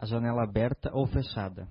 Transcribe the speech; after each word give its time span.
a 0.00 0.06
janela 0.06 0.42
aberta 0.42 0.90
ou 0.94 1.06
fechada. 1.06 1.68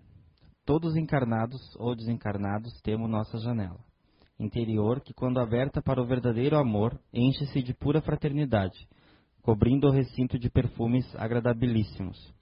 Todos 0.63 0.95
encarnados 0.95 1.59
ou 1.77 1.95
desencarnados 1.95 2.79
temos 2.81 3.09
nossa 3.09 3.39
janela 3.39 3.79
interior 4.39 5.01
que, 5.01 5.13
quando 5.13 5.39
aberta 5.39 5.81
para 5.81 6.01
o 6.01 6.05
verdadeiro 6.05 6.57
amor, 6.57 6.97
enche-se 7.13 7.61
de 7.61 7.73
pura 7.73 8.01
fraternidade, 8.01 8.87
cobrindo 9.41 9.87
o 9.87 9.91
recinto 9.91 10.39
de 10.39 10.49
perfumes 10.49 11.05
agradabilíssimos. 11.17 12.33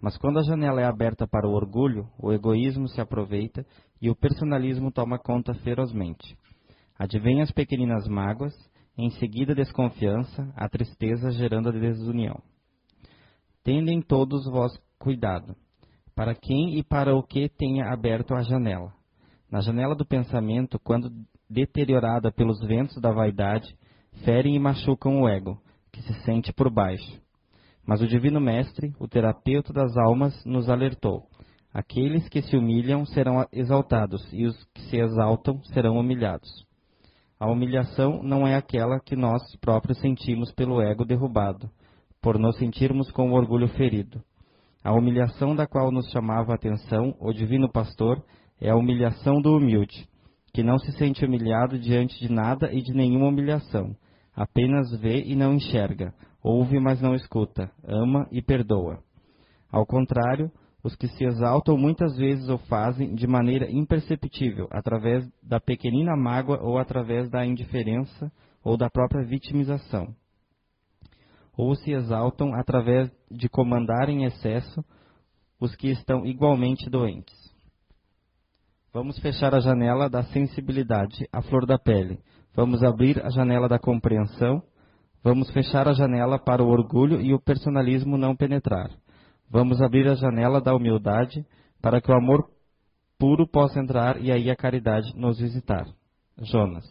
Mas 0.00 0.16
quando 0.16 0.38
a 0.38 0.42
janela 0.42 0.80
é 0.80 0.84
aberta 0.84 1.26
para 1.26 1.46
o 1.46 1.52
orgulho, 1.52 2.08
o 2.18 2.32
egoísmo 2.32 2.88
se 2.88 3.00
aproveita 3.00 3.66
e 4.00 4.08
o 4.08 4.16
personalismo 4.16 4.90
toma 4.90 5.18
conta 5.18 5.52
ferozmente. 5.54 6.36
Advém 6.98 7.42
as 7.42 7.50
pequeninas 7.50 8.06
mágoas, 8.08 8.54
em 8.96 9.10
seguida 9.10 9.52
a 9.52 9.56
desconfiança, 9.56 10.50
a 10.56 10.68
tristeza 10.68 11.30
gerando 11.32 11.68
a 11.68 11.72
desunião. 11.72 12.40
Tendem 13.62 14.00
todos 14.00 14.46
vós 14.46 14.72
cuidado, 15.04 15.54
para 16.16 16.34
quem 16.34 16.78
e 16.78 16.82
para 16.82 17.14
o 17.14 17.22
que 17.22 17.46
tenha 17.46 17.92
aberto 17.92 18.34
a 18.34 18.40
janela. 18.40 18.90
Na 19.52 19.60
janela 19.60 19.94
do 19.94 20.06
pensamento, 20.06 20.78
quando 20.78 21.12
deteriorada 21.48 22.32
pelos 22.32 22.58
ventos 22.66 22.98
da 23.02 23.12
vaidade, 23.12 23.76
ferem 24.24 24.56
e 24.56 24.58
machucam 24.58 25.20
o 25.20 25.28
ego, 25.28 25.60
que 25.92 26.00
se 26.00 26.14
sente 26.22 26.54
por 26.54 26.70
baixo. 26.70 27.20
Mas 27.86 28.00
o 28.00 28.06
Divino 28.06 28.40
Mestre, 28.40 28.94
o 28.98 29.06
terapeuta 29.06 29.74
das 29.74 29.94
almas, 29.94 30.42
nos 30.46 30.70
alertou: 30.70 31.24
aqueles 31.72 32.26
que 32.30 32.40
se 32.40 32.56
humilham 32.56 33.04
serão 33.04 33.46
exaltados, 33.52 34.26
e 34.32 34.46
os 34.46 34.56
que 34.72 34.80
se 34.88 34.96
exaltam 34.96 35.62
serão 35.64 35.98
humilhados. 35.98 36.48
A 37.38 37.50
humilhação 37.50 38.22
não 38.22 38.46
é 38.46 38.56
aquela 38.56 38.98
que 38.98 39.14
nós 39.14 39.42
próprios 39.56 39.98
sentimos 40.00 40.50
pelo 40.52 40.80
ego 40.80 41.04
derrubado, 41.04 41.68
por 42.22 42.38
nos 42.38 42.56
sentirmos 42.56 43.10
com 43.10 43.30
o 43.30 43.34
orgulho 43.34 43.68
ferido. 43.68 44.24
A 44.84 44.92
humilhação 44.92 45.56
da 45.56 45.66
qual 45.66 45.90
nos 45.90 46.10
chamava 46.10 46.52
a 46.52 46.56
atenção 46.56 47.16
o 47.18 47.32
Divino 47.32 47.72
Pastor 47.72 48.22
é 48.60 48.68
a 48.68 48.76
humilhação 48.76 49.40
do 49.40 49.56
humilde, 49.56 50.06
que 50.52 50.62
não 50.62 50.78
se 50.78 50.92
sente 50.92 51.24
humilhado 51.24 51.78
diante 51.78 52.20
de 52.20 52.30
nada 52.30 52.70
e 52.70 52.82
de 52.82 52.92
nenhuma 52.92 53.28
humilhação, 53.28 53.96
apenas 54.36 54.94
vê 55.00 55.22
e 55.24 55.34
não 55.34 55.54
enxerga, 55.54 56.12
ouve 56.42 56.78
mas 56.78 57.00
não 57.00 57.14
escuta, 57.14 57.70
ama 57.82 58.28
e 58.30 58.42
perdoa. 58.42 58.98
Ao 59.72 59.86
contrário, 59.86 60.52
os 60.82 60.94
que 60.94 61.08
se 61.08 61.24
exaltam 61.24 61.78
muitas 61.78 62.14
vezes 62.18 62.46
o 62.50 62.58
fazem 62.58 63.14
de 63.14 63.26
maneira 63.26 63.66
imperceptível, 63.70 64.68
através 64.70 65.26
da 65.42 65.58
pequenina 65.58 66.14
mágoa 66.14 66.60
ou 66.62 66.76
através 66.76 67.30
da 67.30 67.46
indiferença 67.46 68.30
ou 68.62 68.76
da 68.76 68.90
própria 68.90 69.24
vitimização. 69.24 70.14
Ou 71.56 71.74
se 71.74 71.92
exaltam 71.92 72.54
através 72.54 73.10
de 73.30 73.48
comandar 73.48 74.08
em 74.08 74.24
excesso 74.24 74.84
os 75.60 75.74
que 75.76 75.88
estão 75.88 76.26
igualmente 76.26 76.90
doentes. 76.90 77.34
Vamos 78.92 79.18
fechar 79.18 79.54
a 79.54 79.60
janela 79.60 80.08
da 80.08 80.22
sensibilidade, 80.24 81.28
a 81.32 81.42
flor 81.42 81.66
da 81.66 81.78
pele. 81.78 82.20
Vamos 82.54 82.82
abrir 82.82 83.24
a 83.24 83.30
janela 83.30 83.68
da 83.68 83.78
compreensão. 83.78 84.62
Vamos 85.22 85.50
fechar 85.50 85.88
a 85.88 85.92
janela 85.92 86.38
para 86.38 86.62
o 86.62 86.68
orgulho 86.68 87.20
e 87.20 87.34
o 87.34 87.40
personalismo 87.40 88.16
não 88.16 88.36
penetrar. 88.36 88.90
Vamos 89.50 89.80
abrir 89.82 90.06
a 90.08 90.14
janela 90.14 90.60
da 90.60 90.74
humildade 90.74 91.44
para 91.80 92.00
que 92.00 92.10
o 92.10 92.14
amor 92.14 92.48
puro 93.18 93.48
possa 93.48 93.80
entrar 93.80 94.20
e 94.22 94.30
aí 94.30 94.50
a 94.50 94.56
caridade 94.56 95.12
nos 95.16 95.38
visitar. 95.38 95.86
Jonas. 96.38 96.84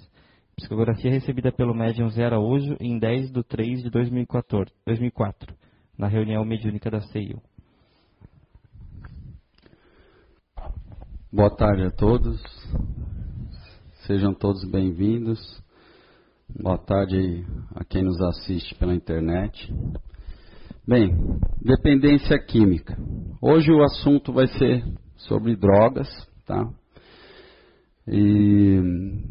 Psicografia 0.55 1.09
recebida 1.09 1.51
pelo 1.51 1.73
médium 1.73 2.09
Zé 2.09 2.25
Araújo 2.25 2.77
em 2.79 2.99
10 2.99 3.31
de 3.31 3.43
3 3.43 3.83
de 3.83 3.89
2014, 3.89 4.71
2004, 4.85 5.55
na 5.97 6.07
reunião 6.07 6.45
mediúnica 6.45 6.91
da 6.91 7.01
CEIU. 7.01 7.41
Boa 11.31 11.49
tarde 11.49 11.83
a 11.83 11.91
todos. 11.91 12.39
Sejam 14.05 14.33
todos 14.33 14.63
bem-vindos. 14.69 15.39
Boa 16.47 16.77
tarde 16.77 17.43
a 17.73 17.83
quem 17.83 18.03
nos 18.03 18.21
assiste 18.21 18.75
pela 18.75 18.93
internet. 18.93 19.73
Bem, 20.87 21.17
dependência 21.59 22.37
química. 22.37 22.95
Hoje 23.41 23.71
o 23.71 23.81
assunto 23.81 24.31
vai 24.31 24.45
ser 24.45 24.85
sobre 25.15 25.55
drogas, 25.55 26.07
tá? 26.45 26.69
E 28.07 28.81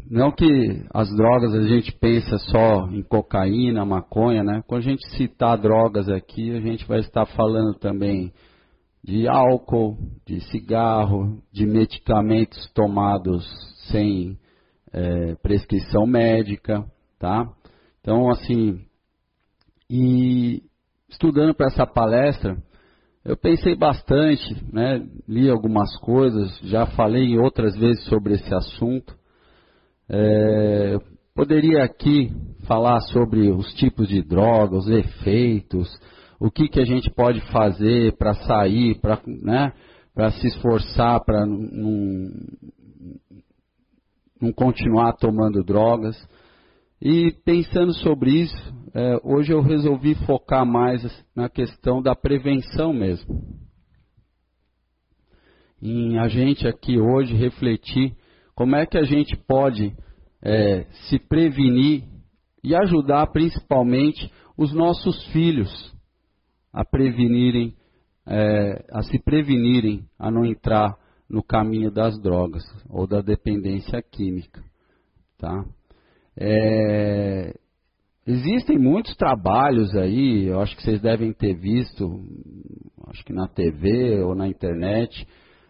não 0.09 0.31
que 0.31 0.83
as 0.91 1.07
drogas 1.15 1.53
a 1.53 1.61
gente 1.67 1.91
pensa 1.91 2.37
só 2.39 2.87
em 2.89 3.03
cocaína, 3.03 3.85
maconha, 3.85 4.43
né? 4.43 4.63
Quando 4.65 4.81
a 4.81 4.89
gente 4.89 5.07
citar 5.15 5.57
drogas 5.57 6.09
aqui, 6.09 6.51
a 6.51 6.59
gente 6.59 6.87
vai 6.87 6.99
estar 6.99 7.25
falando 7.27 7.75
também 7.75 8.33
de 9.03 9.27
álcool, 9.27 9.97
de 10.25 10.39
cigarro, 10.49 11.41
de 11.51 11.65
medicamentos 11.65 12.71
tomados 12.73 13.45
sem 13.91 14.39
é, 14.91 15.35
prescrição 15.35 16.07
médica, 16.07 16.83
tá? 17.19 17.47
Então, 18.01 18.29
assim, 18.29 18.81
e 19.89 20.63
estudando 21.09 21.53
para 21.53 21.67
essa 21.67 21.85
palestra, 21.85 22.57
eu 23.25 23.37
pensei 23.37 23.75
bastante, 23.75 24.55
né? 24.71 25.05
Li 25.27 25.49
algumas 25.49 25.95
coisas, 25.99 26.59
já 26.63 26.85
falei 26.87 27.37
outras 27.37 27.75
vezes 27.75 28.03
sobre 28.05 28.33
esse 28.33 28.53
assunto. 28.53 29.15
É, 30.09 30.97
poderia 31.33 31.83
aqui 31.83 32.31
falar 32.67 32.99
sobre 32.99 33.49
os 33.49 33.73
tipos 33.75 34.09
de 34.09 34.21
drogas, 34.21 34.85
os 34.85 34.89
efeitos, 34.89 35.89
o 36.39 36.51
que, 36.51 36.67
que 36.67 36.81
a 36.81 36.85
gente 36.85 37.09
pode 37.11 37.39
fazer 37.51 38.17
para 38.17 38.33
sair, 38.33 38.99
para 38.99 39.21
né, 39.25 39.71
se 40.41 40.47
esforçar 40.47 41.23
para 41.23 41.45
não, 41.45 42.29
não 44.41 44.51
continuar 44.51 45.13
tomando 45.13 45.63
drogas. 45.63 46.17
E 47.05 47.33
pensando 47.43 47.93
sobre 47.95 48.31
isso, 48.31 48.73
é, 48.93 49.19
hoje 49.25 49.51
eu 49.51 49.61
resolvi 49.61 50.15
focar 50.25 50.65
mais 50.65 51.03
na 51.35 51.49
questão 51.49 52.01
da 52.01 52.15
prevenção 52.15 52.93
mesmo. 52.93 53.43
Em 55.81 56.17
a 56.17 56.29
gente 56.29 56.65
aqui 56.65 56.97
hoje 56.97 57.35
refletir 57.35 58.15
como 58.55 58.77
é 58.77 58.85
que 58.85 58.97
a 58.97 59.03
gente 59.03 59.35
pode 59.35 59.93
é, 60.41 60.85
se 61.09 61.19
prevenir 61.19 62.05
e 62.63 62.73
ajudar 62.73 63.27
principalmente 63.33 64.31
os 64.57 64.73
nossos 64.73 65.27
filhos 65.33 65.93
a 66.71 66.85
prevenirem, 66.85 67.75
é, 68.25 68.85
a 68.93 69.03
se 69.03 69.21
prevenirem 69.21 70.05
a 70.17 70.31
não 70.31 70.45
entrar 70.45 70.97
no 71.29 71.43
caminho 71.43 71.91
das 71.91 72.17
drogas 72.21 72.63
ou 72.89 73.05
da 73.05 73.19
dependência 73.19 74.01
química, 74.01 74.63
tá? 75.37 75.65
É, 76.37 77.53
existem 78.25 78.77
muitos 78.77 79.15
trabalhos 79.15 79.95
aí, 79.95 80.47
eu 80.47 80.59
acho 80.61 80.75
que 80.75 80.83
vocês 80.83 81.01
devem 81.01 81.31
ter 81.33 81.53
visto, 81.53 82.21
acho 83.07 83.23
que 83.23 83.33
na 83.33 83.47
TV 83.47 84.21
ou 84.21 84.33
na 84.35 84.47
internet, 84.47 85.27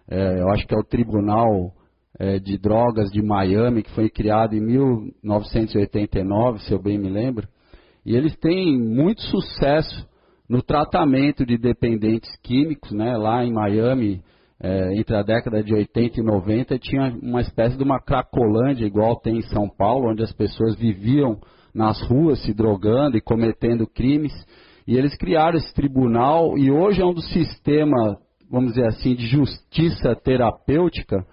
é, 0.07 0.39
eu 0.39 0.49
acho 0.49 0.65
que 0.67 0.73
é 0.73 0.77
o 0.77 0.83
Tribunal 0.83 1.73
é, 2.19 2.39
de 2.39 2.57
Drogas 2.57 3.11
de 3.11 3.21
Miami, 3.21 3.83
que 3.83 3.91
foi 3.91 4.09
criado 4.09 4.55
em 4.55 4.61
1989, 4.61 6.59
se 6.59 6.71
eu 6.71 6.81
bem 6.81 6.97
me 6.97 7.09
lembro, 7.09 7.47
e 8.05 8.15
eles 8.15 8.35
têm 8.37 8.77
muito 8.77 9.21
sucesso 9.21 10.07
no 10.47 10.61
tratamento 10.61 11.45
de 11.45 11.57
dependentes 11.57 12.29
químicos, 12.43 12.91
né, 12.91 13.17
lá 13.17 13.43
em 13.43 13.51
Miami, 13.51 14.21
é, 14.63 14.95
entre 14.95 15.13
a 15.13 15.21
década 15.21 15.61
de 15.61 15.73
80 15.73 16.21
e 16.21 16.23
90, 16.23 16.79
tinha 16.79 17.13
uma 17.21 17.41
espécie 17.41 17.77
de 17.77 17.83
uma 17.83 17.99
cracolândia, 17.99 18.85
igual 18.85 19.17
tem 19.17 19.39
em 19.39 19.41
São 19.41 19.67
Paulo, 19.67 20.09
onde 20.09 20.23
as 20.23 20.31
pessoas 20.31 20.77
viviam 20.77 21.37
nas 21.75 22.01
ruas 22.03 22.41
se 22.43 22.53
drogando 22.53 23.17
e 23.17 23.21
cometendo 23.21 23.85
crimes. 23.85 24.31
E 24.87 24.95
eles 24.95 25.17
criaram 25.17 25.57
esse 25.57 25.73
tribunal 25.73 26.57
e 26.57 26.71
hoje 26.71 27.01
é 27.01 27.05
um 27.05 27.13
dos 27.13 27.29
sistemas, 27.33 28.15
vamos 28.49 28.73
dizer 28.73 28.87
assim, 28.87 29.13
de 29.15 29.27
justiça 29.27 30.15
terapêutica 30.15 31.25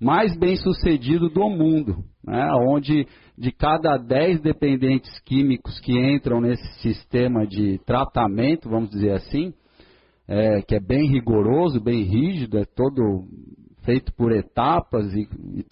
mais 0.00 0.34
bem 0.38 0.56
sucedido 0.56 1.28
do 1.28 1.48
mundo, 1.50 2.04
né? 2.24 2.50
onde 2.54 3.06
de 3.36 3.52
cada 3.52 3.96
10 3.96 4.40
dependentes 4.40 5.10
químicos 5.24 5.78
que 5.80 5.92
entram 5.92 6.40
nesse 6.40 6.66
sistema 6.80 7.46
de 7.46 7.78
tratamento, 7.84 8.68
vamos 8.68 8.90
dizer 8.90 9.12
assim, 9.12 9.52
é, 10.28 10.60
que 10.60 10.74
é 10.74 10.80
bem 10.80 11.08
rigoroso, 11.08 11.80
bem 11.80 12.02
rígido, 12.02 12.58
é 12.58 12.64
todo 12.64 13.24
feito 13.82 14.12
por 14.12 14.30
etapas 14.30 15.10
e, 15.14 15.26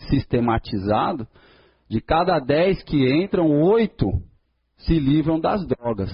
sistematizado, 0.08 1.28
de 1.88 2.00
cada 2.00 2.38
10 2.38 2.82
que 2.82 3.22
entram, 3.22 3.60
8 3.62 4.10
se 4.78 4.98
livram 4.98 5.38
das 5.38 5.66
drogas. 5.66 6.10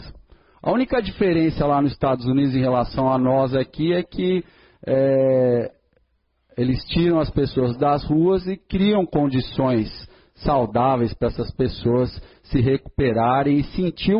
A 0.62 0.72
única 0.72 1.00
diferença 1.00 1.66
lá 1.66 1.80
nos 1.80 1.92
Estados 1.92 2.26
Unidos 2.26 2.54
em 2.54 2.60
relação 2.60 3.10
a 3.10 3.18
nós 3.18 3.54
aqui 3.54 3.92
é 3.92 4.02
que 4.02 4.44
é, 4.86 5.72
eles 6.56 6.84
tiram 6.86 7.20
as 7.20 7.30
pessoas 7.30 7.76
das 7.78 8.04
ruas 8.04 8.46
e 8.46 8.56
criam 8.56 9.06
condições 9.06 9.88
saudáveis 10.34 11.14
para 11.14 11.28
essas 11.28 11.50
pessoas 11.54 12.10
se 12.44 12.60
recuperarem 12.60 13.58
e 13.58 13.64
sentir, 13.64 14.14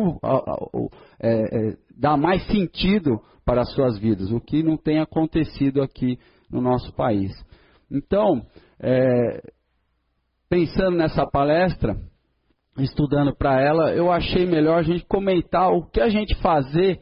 é, 1.19 1.29
é, 1.29 1.77
dar 1.97 2.17
mais 2.17 2.45
sentido 2.47 3.19
para 3.45 3.61
as 3.61 3.71
suas 3.73 3.97
vidas, 3.97 4.31
o 4.31 4.39
que 4.39 4.63
não 4.63 4.77
tem 4.77 4.99
acontecido 4.99 5.81
aqui 5.81 6.17
no 6.49 6.61
nosso 6.61 6.93
país. 6.93 7.31
Então, 7.91 8.41
é, 8.79 9.41
pensando 10.49 10.97
nessa 10.97 11.25
palestra, 11.25 11.95
estudando 12.77 13.35
para 13.35 13.61
ela, 13.61 13.91
eu 13.93 14.11
achei 14.11 14.45
melhor 14.45 14.79
a 14.79 14.83
gente 14.83 15.05
comentar 15.05 15.71
o 15.71 15.85
que 15.85 16.01
a 16.01 16.09
gente 16.09 16.35
fazer 16.35 16.99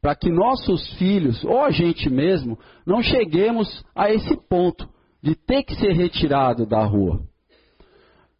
para 0.00 0.14
que 0.14 0.30
nossos 0.30 0.98
filhos, 0.98 1.42
ou 1.44 1.62
a 1.62 1.70
gente 1.70 2.10
mesmo, 2.10 2.58
não 2.86 3.02
cheguemos 3.02 3.84
a 3.94 4.10
esse 4.10 4.36
ponto 4.48 4.86
de 5.22 5.34
ter 5.34 5.62
que 5.62 5.74
ser 5.76 5.92
retirado 5.92 6.66
da 6.66 6.84
rua. 6.84 7.22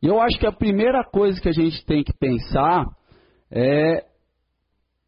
E 0.02 0.06
eu 0.06 0.20
acho 0.20 0.38
que 0.38 0.46
a 0.46 0.52
primeira 0.52 1.02
coisa 1.02 1.40
que 1.40 1.48
a 1.48 1.52
gente 1.52 1.82
tem 1.86 2.04
que 2.04 2.12
pensar 2.12 2.86
é 3.50 4.04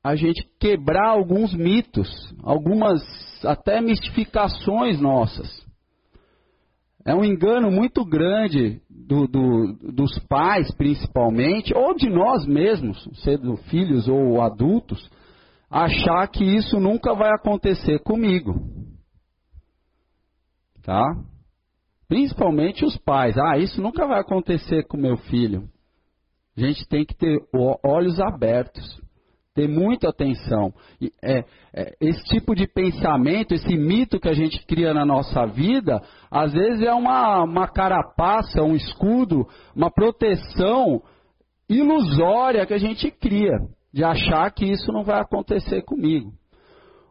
a 0.06 0.14
gente 0.14 0.48
quebrar 0.60 1.08
alguns 1.08 1.52
mitos, 1.52 2.08
algumas 2.40 3.02
até 3.44 3.80
mistificações 3.80 5.00
nossas. 5.00 5.66
É 7.04 7.12
um 7.12 7.24
engano 7.24 7.72
muito 7.72 8.04
grande 8.04 8.80
do, 8.88 9.26
do, 9.26 9.72
dos 9.92 10.16
pais, 10.28 10.72
principalmente, 10.76 11.76
ou 11.76 11.92
de 11.96 12.08
nós 12.08 12.46
mesmos, 12.46 12.96
sendo 13.24 13.56
filhos 13.56 14.06
ou 14.06 14.40
adultos, 14.40 15.10
achar 15.68 16.28
que 16.28 16.44
isso 16.44 16.78
nunca 16.78 17.12
vai 17.12 17.30
acontecer 17.34 17.98
comigo. 17.98 18.54
Tá? 20.84 21.04
Principalmente 22.06 22.84
os 22.84 22.96
pais. 22.98 23.36
Ah, 23.36 23.58
isso 23.58 23.82
nunca 23.82 24.06
vai 24.06 24.20
acontecer 24.20 24.86
com 24.86 24.96
meu 24.96 25.16
filho. 25.16 25.68
A 26.56 26.60
gente 26.60 26.86
tem 26.86 27.04
que 27.04 27.16
ter 27.16 27.40
olhos 27.82 28.20
abertos 28.20 29.04
ter 29.56 29.66
muita 29.66 30.10
atenção. 30.10 30.72
É, 31.24 31.42
é, 31.74 31.96
esse 31.98 32.22
tipo 32.24 32.54
de 32.54 32.66
pensamento, 32.66 33.54
esse 33.54 33.74
mito 33.74 34.20
que 34.20 34.28
a 34.28 34.34
gente 34.34 34.64
cria 34.66 34.92
na 34.92 35.04
nossa 35.06 35.46
vida, 35.46 36.02
às 36.30 36.52
vezes 36.52 36.82
é 36.82 36.92
uma, 36.92 37.42
uma 37.42 37.66
carapaça, 37.66 38.62
um 38.62 38.76
escudo, 38.76 39.48
uma 39.74 39.90
proteção 39.90 41.02
ilusória 41.68 42.66
que 42.66 42.74
a 42.74 42.78
gente 42.78 43.10
cria, 43.10 43.58
de 43.92 44.04
achar 44.04 44.52
que 44.52 44.66
isso 44.66 44.92
não 44.92 45.02
vai 45.02 45.20
acontecer 45.20 45.82
comigo. 45.82 46.30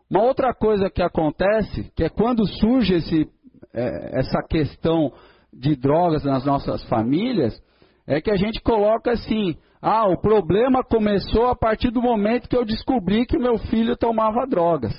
Uma 0.08 0.22
outra 0.22 0.54
coisa 0.54 0.88
que 0.88 1.02
acontece, 1.02 1.92
que 1.96 2.04
é 2.04 2.10
quando 2.10 2.46
surge 2.46 2.94
esse, 2.94 3.28
é, 3.74 4.20
essa 4.20 4.44
questão 4.48 5.12
de 5.52 5.76
drogas 5.76 6.24
nas 6.24 6.46
nossas 6.46 6.84
famílias, 6.84 7.60
é 8.06 8.22
que 8.22 8.30
a 8.30 8.36
gente 8.36 8.62
coloca 8.62 9.12
assim: 9.12 9.58
ah, 9.88 10.08
o 10.08 10.18
problema 10.18 10.84
começou 10.84 11.46
a 11.46 11.56
partir 11.56 11.92
do 11.92 12.02
momento 12.02 12.50
que 12.50 12.58
eu 12.58 12.66
descobri 12.66 13.24
que 13.24 13.38
meu 13.38 13.60
filho 13.60 13.96
tomava 13.96 14.48
drogas. 14.48 14.92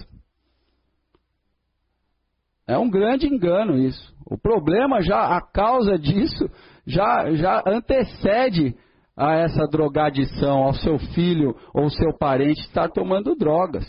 É 2.68 2.78
um 2.78 2.88
grande 2.88 3.26
engano 3.26 3.76
isso. 3.76 4.14
O 4.24 4.38
problema 4.38 5.02
já, 5.02 5.36
a 5.36 5.40
causa 5.40 5.98
disso, 5.98 6.48
já, 6.86 7.34
já 7.34 7.64
antecede 7.66 8.76
a 9.16 9.32
essa 9.34 9.66
drogadição, 9.66 10.62
ao 10.62 10.74
seu 10.74 11.00
filho 11.00 11.56
ou 11.74 11.90
seu 11.90 12.16
parente 12.16 12.60
estar 12.60 12.88
tomando 12.88 13.34
drogas. 13.34 13.84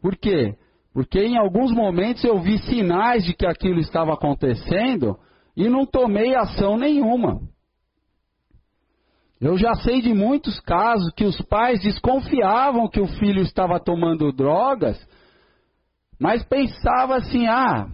Por 0.00 0.16
quê? 0.16 0.54
Porque 0.94 1.20
em 1.20 1.36
alguns 1.36 1.70
momentos 1.70 2.24
eu 2.24 2.40
vi 2.40 2.56
sinais 2.60 3.26
de 3.26 3.34
que 3.34 3.44
aquilo 3.44 3.78
estava 3.78 4.14
acontecendo 4.14 5.18
e 5.54 5.68
não 5.68 5.84
tomei 5.84 6.34
ação 6.34 6.78
nenhuma. 6.78 7.51
Eu 9.42 9.58
já 9.58 9.74
sei 9.74 10.00
de 10.00 10.14
muitos 10.14 10.60
casos 10.60 11.12
que 11.16 11.24
os 11.24 11.36
pais 11.42 11.82
desconfiavam 11.82 12.88
que 12.88 13.00
o 13.00 13.08
filho 13.08 13.42
estava 13.42 13.80
tomando 13.80 14.30
drogas, 14.32 14.96
mas 16.16 16.44
pensava 16.44 17.16
assim: 17.16 17.48
ah, 17.48 17.88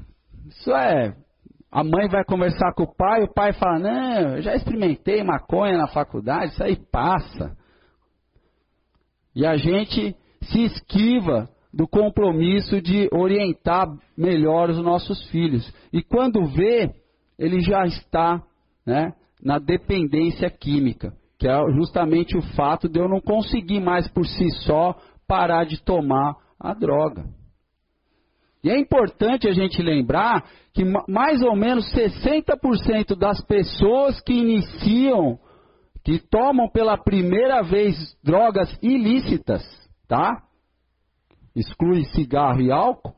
isso 0.47 0.71
é. 0.71 1.17
A 1.73 1.83
mãe 1.83 2.06
vai 2.06 2.23
conversar 2.23 2.75
com 2.75 2.83
o 2.83 2.95
pai, 2.95 3.23
o 3.23 3.33
pai 3.33 3.55
fala: 3.55 3.79
não, 3.79 4.37
eu 4.37 4.43
já 4.43 4.55
experimentei 4.55 5.25
maconha 5.25 5.79
na 5.79 5.89
faculdade, 5.89 6.53
isso 6.53 6.62
aí 6.62 6.77
passa. 6.77 7.56
E 9.35 9.47
a 9.47 9.56
gente 9.56 10.15
se 10.43 10.65
esquiva 10.65 11.49
do 11.73 11.89
compromisso 11.89 12.79
de 12.83 13.09
orientar 13.11 13.87
melhor 14.15 14.69
os 14.69 14.79
nossos 14.83 15.27
filhos. 15.31 15.73
E 15.94 16.03
quando 16.03 16.44
vê, 16.44 16.91
ele 17.39 17.61
já 17.61 17.87
está 17.87 18.43
né, 18.85 19.15
na 19.43 19.59
dependência 19.59 20.51
química, 20.51 21.15
que 21.38 21.46
é 21.46 21.73
justamente 21.73 22.37
o 22.37 22.43
fato 22.55 22.88
de 22.88 22.99
eu 22.99 23.08
não 23.08 23.20
conseguir 23.20 23.81
mais 23.81 24.08
por 24.08 24.26
si 24.26 24.50
só 24.64 24.96
parar 25.26 25.64
de 25.64 25.81
tomar 25.81 26.37
a 26.58 26.75
droga. 26.75 27.25
E 28.62 28.70
é 28.70 28.79
importante 28.79 29.46
a 29.46 29.52
gente 29.52 29.81
lembrar 29.81 30.44
que 30.75 30.85
mais 31.06 31.40
ou 31.43 31.55
menos 31.55 31.85
60% 31.94 33.17
das 33.17 33.40
pessoas 33.44 34.20
que 34.20 34.32
iniciam, 34.32 35.38
que 36.05 36.19
tomam 36.19 36.69
pela 36.69 36.96
primeira 36.99 37.62
vez 37.62 37.94
drogas 38.23 38.76
ilícitas, 38.82 39.62
tá? 40.08 40.43
Exclui 41.55 42.05
cigarro 42.06 42.61
e 42.61 42.73
álcool, 42.73 43.14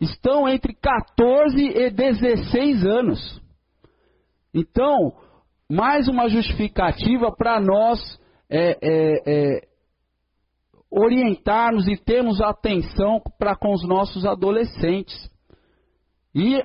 estão 0.00 0.48
entre 0.48 0.74
14 0.74 1.56
e 1.56 1.90
16 1.90 2.86
anos. 2.86 3.42
Então, 4.54 5.12
mais 5.70 6.08
uma 6.08 6.28
justificativa 6.28 7.30
para 7.30 7.60
nós 7.60 8.00
é, 8.50 8.76
é, 8.82 9.22
é, 9.24 9.68
orientarmos 10.90 11.86
e 11.86 11.96
termos 11.96 12.40
atenção 12.40 13.22
para 13.38 13.54
com 13.54 13.72
os 13.72 13.86
nossos 13.86 14.26
adolescentes. 14.26 15.30
E 16.34 16.60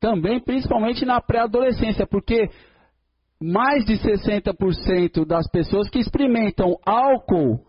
também, 0.00 0.40
principalmente 0.40 1.04
na 1.04 1.20
pré-adolescência, 1.20 2.06
porque 2.06 2.48
mais 3.38 3.84
de 3.84 3.98
60% 3.98 5.26
das 5.26 5.46
pessoas 5.50 5.90
que 5.90 5.98
experimentam 5.98 6.78
álcool 6.86 7.60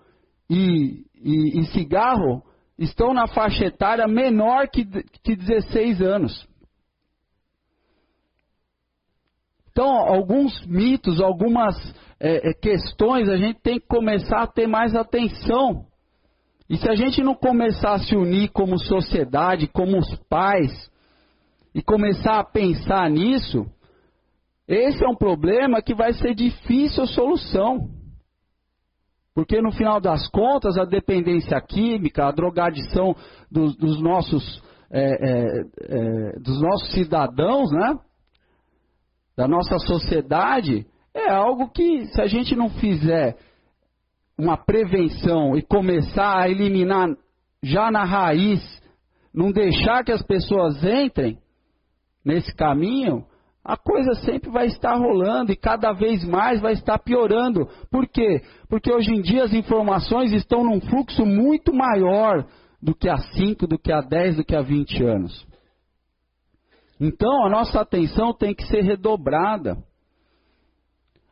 e, 0.50 1.04
e, 1.16 1.60
e 1.60 1.66
cigarro 1.74 2.42
estão 2.80 3.14
na 3.14 3.28
faixa 3.28 3.66
etária 3.66 4.08
menor 4.08 4.70
que, 4.70 4.86
que 5.22 5.36
16 5.36 6.02
anos. 6.02 6.47
Então, 9.78 9.96
alguns 9.96 10.66
mitos, 10.66 11.22
algumas 11.22 11.76
é, 12.20 12.50
é, 12.50 12.54
questões, 12.56 13.30
a 13.30 13.38
gente 13.38 13.62
tem 13.62 13.80
que 13.80 13.86
começar 13.86 14.42
a 14.42 14.48
ter 14.48 14.66
mais 14.66 14.96
atenção. 14.96 15.86
E 16.68 16.78
se 16.78 16.90
a 16.90 16.96
gente 16.96 17.22
não 17.22 17.36
começar 17.36 17.94
a 17.94 18.00
se 18.00 18.16
unir 18.16 18.50
como 18.50 18.80
sociedade, 18.80 19.68
como 19.68 20.00
os 20.00 20.16
pais, 20.28 20.72
e 21.76 21.84
começar 21.84 22.40
a 22.40 22.44
pensar 22.44 23.08
nisso, 23.12 23.68
esse 24.68 25.06
é 25.06 25.08
um 25.08 25.16
problema 25.16 25.80
que 25.80 25.94
vai 25.94 26.12
ser 26.14 26.34
difícil 26.34 27.04
a 27.04 27.08
solução. 27.08 27.88
Porque 29.36 29.62
no 29.62 29.72
final 29.72 30.02
das 30.02 30.28
contas, 30.30 30.76
a 30.76 30.86
dependência 30.86 31.62
química, 31.62 32.26
a 32.26 32.32
drogadição 32.32 33.16
dos, 33.52 33.78
dos 33.78 34.02
nossos, 34.02 34.60
é, 34.90 35.04
é, 35.04 35.62
é, 35.82 36.40
dos 36.40 36.60
nossos 36.60 36.94
cidadãos, 36.94 37.72
né? 37.72 38.00
Da 39.38 39.48
nossa 39.48 39.78
sociedade, 39.78 40.88
é 41.14 41.30
algo 41.30 41.70
que, 41.70 42.08
se 42.08 42.20
a 42.20 42.26
gente 42.26 42.56
não 42.56 42.70
fizer 42.72 43.38
uma 44.38 44.58
prevenção 44.58 45.56
e 45.56 45.62
começar 45.62 46.40
a 46.40 46.50
eliminar 46.50 47.10
já 47.62 47.92
na 47.92 48.04
raiz, 48.04 48.62
não 49.34 49.52
deixar 49.52 50.04
que 50.04 50.12
as 50.12 50.24
pessoas 50.24 50.84
entrem 50.84 51.38
nesse 52.26 52.54
caminho, 52.56 53.26
a 53.64 53.78
coisa 53.78 54.14
sempre 54.22 54.50
vai 54.50 54.68
estar 54.68 54.96
rolando 54.96 55.52
e 55.52 55.56
cada 55.56 55.92
vez 55.92 56.24
mais 56.24 56.60
vai 56.60 56.74
estar 56.74 56.98
piorando. 57.00 57.68
Por 57.92 58.08
quê? 58.08 58.42
Porque 58.70 58.92
hoje 58.92 59.12
em 59.12 59.22
dia 59.22 59.44
as 59.44 59.54
informações 59.54 60.32
estão 60.34 60.64
num 60.64 60.80
fluxo 60.82 61.26
muito 61.26 61.74
maior 61.74 62.46
do 62.82 62.96
que 62.96 63.10
há 63.10 63.18
5, 63.18 63.68
do 63.68 63.78
que 63.78 63.92
há 63.92 64.02
10, 64.02 64.38
do 64.38 64.46
que 64.46 64.56
há 64.56 64.62
20 64.62 65.04
anos. 65.04 65.48
Então 67.00 67.46
a 67.46 67.50
nossa 67.50 67.82
atenção 67.82 68.34
tem 68.34 68.54
que 68.54 68.66
ser 68.66 68.82
redobrada. 68.82 69.78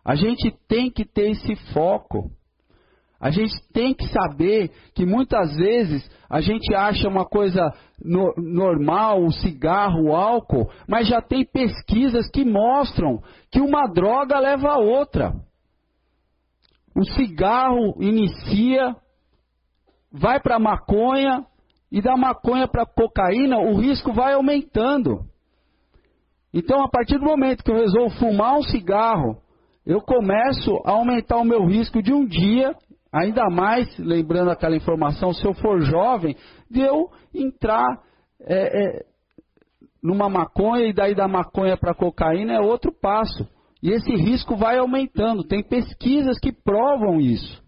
A 0.03 0.15
gente 0.15 0.51
tem 0.67 0.91
que 0.91 1.03
ter 1.03 1.31
esse 1.31 1.55
foco. 1.74 2.29
A 3.19 3.31
gente 3.31 3.55
tem 3.74 3.93
que 3.93 4.07
saber 4.10 4.72
que 4.93 5.05
muitas 5.05 5.55
vezes 5.55 6.07
a 6.29 6.41
gente 6.41 6.75
acha 6.75 7.07
uma 7.07 7.25
coisa 7.25 7.74
no, 8.00 8.34
normal, 8.38 9.24
o 9.24 9.31
cigarro, 9.31 10.10
o 10.10 10.15
álcool, 10.15 10.69
mas 10.88 11.07
já 11.07 11.22
tem 11.22 11.45
pesquisas 11.45 12.29
que 12.29 12.45
mostram 12.45 13.24
que 13.51 13.60
uma 13.60 13.88
droga 13.88 14.38
leva 14.38 14.74
a 14.74 14.77
outra. 14.77 15.34
O 16.95 17.03
cigarro 17.03 17.95
inicia, 18.00 18.95
vai 20.12 20.39
para 20.39 20.57
a 20.57 20.60
maconha, 20.60 21.45
e 21.91 22.01
da 22.01 22.15
maconha 22.15 22.67
para 22.67 22.86
cocaína, 22.86 23.57
o 23.57 23.79
risco 23.79 24.13
vai 24.13 24.34
aumentando. 24.34 25.25
Então, 26.55 26.81
a 26.81 26.89
partir 26.89 27.19
do 27.19 27.25
momento 27.25 27.63
que 27.63 27.69
eu 27.69 27.75
resolvo 27.75 28.17
fumar 28.17 28.57
um 28.57 28.63
cigarro, 28.63 29.38
eu 29.85 30.01
começo 30.01 30.71
a 30.85 30.91
aumentar 30.91 31.38
o 31.38 31.45
meu 31.45 31.65
risco 31.65 32.01
de 32.01 32.12
um 32.12 32.25
dia 32.25 32.74
Ainda 33.15 33.50
mais, 33.50 33.97
lembrando 33.97 34.51
aquela 34.51 34.75
informação, 34.75 35.31
se 35.31 35.47
eu 35.47 35.53
for 35.53 35.79
jovem, 35.79 36.35
de 36.69 36.81
eu 36.81 37.09
entrar 37.33 37.85
é, 38.41 38.97
é, 38.97 39.05
numa 40.03 40.27
maconha 40.27 40.85
e 40.88 40.93
daí 40.93 41.15
da 41.15 41.25
maconha 41.25 41.77
para 41.77 41.95
cocaína 41.95 42.55
é 42.55 42.59
outro 42.59 42.91
passo. 42.91 43.47
E 43.81 43.89
esse 43.89 44.13
risco 44.13 44.57
vai 44.57 44.77
aumentando. 44.79 45.45
Tem 45.45 45.63
pesquisas 45.63 46.38
que 46.39 46.51
provam 46.51 47.21
isso. 47.21 47.63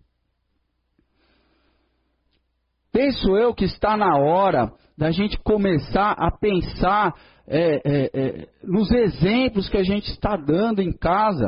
Penso 2.91 3.37
eu 3.37 3.53
que 3.53 3.63
está 3.63 3.95
na 3.95 4.17
hora 4.17 4.69
da 4.97 5.11
gente 5.11 5.39
começar 5.39 6.11
a 6.11 6.29
pensar 6.29 7.13
é, 7.47 7.81
é, 7.85 8.09
é, 8.13 8.47
nos 8.63 8.91
exemplos 8.91 9.69
que 9.69 9.77
a 9.77 9.83
gente 9.83 10.11
está 10.11 10.35
dando 10.35 10.81
em 10.81 10.91
casa. 10.91 11.47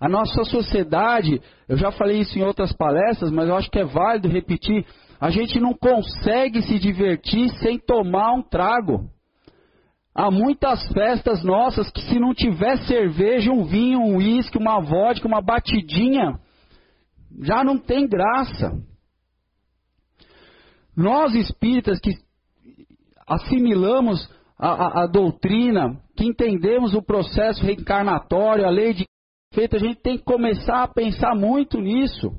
A 0.00 0.08
nossa 0.08 0.42
sociedade, 0.44 1.40
eu 1.68 1.76
já 1.76 1.92
falei 1.92 2.20
isso 2.20 2.38
em 2.38 2.42
outras 2.42 2.72
palestras, 2.72 3.30
mas 3.30 3.48
eu 3.48 3.54
acho 3.54 3.70
que 3.70 3.78
é 3.78 3.84
válido 3.84 4.28
repetir. 4.28 4.84
A 5.20 5.30
gente 5.30 5.60
não 5.60 5.74
consegue 5.74 6.62
se 6.62 6.78
divertir 6.78 7.50
sem 7.58 7.78
tomar 7.78 8.32
um 8.32 8.42
trago. 8.42 9.08
Há 10.14 10.30
muitas 10.30 10.86
festas 10.92 11.44
nossas 11.44 11.90
que 11.90 12.00
se 12.02 12.18
não 12.18 12.34
tiver 12.34 12.78
cerveja, 12.78 13.52
um 13.52 13.64
vinho, 13.64 14.00
um 14.00 14.16
uísque, 14.16 14.58
uma 14.58 14.80
vodka, 14.80 15.28
uma 15.28 15.40
batidinha, 15.40 16.38
já 17.40 17.62
não 17.62 17.78
tem 17.78 18.08
graça. 18.08 18.72
Nós 20.96 21.34
espíritas 21.34 21.98
que 22.00 22.10
assimilamos 23.34 24.28
a, 24.58 24.68
a, 24.68 25.02
a, 25.02 25.06
doutrina, 25.06 25.96
que 26.16 26.24
entendemos 26.24 26.94
o 26.94 27.02
processo 27.02 27.64
reencarnatório, 27.64 28.66
a 28.66 28.70
lei 28.70 28.94
de 28.94 29.04
feito, 29.52 29.76
a 29.76 29.78
gente 29.78 30.00
tem 30.00 30.16
que 30.16 30.24
começar 30.24 30.82
a 30.82 30.88
pensar 30.88 31.34
muito 31.34 31.80
nisso. 31.80 32.32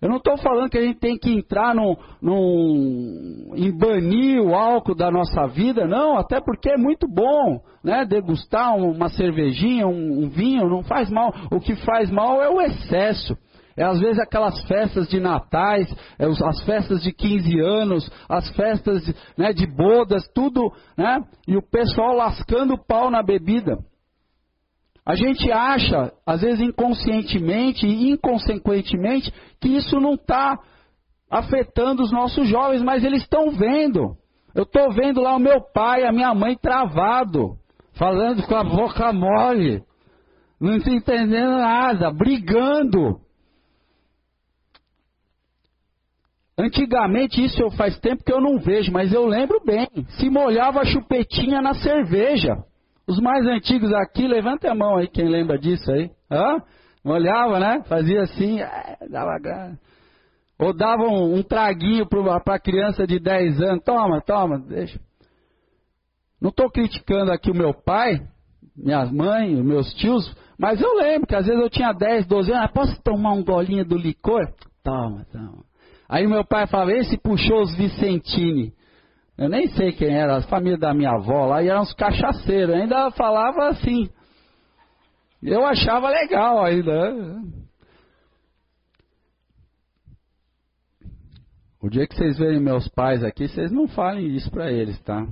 Eu 0.00 0.08
não 0.08 0.18
estou 0.18 0.36
falando 0.36 0.70
que 0.70 0.78
a 0.78 0.82
gente 0.82 1.00
tem 1.00 1.18
que 1.18 1.28
entrar 1.28 1.74
num, 1.74 1.96
num, 2.22 3.52
em 3.56 3.76
banir 3.76 4.40
o 4.40 4.54
álcool 4.54 4.94
da 4.94 5.10
nossa 5.10 5.48
vida, 5.48 5.88
não, 5.88 6.16
até 6.16 6.40
porque 6.40 6.70
é 6.70 6.76
muito 6.76 7.08
bom, 7.08 7.60
né? 7.82 8.04
Degustar 8.04 8.76
uma 8.76 9.08
cervejinha, 9.08 9.88
um, 9.88 10.22
um 10.22 10.28
vinho, 10.28 10.68
não 10.68 10.84
faz 10.84 11.10
mal. 11.10 11.34
O 11.50 11.58
que 11.58 11.74
faz 11.84 12.10
mal 12.12 12.40
é 12.40 12.48
o 12.48 12.60
excesso. 12.60 13.36
É 13.78 13.84
às 13.84 14.00
vezes 14.00 14.18
aquelas 14.18 14.60
festas 14.64 15.08
de 15.08 15.20
natais, 15.20 15.88
é 16.18 16.26
as 16.26 16.64
festas 16.64 17.00
de 17.00 17.12
15 17.12 17.60
anos, 17.60 18.10
as 18.28 18.50
festas 18.56 19.14
né, 19.36 19.52
de 19.52 19.68
bodas, 19.68 20.28
tudo, 20.34 20.72
né? 20.96 21.20
E 21.46 21.56
o 21.56 21.62
pessoal 21.62 22.16
lascando 22.16 22.74
o 22.74 22.84
pau 22.84 23.08
na 23.08 23.22
bebida. 23.22 23.78
A 25.06 25.14
gente 25.14 25.50
acha, 25.52 26.12
às 26.26 26.40
vezes 26.40 26.60
inconscientemente 26.60 27.86
e 27.86 28.10
inconsequentemente, 28.10 29.32
que 29.60 29.68
isso 29.68 30.00
não 30.00 30.14
está 30.14 30.58
afetando 31.30 32.02
os 32.02 32.10
nossos 32.10 32.48
jovens, 32.48 32.82
mas 32.82 33.04
eles 33.04 33.22
estão 33.22 33.52
vendo. 33.52 34.16
Eu 34.56 34.64
estou 34.64 34.92
vendo 34.92 35.20
lá 35.20 35.36
o 35.36 35.40
meu 35.40 35.60
pai, 35.72 36.04
a 36.04 36.10
minha 36.10 36.34
mãe 36.34 36.56
travado, 36.56 37.56
falando 37.94 38.42
com 38.42 38.56
a 38.56 38.64
boca 38.64 39.12
mole, 39.12 39.84
não 40.60 40.74
entendendo 40.74 41.58
nada, 41.58 42.10
brigando. 42.10 43.27
Antigamente, 46.58 47.44
isso 47.44 47.62
eu 47.62 47.70
faz 47.70 47.96
tempo 48.00 48.24
que 48.24 48.32
eu 48.32 48.40
não 48.40 48.58
vejo, 48.58 48.90
mas 48.90 49.12
eu 49.12 49.24
lembro 49.26 49.62
bem. 49.64 49.86
Se 50.18 50.28
molhava 50.28 50.80
a 50.80 50.84
chupetinha 50.84 51.62
na 51.62 51.72
cerveja. 51.74 52.56
Os 53.06 53.20
mais 53.20 53.46
antigos 53.46 53.92
aqui, 53.94 54.26
levanta 54.26 54.70
a 54.70 54.74
mão 54.74 54.96
aí, 54.96 55.06
quem 55.06 55.28
lembra 55.28 55.56
disso 55.56 55.90
aí. 55.92 56.10
Hã? 56.28 56.60
Molhava, 57.04 57.60
né? 57.60 57.82
Fazia 57.88 58.22
assim, 58.22 58.60
é, 58.60 58.98
dava 59.08 59.38
Ou 60.58 60.74
dava 60.76 61.04
um, 61.04 61.36
um 61.36 61.42
traguinho 61.44 62.06
para 62.08 62.54
a 62.54 62.60
criança 62.60 63.06
de 63.06 63.20
10 63.20 63.62
anos. 63.62 63.84
Toma, 63.84 64.20
toma, 64.20 64.58
deixa. 64.58 64.98
Não 66.40 66.50
estou 66.50 66.68
criticando 66.70 67.30
aqui 67.30 67.52
o 67.52 67.56
meu 67.56 67.72
pai, 67.72 68.20
minhas 68.76 69.12
mães, 69.12 69.58
meus 69.60 69.94
tios, 69.94 70.36
mas 70.58 70.80
eu 70.80 70.92
lembro 70.94 71.26
que 71.26 71.36
às 71.36 71.46
vezes 71.46 71.60
eu 71.60 71.70
tinha 71.70 71.92
10, 71.92 72.26
12 72.26 72.50
anos. 72.50 72.64
Ah, 72.64 72.68
posso 72.68 73.00
tomar 73.02 73.32
um 73.32 73.44
golinho 73.44 73.84
do 73.84 73.96
licor? 73.96 74.52
Toma, 74.82 75.24
toma. 75.32 75.67
Aí 76.08 76.26
meu 76.26 76.44
pai 76.44 76.66
falava, 76.66 76.92
esse 76.92 77.18
puxou 77.18 77.60
os 77.60 77.74
Vicentini. 77.76 78.72
Eu 79.36 79.48
nem 79.48 79.68
sei 79.68 79.92
quem 79.92 80.12
era, 80.12 80.36
a 80.36 80.42
família 80.42 80.78
da 80.78 80.94
minha 80.94 81.10
avó 81.10 81.46
lá, 81.46 81.62
e 81.62 81.68
eram 81.68 81.82
uns 81.82 81.92
cachaceiros. 81.92 82.74
Ainda 82.74 83.10
falava 83.12 83.68
assim. 83.68 84.08
Eu 85.42 85.64
achava 85.64 86.08
legal 86.08 86.64
ainda. 86.64 87.40
O 91.80 91.88
dia 91.88 92.08
que 92.08 92.16
vocês 92.16 92.36
verem 92.38 92.58
meus 92.58 92.88
pais 92.88 93.22
aqui, 93.22 93.46
vocês 93.46 93.70
não 93.70 93.86
falem 93.86 94.34
isso 94.34 94.50
para 94.50 94.72
eles, 94.72 95.00
tá? 95.02 95.24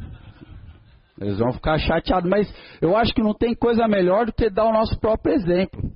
Eles 1.20 1.38
vão 1.38 1.52
ficar 1.52 1.78
chateados, 1.78 2.30
mas 2.30 2.46
eu 2.80 2.96
acho 2.96 3.12
que 3.12 3.22
não 3.22 3.34
tem 3.34 3.54
coisa 3.54 3.88
melhor 3.88 4.26
do 4.26 4.32
que 4.32 4.48
dar 4.50 4.66
o 4.66 4.72
nosso 4.72 5.00
próprio 5.00 5.34
exemplo. 5.34 5.90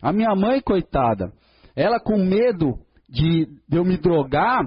A 0.00 0.12
minha 0.12 0.34
mãe, 0.34 0.62
coitada, 0.62 1.32
ela 1.74 2.00
com 2.00 2.16
medo 2.16 2.78
de, 3.08 3.46
de 3.68 3.76
eu 3.76 3.84
me 3.84 3.96
drogar, 3.96 4.62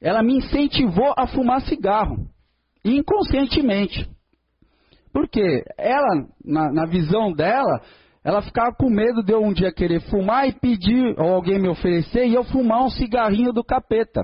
ela 0.00 0.22
me 0.22 0.36
incentivou 0.36 1.14
a 1.16 1.26
fumar 1.26 1.60
cigarro, 1.62 2.26
inconscientemente. 2.84 4.08
Porque 5.12 5.64
ela, 5.78 6.26
na, 6.44 6.70
na 6.70 6.86
visão 6.86 7.32
dela, 7.32 7.80
ela 8.22 8.42
ficava 8.42 8.74
com 8.74 8.90
medo 8.90 9.22
de 9.22 9.32
eu 9.32 9.42
um 9.42 9.52
dia 9.52 9.72
querer 9.72 10.00
fumar 10.10 10.48
e 10.48 10.52
pedir, 10.52 11.18
ou 11.18 11.34
alguém 11.34 11.58
me 11.58 11.68
oferecer, 11.68 12.26
e 12.26 12.34
eu 12.34 12.44
fumar 12.44 12.84
um 12.84 12.90
cigarrinho 12.90 13.52
do 13.52 13.64
capeta, 13.64 14.22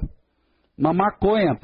uma 0.76 0.92
maconha. 0.92 1.58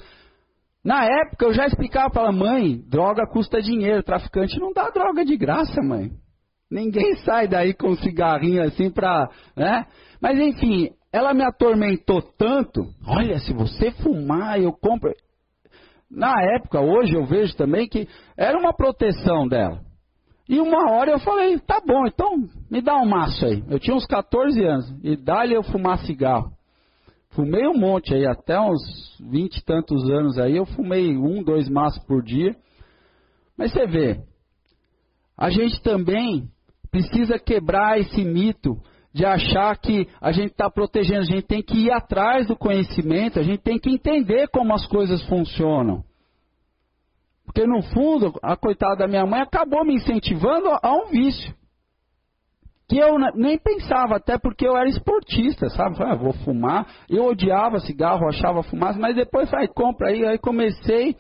Na 0.84 1.04
época 1.04 1.44
eu 1.44 1.52
já 1.52 1.66
explicava 1.66 2.10
para 2.10 2.22
ela, 2.22 2.32
mãe, 2.32 2.80
droga 2.88 3.26
custa 3.26 3.60
dinheiro, 3.60 4.02
traficante 4.02 4.58
não 4.58 4.72
dá 4.72 4.88
droga 4.88 5.24
de 5.24 5.36
graça, 5.36 5.82
mãe. 5.82 6.12
Ninguém 6.70 7.16
sai 7.18 7.48
daí 7.48 7.72
com 7.72 7.88
um 7.88 7.96
cigarrinho 7.96 8.62
assim 8.62 8.90
para, 8.90 9.30
né? 9.56 9.86
Mas 10.20 10.38
enfim, 10.38 10.90
ela 11.12 11.32
me 11.32 11.42
atormentou 11.42 12.20
tanto. 12.20 12.86
Olha, 13.06 13.38
se 13.38 13.52
você 13.52 13.90
fumar, 13.90 14.60
eu 14.60 14.72
compro. 14.72 15.12
Na 16.10 16.34
época, 16.56 16.80
hoje 16.80 17.14
eu 17.14 17.24
vejo 17.24 17.56
também 17.56 17.88
que 17.88 18.08
era 18.36 18.58
uma 18.58 18.72
proteção 18.72 19.46
dela. 19.48 19.80
E 20.48 20.58
uma 20.60 20.90
hora 20.90 21.10
eu 21.10 21.18
falei, 21.18 21.58
tá 21.58 21.80
bom, 21.86 22.06
então 22.06 22.36
me 22.70 22.80
dá 22.80 22.96
um 22.96 23.06
maço 23.06 23.44
aí. 23.44 23.62
Eu 23.68 23.78
tinha 23.78 23.94
uns 23.94 24.06
14 24.06 24.62
anos. 24.64 24.94
E 25.02 25.16
dá-lhe 25.16 25.54
eu 25.54 25.62
fumar 25.62 25.98
cigarro. 25.98 26.50
Fumei 27.30 27.66
um 27.68 27.76
monte 27.76 28.14
aí, 28.14 28.26
até 28.26 28.58
uns 28.58 28.80
20 29.20 29.56
e 29.56 29.64
tantos 29.64 30.10
anos 30.10 30.38
aí, 30.38 30.56
eu 30.56 30.64
fumei 30.64 31.16
um, 31.16 31.42
dois 31.42 31.68
maços 31.68 32.02
por 32.04 32.22
dia. 32.22 32.56
Mas 33.56 33.72
você 33.72 33.86
vê, 33.86 34.20
a 35.36 35.50
gente 35.50 35.82
também 35.82 36.48
precisa 36.90 37.38
quebrar 37.38 37.98
esse 37.98 38.24
mito 38.24 38.76
de 39.12 39.24
achar 39.24 39.76
que 39.78 40.06
a 40.20 40.32
gente 40.32 40.52
está 40.52 40.70
protegendo, 40.70 41.20
a 41.20 41.24
gente 41.24 41.46
tem 41.46 41.62
que 41.62 41.76
ir 41.86 41.90
atrás 41.90 42.46
do 42.46 42.56
conhecimento, 42.56 43.38
a 43.38 43.42
gente 43.42 43.62
tem 43.62 43.78
que 43.78 43.90
entender 43.90 44.48
como 44.48 44.74
as 44.74 44.86
coisas 44.86 45.22
funcionam. 45.28 46.04
Porque 47.44 47.66
no 47.66 47.82
fundo, 47.82 48.38
a 48.42 48.56
coitada 48.56 48.96
da 48.96 49.08
minha 49.08 49.24
mãe 49.24 49.40
acabou 49.40 49.84
me 49.84 49.94
incentivando 49.94 50.68
a 50.82 50.92
um 50.92 51.06
vício. 51.06 51.54
Que 52.86 52.98
eu 52.98 53.18
nem 53.34 53.58
pensava, 53.58 54.16
até 54.16 54.38
porque 54.38 54.66
eu 54.66 54.76
era 54.76 54.88
esportista, 54.88 55.68
sabe? 55.70 55.96
Falei, 55.96 56.12
ah, 56.12 56.16
vou 56.16 56.32
fumar. 56.32 56.86
Eu 57.08 57.24
odiava 57.24 57.80
cigarro, 57.80 58.28
achava 58.28 58.62
fumaça, 58.62 58.98
mas 58.98 59.16
depois 59.16 59.50
falei, 59.50 59.68
compra 59.68 60.08
aí. 60.08 60.24
Aí 60.24 60.38
comecei. 60.38 61.16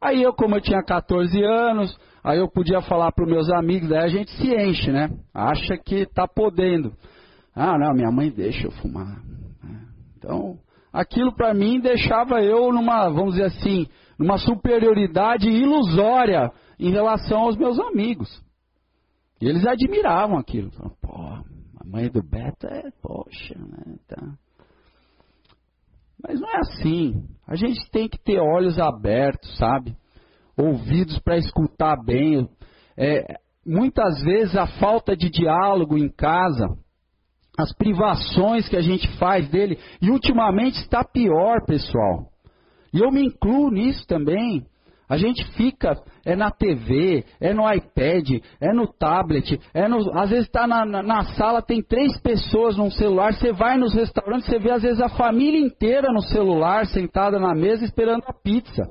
Aí 0.00 0.22
eu, 0.22 0.32
como 0.32 0.54
eu 0.54 0.60
tinha 0.60 0.82
14 0.82 1.42
anos, 1.42 1.98
Aí 2.28 2.38
eu 2.38 2.48
podia 2.50 2.82
falar 2.82 3.10
para 3.12 3.24
os 3.24 3.30
meus 3.30 3.50
amigos, 3.50 3.88
daí 3.88 4.04
a 4.04 4.08
gente 4.08 4.30
se 4.32 4.54
enche, 4.54 4.90
né? 4.90 5.08
Acha 5.32 5.78
que 5.78 5.96
está 6.00 6.26
podendo. 6.26 6.92
Ah, 7.54 7.78
não, 7.78 7.94
minha 7.94 8.10
mãe 8.10 8.30
deixa 8.30 8.66
eu 8.66 8.70
fumar. 8.70 9.22
Então, 10.16 10.58
aquilo 10.92 11.34
para 11.34 11.54
mim 11.54 11.80
deixava 11.80 12.42
eu 12.42 12.72
numa, 12.72 13.08
vamos 13.08 13.34
dizer 13.34 13.46
assim, 13.46 13.86
numa 14.18 14.36
superioridade 14.36 15.48
ilusória 15.48 16.50
em 16.78 16.90
relação 16.90 17.44
aos 17.44 17.56
meus 17.56 17.78
amigos. 17.78 18.28
E 19.40 19.48
eles 19.48 19.64
admiravam 19.64 20.36
aquilo. 20.36 20.70
Pô, 21.00 21.14
a 21.14 21.84
mãe 21.84 22.10
do 22.10 22.22
Beto 22.22 22.66
é, 22.66 22.90
poxa, 23.00 23.54
né? 23.56 23.96
Tá. 24.06 24.34
Mas 26.22 26.40
não 26.40 26.48
é 26.48 26.58
assim. 26.58 27.24
A 27.46 27.54
gente 27.54 27.90
tem 27.90 28.08
que 28.08 28.18
ter 28.18 28.38
olhos 28.38 28.78
abertos, 28.78 29.56
sabe? 29.56 29.96
ouvidos 30.58 31.18
para 31.20 31.38
escutar 31.38 31.96
bem. 32.04 32.48
É, 32.96 33.36
muitas 33.64 34.20
vezes 34.22 34.56
a 34.56 34.66
falta 34.66 35.16
de 35.16 35.30
diálogo 35.30 35.96
em 35.96 36.08
casa, 36.08 36.66
as 37.56 37.72
privações 37.74 38.68
que 38.68 38.76
a 38.76 38.80
gente 38.80 39.08
faz 39.18 39.48
dele, 39.48 39.78
e 40.02 40.10
ultimamente 40.10 40.80
está 40.80 41.04
pior, 41.04 41.64
pessoal. 41.64 42.28
E 42.92 43.00
eu 43.00 43.10
me 43.10 43.24
incluo 43.24 43.70
nisso 43.70 44.06
também. 44.06 44.66
A 45.08 45.16
gente 45.16 45.42
fica, 45.52 45.94
é 46.24 46.36
na 46.36 46.50
TV, 46.50 47.24
é 47.40 47.54
no 47.54 47.62
iPad, 47.72 48.42
é 48.60 48.72
no 48.74 48.86
tablet, 48.86 49.58
é 49.72 49.88
no, 49.88 49.96
às 50.18 50.28
vezes 50.28 50.44
está 50.44 50.66
na, 50.66 50.84
na, 50.84 51.02
na, 51.02 51.24
sala, 51.34 51.62
tem 51.62 51.82
três 51.82 52.20
pessoas 52.20 52.76
num 52.76 52.90
celular, 52.90 53.32
você 53.32 53.50
vai 53.50 53.78
nos 53.78 53.94
restaurantes, 53.94 54.46
você 54.46 54.58
vê 54.58 54.70
às 54.70 54.82
vezes 54.82 55.00
a 55.00 55.08
família 55.08 55.58
inteira 55.58 56.12
no 56.12 56.20
celular, 56.20 56.86
sentada 56.86 57.38
na 57.38 57.54
mesa, 57.54 57.84
esperando 57.84 58.24
a 58.26 58.34
pizza. 58.34 58.82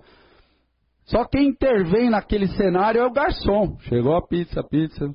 Só 1.05 1.23
quem 1.23 1.49
intervém 1.49 2.09
naquele 2.09 2.47
cenário 2.47 2.99
é 2.99 3.05
o 3.05 3.13
garçom. 3.13 3.77
Chegou 3.81 4.15
a 4.15 4.27
pizza, 4.27 4.59
a 4.59 4.63
pizza. 4.63 5.13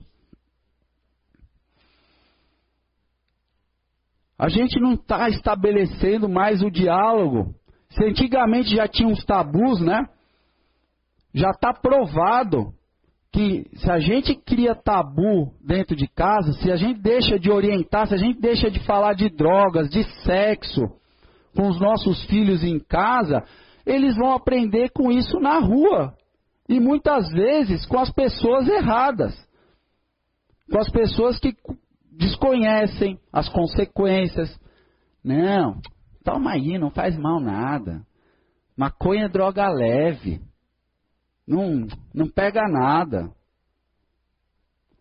A 4.38 4.48
gente 4.48 4.80
não 4.80 4.94
está 4.94 5.28
estabelecendo 5.28 6.28
mais 6.28 6.62
o 6.62 6.70
diálogo. 6.70 7.54
Se 7.90 8.04
antigamente 8.04 8.74
já 8.74 8.88
tinha 8.88 9.08
uns 9.08 9.24
tabus, 9.24 9.80
né? 9.80 10.06
Já 11.34 11.50
está 11.50 11.72
provado 11.72 12.72
que 13.32 13.66
se 13.74 13.90
a 13.90 13.98
gente 13.98 14.34
cria 14.34 14.74
tabu 14.74 15.54
dentro 15.64 15.96
de 15.96 16.06
casa, 16.06 16.52
se 16.52 16.70
a 16.70 16.76
gente 16.76 17.00
deixa 17.00 17.38
de 17.38 17.50
orientar, 17.50 18.06
se 18.06 18.14
a 18.14 18.18
gente 18.18 18.38
deixa 18.38 18.70
de 18.70 18.78
falar 18.80 19.14
de 19.14 19.30
drogas, 19.30 19.88
de 19.88 20.04
sexo 20.22 20.82
com 21.56 21.68
os 21.68 21.80
nossos 21.80 22.22
filhos 22.26 22.62
em 22.62 22.78
casa, 22.78 23.42
eles 23.86 24.16
vão 24.16 24.32
aprender 24.32 24.90
com 24.90 25.10
isso 25.10 25.40
na 25.40 25.58
rua. 25.58 26.14
E 26.68 26.78
muitas 26.78 27.30
vezes 27.30 27.86
com 27.86 27.98
as 27.98 28.10
pessoas 28.12 28.68
erradas. 28.68 29.34
Com 30.70 30.78
as 30.78 30.90
pessoas 30.90 31.38
que 31.38 31.54
desconhecem 32.10 33.18
as 33.32 33.48
consequências. 33.48 34.58
Não, 35.24 35.80
toma 36.24 36.52
aí, 36.52 36.78
não 36.78 36.90
faz 36.90 37.16
mal 37.16 37.40
nada. 37.40 38.02
Maconha 38.76 39.24
é 39.24 39.28
droga 39.28 39.68
leve. 39.68 40.40
Não, 41.46 41.86
não 42.14 42.28
pega 42.28 42.62
nada. 42.68 43.30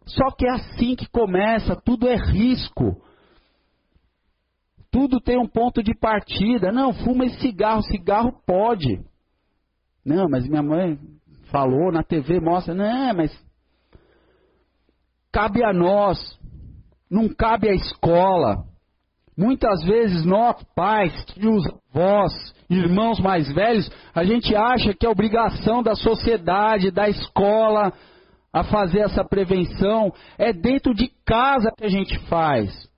Só 0.05 0.31
que 0.31 0.45
é 0.45 0.51
assim 0.51 0.95
que 0.95 1.07
começa, 1.09 1.75
tudo 1.75 2.07
é 2.07 2.15
risco. 2.15 3.01
Tudo 4.91 5.21
tem 5.21 5.39
um 5.39 5.47
ponto 5.47 5.81
de 5.81 5.95
partida. 5.95 6.71
Não, 6.71 6.93
fuma 6.93 7.25
esse 7.25 7.39
cigarro, 7.39 7.81
cigarro 7.83 8.33
pode. 8.45 8.99
Não, 10.03 10.27
mas 10.29 10.47
minha 10.47 10.63
mãe 10.63 10.99
falou 11.49 11.91
na 11.91 12.03
TV, 12.03 12.39
mostra. 12.39 12.73
Não, 12.73 13.13
mas 13.13 13.31
cabe 15.31 15.63
a 15.63 15.71
nós, 15.71 16.17
não 17.09 17.29
cabe 17.29 17.69
à 17.69 17.73
escola. 17.73 18.65
Muitas 19.37 19.83
vezes 19.83 20.25
nós, 20.25 20.61
pais, 20.75 21.13
tios, 21.33 21.63
avós, 21.93 22.33
irmãos 22.69 23.19
mais 23.19 23.51
velhos, 23.51 23.89
a 24.13 24.23
gente 24.23 24.55
acha 24.55 24.93
que 24.93 25.05
é 25.05 25.09
obrigação 25.09 25.81
da 25.81 25.95
sociedade, 25.95 26.91
da 26.91 27.07
escola, 27.09 27.93
a 28.53 28.63
fazer 28.63 28.99
essa 28.99 29.23
prevenção. 29.23 30.13
É 30.37 30.51
dentro 30.51 30.93
de 30.93 31.09
casa 31.25 31.71
que 31.77 31.85
a 31.85 31.89
gente 31.89 32.17
faz. 32.27 32.89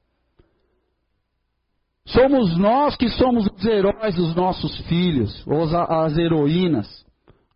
Somos 2.06 2.58
nós 2.58 2.96
que 2.98 3.08
somos 3.10 3.48
os 3.48 3.66
heróis 3.66 4.16
dos 4.16 4.36
nossos 4.36 4.78
filhos, 4.88 5.46
ou 5.48 5.64
as 5.64 6.18
heroínas. 6.18 7.06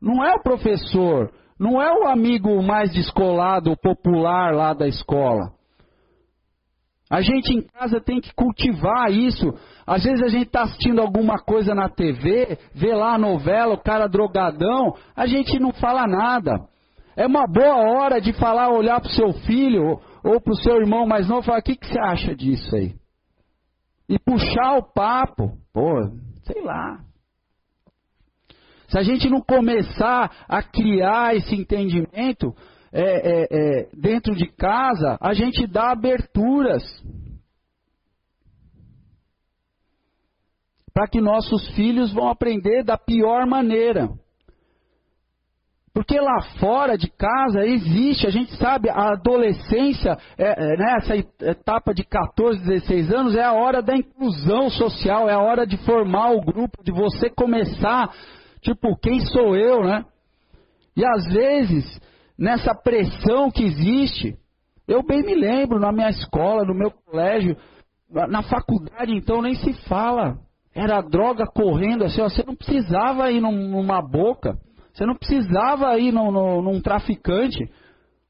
Não 0.02 0.24
é 0.24 0.34
o 0.36 0.44
professor, 0.44 1.32
não 1.60 1.82
é 1.82 1.92
o 1.92 2.08
amigo 2.08 2.62
mais 2.62 2.94
descolado, 2.94 3.76
popular 3.82 4.54
lá 4.54 4.74
da 4.74 4.88
escola. 4.88 5.57
A 7.10 7.22
gente 7.22 7.54
em 7.54 7.62
casa 7.62 8.02
tem 8.02 8.20
que 8.20 8.34
cultivar 8.34 9.10
isso. 9.12 9.54
Às 9.86 10.04
vezes 10.04 10.22
a 10.22 10.28
gente 10.28 10.48
está 10.48 10.64
assistindo 10.64 11.00
alguma 11.00 11.38
coisa 11.38 11.74
na 11.74 11.88
TV, 11.88 12.58
vê 12.74 12.94
lá 12.94 13.16
a 13.16 13.18
novela, 13.18 13.76
o 13.76 13.82
cara 13.82 14.08
drogadão, 14.08 14.94
a 15.16 15.26
gente 15.26 15.58
não 15.58 15.72
fala 15.72 16.06
nada. 16.06 16.68
É 17.16 17.26
uma 17.26 17.48
boa 17.48 17.78
hora 17.78 18.20
de 18.20 18.34
falar, 18.34 18.70
olhar 18.70 19.00
para 19.00 19.10
o 19.10 19.14
seu 19.14 19.34
filho 19.46 20.00
ou 20.24 20.42
para 20.42 20.54
o 20.54 20.58
seu 20.58 20.76
irmão 20.82 21.08
mais 21.08 21.28
novo 21.28 21.42
e 21.42 21.46
falar: 21.46 21.60
o 21.60 21.64
que, 21.64 21.76
que 21.76 21.88
você 21.88 22.00
acha 22.00 22.36
disso 22.36 22.76
aí? 22.76 22.94
E 24.10 24.20
puxar 24.20 24.78
o 24.78 24.94
papo, 24.94 25.58
pô, 25.74 26.12
sei 26.44 26.62
lá. 26.62 27.00
Se 28.90 28.98
a 28.98 29.04
gente 29.04 29.30
não 29.30 29.42
começar 29.42 30.32
a 30.48 30.62
criar 30.62 31.36
esse 31.36 31.56
entendimento, 31.56 32.54
é, 33.00 33.04
é, 33.04 33.48
é, 33.52 33.90
dentro 33.94 34.36
de 34.36 34.48
casa, 34.48 35.20
a 35.22 35.32
gente 35.32 35.68
dá 35.68 35.92
aberturas 35.92 36.84
para 40.92 41.08
que 41.08 41.22
nossos 41.22 41.70
filhos 41.76 42.12
vão 42.12 42.28
aprender 42.28 42.84
da 42.84 42.98
pior 42.98 43.46
maneira. 43.46 44.10
Porque 45.94 46.20
lá 46.20 46.42
fora 46.60 46.98
de 46.98 47.08
casa 47.08 47.64
existe, 47.64 48.26
a 48.26 48.32
gente 48.32 48.56
sabe, 48.56 48.90
a 48.90 49.14
adolescência, 49.14 50.18
é, 50.36 50.74
é, 50.74 50.78
né, 50.78 51.24
etapa 51.42 51.94
de 51.94 52.04
14, 52.04 52.64
16 52.64 53.14
anos, 53.14 53.36
é 53.36 53.44
a 53.44 53.54
hora 53.54 53.80
da 53.80 53.96
inclusão 53.96 54.72
social, 54.72 55.30
é 55.30 55.34
a 55.34 55.40
hora 55.40 55.68
de 55.68 55.78
formar 55.86 56.32
o 56.32 56.42
grupo, 56.42 56.84
de 56.84 56.92
você 56.92 57.30
começar, 57.30 58.12
tipo, 58.62 58.98
quem 58.98 59.20
sou 59.20 59.56
eu, 59.56 59.84
né? 59.84 60.04
E 60.96 61.06
às 61.06 61.28
vezes 61.32 62.08
nessa 62.38 62.74
pressão 62.76 63.50
que 63.50 63.64
existe. 63.64 64.38
Eu 64.88 65.04
bem 65.04 65.24
me 65.24 65.36
lembro 65.36 65.80
na 65.80 65.92
minha 65.92 66.10
escola, 66.10 66.64
no 66.64 66.74
meu 66.74 66.92
colégio, 66.92 67.58
na 68.10 68.42
faculdade 68.44 69.14
então 69.14 69.42
nem 69.42 69.56
se 69.56 69.74
fala. 69.88 70.38
Era 70.74 71.02
droga 71.02 71.46
correndo 71.48 72.04
assim, 72.04 72.22
ó, 72.22 72.30
você 72.30 72.44
não 72.44 72.56
precisava 72.56 73.32
ir 73.32 73.42
numa 73.42 74.02
boca, 74.02 74.58
você 74.94 75.06
não 75.06 75.16
precisava 75.16 75.98
ir 75.98 76.12
num, 76.12 76.80
traficante. 76.82 77.70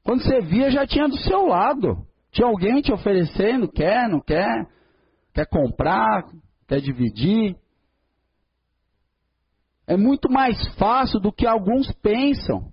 Quando 0.02 0.22
você 0.22 0.40
via 0.40 0.70
já 0.70 0.86
tinha 0.86 1.08
do 1.08 1.18
seu 1.18 1.46
lado. 1.46 2.06
Tinha 2.30 2.46
alguém 2.46 2.80
te 2.82 2.92
oferecendo, 2.92 3.70
quer, 3.70 4.08
não 4.08 4.20
quer, 4.20 4.66
quer 5.34 5.46
comprar, 5.46 6.24
quer 6.66 6.80
dividir. 6.80 7.56
É 9.86 9.96
muito 9.96 10.30
mais 10.30 10.56
fácil 10.74 11.18
do 11.20 11.32
que 11.32 11.46
alguns 11.46 11.90
pensam. 12.02 12.70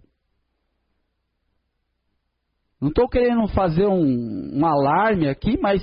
Não 2.80 2.90
estou 2.90 3.08
querendo 3.08 3.48
fazer 3.50 3.88
um, 3.88 4.60
um 4.60 4.66
alarme 4.66 5.28
aqui, 5.28 5.58
mas, 5.58 5.82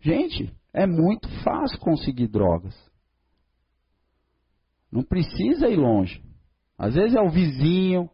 gente, 0.00 0.52
é 0.72 0.86
muito 0.86 1.28
fácil 1.42 1.78
conseguir 1.78 2.28
drogas. 2.28 2.74
Não 4.90 5.02
precisa 5.02 5.68
ir 5.68 5.76
longe. 5.76 6.22
Às 6.76 6.94
vezes 6.94 7.14
é 7.14 7.20
o 7.20 7.30
vizinho. 7.30 8.08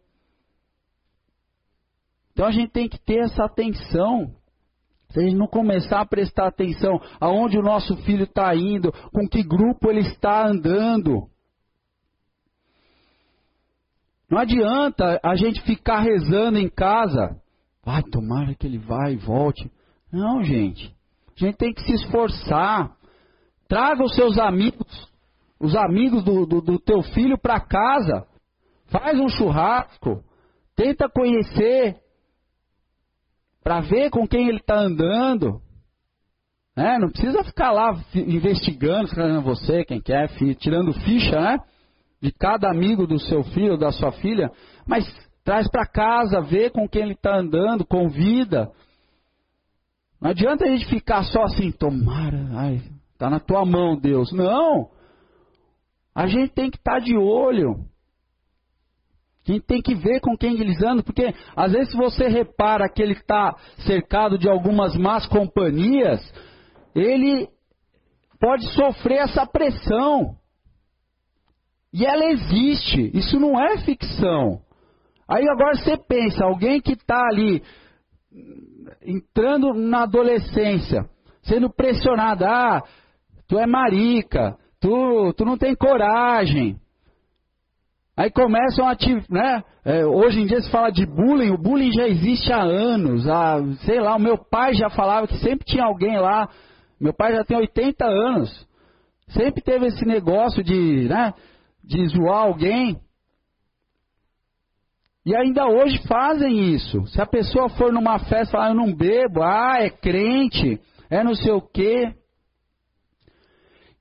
Então 2.31 2.45
a 2.45 2.51
gente 2.51 2.71
tem 2.71 2.87
que 2.87 2.99
ter 2.99 3.19
essa 3.19 3.45
atenção. 3.45 4.35
Se 5.09 5.19
a 5.19 5.23
gente 5.23 5.37
não 5.37 5.47
começar 5.47 6.01
a 6.01 6.05
prestar 6.05 6.47
atenção 6.47 6.99
aonde 7.19 7.57
o 7.57 7.63
nosso 7.63 7.95
filho 8.03 8.25
está 8.25 8.53
indo, 8.53 8.91
com 9.11 9.27
que 9.27 9.41
grupo 9.41 9.89
ele 9.89 10.01
está 10.01 10.45
andando. 10.45 11.29
Não 14.29 14.37
adianta 14.37 15.19
a 15.23 15.35
gente 15.35 15.61
ficar 15.61 16.01
rezando 16.01 16.59
em 16.59 16.69
casa. 16.69 17.41
Ai, 17.87 18.03
tomara 18.03 18.53
que 18.53 18.67
ele 18.67 18.77
vá 18.77 19.09
e 19.09 19.15
volte. 19.15 19.71
Não, 20.11 20.43
gente. 20.43 20.93
A 21.35 21.45
gente 21.45 21.57
tem 21.57 21.73
que 21.73 21.81
se 21.83 21.93
esforçar. 21.93 22.91
Traga 23.67 24.03
os 24.03 24.13
seus 24.13 24.37
amigos, 24.37 25.09
os 25.59 25.75
amigos 25.75 26.23
do, 26.23 26.45
do, 26.45 26.61
do 26.61 26.79
teu 26.79 27.01
filho 27.01 27.37
para 27.37 27.61
casa. 27.61 28.27
Faz 28.87 29.17
um 29.17 29.29
churrasco. 29.29 30.21
Tenta 30.75 31.09
conhecer. 31.09 31.95
Para 33.63 33.79
ver 33.79 34.09
com 34.09 34.27
quem 34.27 34.49
ele 34.49 34.59
está 34.59 34.75
andando. 34.75 35.61
É, 36.75 36.99
não 36.99 37.09
precisa 37.09 37.43
ficar 37.43 37.71
lá 37.71 37.91
investigando, 38.13 39.05
escrevendo 39.05 39.41
você, 39.41 39.83
quem 39.83 39.99
quer, 39.99 40.29
tirando 40.59 40.93
ficha, 40.93 41.39
né? 41.39 41.57
De 42.21 42.31
cada 42.31 42.69
amigo 42.69 43.07
do 43.07 43.19
seu 43.19 43.43
filho, 43.43 43.77
da 43.77 43.91
sua 43.91 44.11
filha. 44.11 44.51
Mas 44.85 45.03
Traz 45.47 45.65
para 45.69 45.87
casa, 45.87 46.41
vê 46.41 46.69
com 46.69 46.89
quem 46.89 47.03
ele 47.03 47.13
está 47.13 47.37
andando, 47.37 47.85
convida. 47.85 48.69
Não 50.19 50.31
adianta 50.31 50.65
a 50.65 50.67
gente 50.67 50.89
ficar 50.89 51.23
só 51.23 51.43
assim, 51.43 51.71
tomara, 51.71 52.49
ai, 52.51 52.81
tá 53.17 53.29
na 53.29 53.39
tua 53.39 53.63
mão, 53.63 53.97
Deus. 53.97 54.29
Não. 54.33 54.89
A 56.13 56.27
gente 56.27 56.51
tem 56.51 56.69
que 56.69 56.75
estar 56.75 56.95
tá 56.95 56.99
de 56.99 57.15
olho. 57.15 57.75
A 59.47 59.53
gente 59.53 59.65
tem 59.65 59.81
que 59.81 59.95
ver 59.95 60.19
com 60.19 60.35
quem 60.35 60.59
eles 60.59 60.83
andam, 60.83 61.01
porque 61.01 61.33
às 61.55 61.71
vezes 61.71 61.93
você 61.93 62.27
repara 62.27 62.89
que 62.89 63.01
ele 63.01 63.13
está 63.13 63.55
cercado 63.85 64.37
de 64.37 64.49
algumas 64.49 64.97
más 64.97 65.25
companhias, 65.27 66.19
ele 66.93 67.47
pode 68.37 68.67
sofrer 68.73 69.19
essa 69.19 69.45
pressão. 69.45 70.35
E 71.93 72.05
ela 72.05 72.25
existe, 72.25 73.17
isso 73.17 73.39
não 73.39 73.57
é 73.57 73.77
ficção. 73.77 74.66
Aí 75.29 75.47
agora 75.49 75.75
você 75.75 75.97
pensa, 75.97 76.45
alguém 76.45 76.79
que 76.81 76.93
está 76.93 77.21
ali 77.31 77.61
entrando 79.05 79.73
na 79.73 80.03
adolescência, 80.03 81.05
sendo 81.43 81.69
pressionado, 81.69 82.45
ah, 82.45 82.83
tu 83.47 83.57
é 83.57 83.65
marica, 83.65 84.55
tu, 84.79 85.33
tu 85.33 85.45
não 85.45 85.57
tem 85.57 85.75
coragem. 85.75 86.77
Aí 88.17 88.31
começam 88.31 88.87
a 88.87 88.95
né? 89.29 89.63
É, 89.85 90.03
hoje 90.05 90.41
em 90.41 90.47
dia 90.47 90.59
se 90.59 90.71
fala 90.71 90.89
de 90.89 91.05
bullying, 91.05 91.51
o 91.51 91.57
bullying 91.57 91.91
já 91.91 92.07
existe 92.07 92.51
há 92.51 92.63
anos. 92.63 93.27
Há, 93.27 93.59
sei 93.85 93.99
lá, 93.99 94.15
o 94.15 94.19
meu 94.19 94.37
pai 94.37 94.73
já 94.73 94.89
falava 94.89 95.27
que 95.27 95.37
sempre 95.37 95.65
tinha 95.65 95.85
alguém 95.85 96.19
lá. 96.19 96.49
Meu 96.99 97.13
pai 97.13 97.35
já 97.35 97.43
tem 97.43 97.55
80 97.55 98.05
anos. 98.05 98.67
Sempre 99.29 99.61
teve 99.61 99.85
esse 99.85 100.03
negócio 100.03 100.63
de, 100.63 101.07
né, 101.07 101.31
de 101.83 102.07
zoar 102.07 102.43
alguém. 102.43 102.97
E 105.27 105.35
ainda 105.35 105.67
hoje 105.67 106.01
fazem 106.07 106.73
isso. 106.73 107.05
Se 107.07 107.21
a 107.21 107.25
pessoa 107.25 107.67
for 107.67 107.91
numa 107.91 108.17
festa 108.17 108.43
e 108.43 108.51
falar, 108.51 108.69
eu 108.69 108.75
não 108.75 108.95
bebo, 108.95 109.43
ah, 109.43 109.75
é 109.77 109.89
crente, 109.89 110.79
é 111.09 111.21
não 111.21 111.35
sei 111.35 111.51
o 111.51 111.59
quê. 111.59 112.13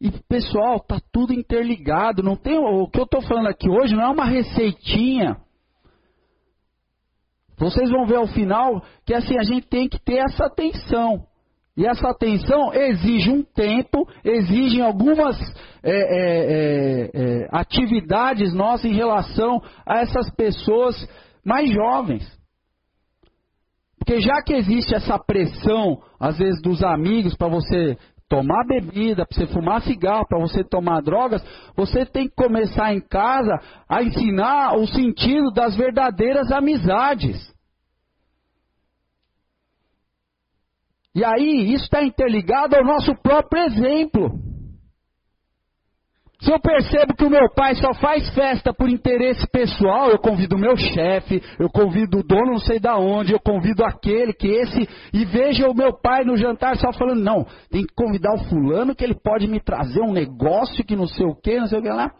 E 0.00 0.08
pessoal, 0.28 0.78
tá 0.78 1.00
tudo 1.12 1.32
interligado. 1.32 2.22
Não 2.22 2.36
tem 2.36 2.56
o 2.56 2.86
que 2.88 3.00
eu 3.00 3.02
estou 3.02 3.20
falando 3.22 3.48
aqui 3.48 3.68
hoje 3.68 3.92
não 3.92 4.04
é 4.04 4.08
uma 4.08 4.24
receitinha. 4.24 5.36
Vocês 7.58 7.90
vão 7.90 8.06
ver 8.06 8.18
ao 8.18 8.28
final 8.28 8.80
que 9.04 9.12
assim 9.12 9.36
a 9.36 9.42
gente 9.42 9.66
tem 9.66 9.88
que 9.88 9.98
ter 9.98 10.18
essa 10.18 10.46
atenção. 10.46 11.26
E 11.76 11.86
essa 11.86 12.08
atenção 12.08 12.72
exige 12.72 13.30
um 13.30 13.42
tempo, 13.42 14.08
exige 14.24 14.80
algumas 14.80 15.36
é, 15.82 15.90
é, 15.90 15.92
é, 15.92 17.10
é, 17.12 17.48
atividades 17.52 18.54
nossas 18.54 18.86
em 18.86 18.94
relação 18.94 19.62
a 19.84 19.98
essas 19.98 20.30
pessoas 20.30 20.96
mais 21.44 21.70
jovens. 21.70 22.26
Porque 23.98 24.20
já 24.20 24.40
que 24.42 24.54
existe 24.54 24.94
essa 24.94 25.18
pressão, 25.18 26.00
às 26.18 26.38
vezes, 26.38 26.62
dos 26.62 26.82
amigos 26.82 27.36
para 27.36 27.48
você 27.48 27.98
tomar 28.28 28.64
bebida, 28.66 29.26
para 29.26 29.36
você 29.36 29.46
fumar 29.52 29.82
cigarro, 29.82 30.26
para 30.28 30.38
você 30.38 30.64
tomar 30.64 31.02
drogas, 31.02 31.44
você 31.76 32.06
tem 32.06 32.28
que 32.28 32.34
começar 32.34 32.94
em 32.94 33.00
casa 33.00 33.60
a 33.88 34.02
ensinar 34.02 34.76
o 34.76 34.86
sentido 34.86 35.50
das 35.50 35.76
verdadeiras 35.76 36.50
amizades. 36.50 37.54
E 41.16 41.24
aí, 41.24 41.72
isso 41.72 41.85
está 41.85 42.05
interligado 42.05 42.76
ao 42.76 42.85
nosso 42.85 43.14
próprio 43.22 43.64
exemplo. 43.64 44.38
Se 46.42 46.52
eu 46.52 46.61
percebo 46.61 47.14
que 47.16 47.24
o 47.24 47.31
meu 47.31 47.50
pai 47.55 47.74
só 47.76 47.94
faz 47.94 48.29
festa 48.35 48.70
por 48.74 48.87
interesse 48.90 49.46
pessoal, 49.50 50.11
eu 50.11 50.18
convido 50.18 50.57
o 50.57 50.59
meu 50.59 50.76
chefe, 50.76 51.42
eu 51.59 51.70
convido 51.70 52.18
o 52.18 52.22
dono 52.22 52.52
não 52.52 52.59
sei 52.59 52.79
da 52.79 52.98
onde, 52.98 53.33
eu 53.33 53.40
convido 53.40 53.83
aquele, 53.83 54.35
que 54.35 54.46
esse, 54.46 54.87
e 55.11 55.24
veja 55.24 55.66
o 55.66 55.74
meu 55.74 55.98
pai 55.98 56.22
no 56.22 56.37
jantar 56.37 56.76
só 56.76 56.92
falando, 56.92 57.24
não, 57.24 57.46
tem 57.70 57.87
que 57.87 57.94
convidar 57.94 58.35
o 58.35 58.44
fulano 58.50 58.94
que 58.94 59.02
ele 59.02 59.14
pode 59.14 59.46
me 59.46 59.59
trazer 59.59 60.02
um 60.02 60.12
negócio 60.12 60.85
que 60.85 60.94
não 60.94 61.07
sei 61.07 61.24
o 61.24 61.35
que, 61.35 61.59
não 61.59 61.66
sei 61.66 61.79
o 61.79 61.83
que 61.83 61.88
lá. 61.88 62.12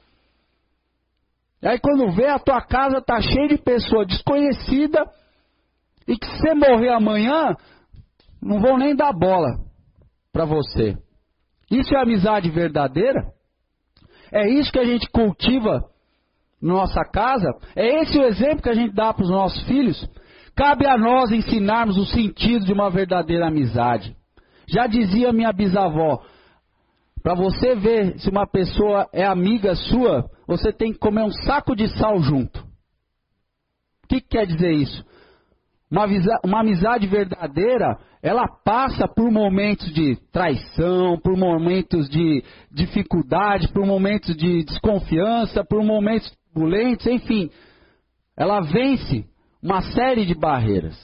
E 1.63 1.69
aí 1.69 1.79
quando 1.79 2.11
vê 2.13 2.29
a 2.29 2.39
tua 2.39 2.63
casa 2.63 3.03
tá 3.03 3.21
cheia 3.21 3.49
de 3.49 3.59
pessoa 3.59 4.07
desconhecida, 4.07 5.05
e 6.09 6.17
que 6.17 6.27
se 6.27 6.39
você 6.39 6.55
morrer 6.55 6.95
amanhã, 6.95 7.55
não 8.47 8.61
vão 8.61 8.79
nem 8.79 8.95
dar 8.95 9.13
bola 9.13 9.59
para 10.33 10.45
você. 10.45 10.97
Isso 11.71 11.95
é 11.95 12.01
amizade 12.01 12.49
verdadeira? 12.51 13.33
É 14.33 14.49
isso 14.49 14.71
que 14.71 14.79
a 14.79 14.85
gente 14.85 15.09
cultiva 15.11 15.85
na 16.63 16.75
nossa 16.75 17.03
casa? 17.05 17.49
É 17.75 18.03
esse 18.03 18.19
o 18.19 18.25
exemplo 18.25 18.63
que 18.63 18.69
a 18.69 18.75
gente 18.75 18.95
dá 18.95 19.13
para 19.13 19.25
os 19.25 19.31
nossos 19.31 19.63
filhos? 19.65 20.09
Cabe 20.55 20.87
a 20.87 20.97
nós 20.97 21.31
ensinarmos 21.33 21.99
o 21.99 22.07
sentido 22.07 22.65
de 22.65 22.73
uma 22.73 22.89
verdadeira 22.89 23.49
amizade. 23.49 24.17
Já 24.69 24.87
dizia 24.87 25.33
minha 25.33 25.53
bisavó, 25.53 26.23
para 27.23 27.35
você 27.35 27.75
ver 27.75 28.19
se 28.21 28.31
uma 28.31 28.47
pessoa 28.47 29.09
é 29.13 29.25
amiga 29.25 29.75
sua, 29.75 30.31
você 30.47 30.73
tem 30.73 30.93
que 30.93 30.99
comer 30.99 31.23
um 31.23 31.33
saco 31.33 31.75
de 31.75 31.89
sal 31.99 32.21
junto. 32.21 32.61
O 34.05 34.09
que, 34.09 34.21
que 34.21 34.29
quer 34.29 34.47
dizer 34.47 34.73
isso? 34.73 35.05
Uma, 35.91 36.07
uma 36.45 36.61
amizade 36.61 37.07
verdadeira, 37.07 37.99
ela 38.27 38.49
passa 38.49 39.07
por 39.07 39.31
momentos 39.31 39.95
de 39.95 40.17
traição, 40.33 41.17
por 41.17 41.37
momentos 41.37 42.11
de 42.11 42.43
dificuldade, 42.73 43.69
por 43.69 43.87
momentos 43.87 44.35
de 44.35 44.65
desconfiança, 44.65 45.65
por 45.65 45.85
momentos 45.85 46.37
turbulentos, 46.53 47.07
enfim. 47.07 47.49
Ela 48.37 48.61
vence 48.62 49.25
uma 49.62 49.81
série 49.81 50.27
de 50.27 50.35
barreiras. 50.35 50.97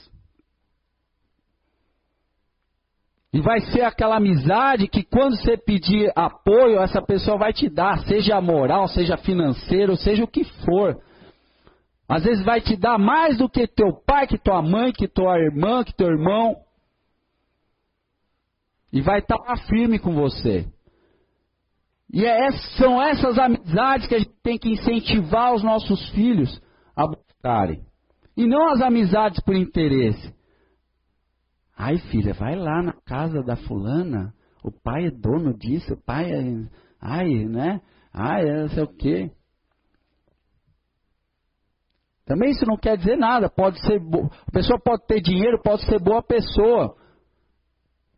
E 3.31 3.39
vai 3.39 3.61
ser 3.61 3.83
aquela 3.83 4.17
amizade 4.17 4.89
que 4.89 5.01
quando 5.01 5.37
você 5.37 5.55
pedir 5.55 6.11
apoio, 6.17 6.81
essa 6.81 7.01
pessoa 7.01 7.37
vai 7.37 7.53
te 7.53 7.69
dar, 7.69 7.99
seja 7.99 8.41
moral, 8.41 8.89
seja 8.89 9.15
financeiro, 9.15 9.95
seja 9.95 10.25
o 10.25 10.27
que 10.27 10.43
for. 10.65 10.99
Às 12.05 12.25
vezes 12.25 12.43
vai 12.43 12.59
te 12.59 12.75
dar 12.75 12.99
mais 12.99 13.37
do 13.37 13.47
que 13.47 13.65
teu 13.65 13.93
pai, 14.05 14.27
que 14.27 14.37
tua 14.37 14.61
mãe, 14.61 14.91
que 14.91 15.07
tua 15.07 15.39
irmã, 15.39 15.85
que 15.85 15.95
teu 15.95 16.09
irmão. 16.09 16.57
E 18.93 19.01
vai 19.01 19.19
estar 19.19 19.39
tá 19.39 19.57
firme 19.67 19.97
com 19.97 20.13
você. 20.13 20.67
E 22.13 22.23
é, 22.23 22.51
são 22.77 23.01
essas 23.01 23.39
amizades 23.39 24.05
que 24.05 24.13
a 24.13 24.19
gente 24.19 24.31
tem 24.43 24.55
que 24.55 24.69
incentivar 24.69 25.51
os 25.55 25.63
nossos 25.63 26.09
filhos 26.11 26.61
a 26.95 27.07
buscarem. 27.07 27.83
E 28.37 28.45
não 28.45 28.71
as 28.71 28.81
amizades 28.81 29.43
por 29.43 29.55
interesse. 29.55 30.31
Ai, 31.75 31.97
filha, 31.97 32.35
vai 32.35 32.55
lá 32.55 32.83
na 32.83 32.93
casa 33.03 33.41
da 33.41 33.55
fulana. 33.55 34.31
O 34.63 34.71
pai 34.71 35.07
é 35.07 35.11
dono 35.11 35.57
disso, 35.57 35.95
o 35.95 36.05
pai 36.05 36.31
é. 36.31 36.43
Ai, 37.01 37.45
né? 37.45 37.81
Ai, 38.13 38.47
é 38.47 38.61
não 38.61 38.69
sei 38.69 38.83
o 38.83 38.87
quê. 38.95 39.31
Também 42.25 42.51
isso 42.51 42.65
não 42.67 42.77
quer 42.77 42.95
dizer 42.95 43.17
nada. 43.17 43.49
Pode 43.49 43.79
ser 43.81 43.99
a 43.99 44.51
pessoa 44.51 44.79
pode 44.79 45.05
ter 45.07 45.19
dinheiro, 45.19 45.59
pode 45.63 45.83
ser 45.85 45.99
boa 45.99 46.21
pessoa. 46.21 46.95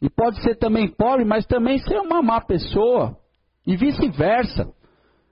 E 0.06 0.10
pode 0.12 0.40
ser 0.44 0.56
também 0.60 0.88
pobre, 0.88 1.26
mas 1.26 1.48
também 1.48 1.80
ser 1.80 2.00
uma 2.00 2.22
má 2.22 2.40
pessoa. 2.40 3.18
E 3.66 3.76
vice-versa. 3.76 4.72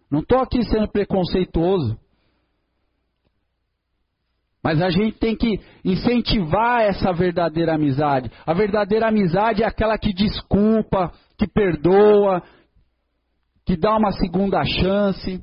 Não 0.09 0.21
estou 0.21 0.39
aqui 0.39 0.63
sendo 0.63 0.87
preconceituoso. 0.87 1.95
Mas 4.63 4.81
a 4.81 4.89
gente 4.89 5.19
tem 5.19 5.35
que 5.35 5.59
incentivar 5.85 6.81
essa 6.81 7.13
verdadeira 7.13 7.75
amizade. 7.75 8.31
A 8.47 8.51
verdadeira 8.51 9.09
amizade 9.09 9.61
é 9.61 9.67
aquela 9.67 9.95
que 9.95 10.11
desculpa, 10.11 11.11
que 11.37 11.45
perdoa, 11.45 12.41
que 13.67 13.77
dá 13.77 13.95
uma 13.95 14.11
segunda 14.13 14.63
chance. 14.65 15.39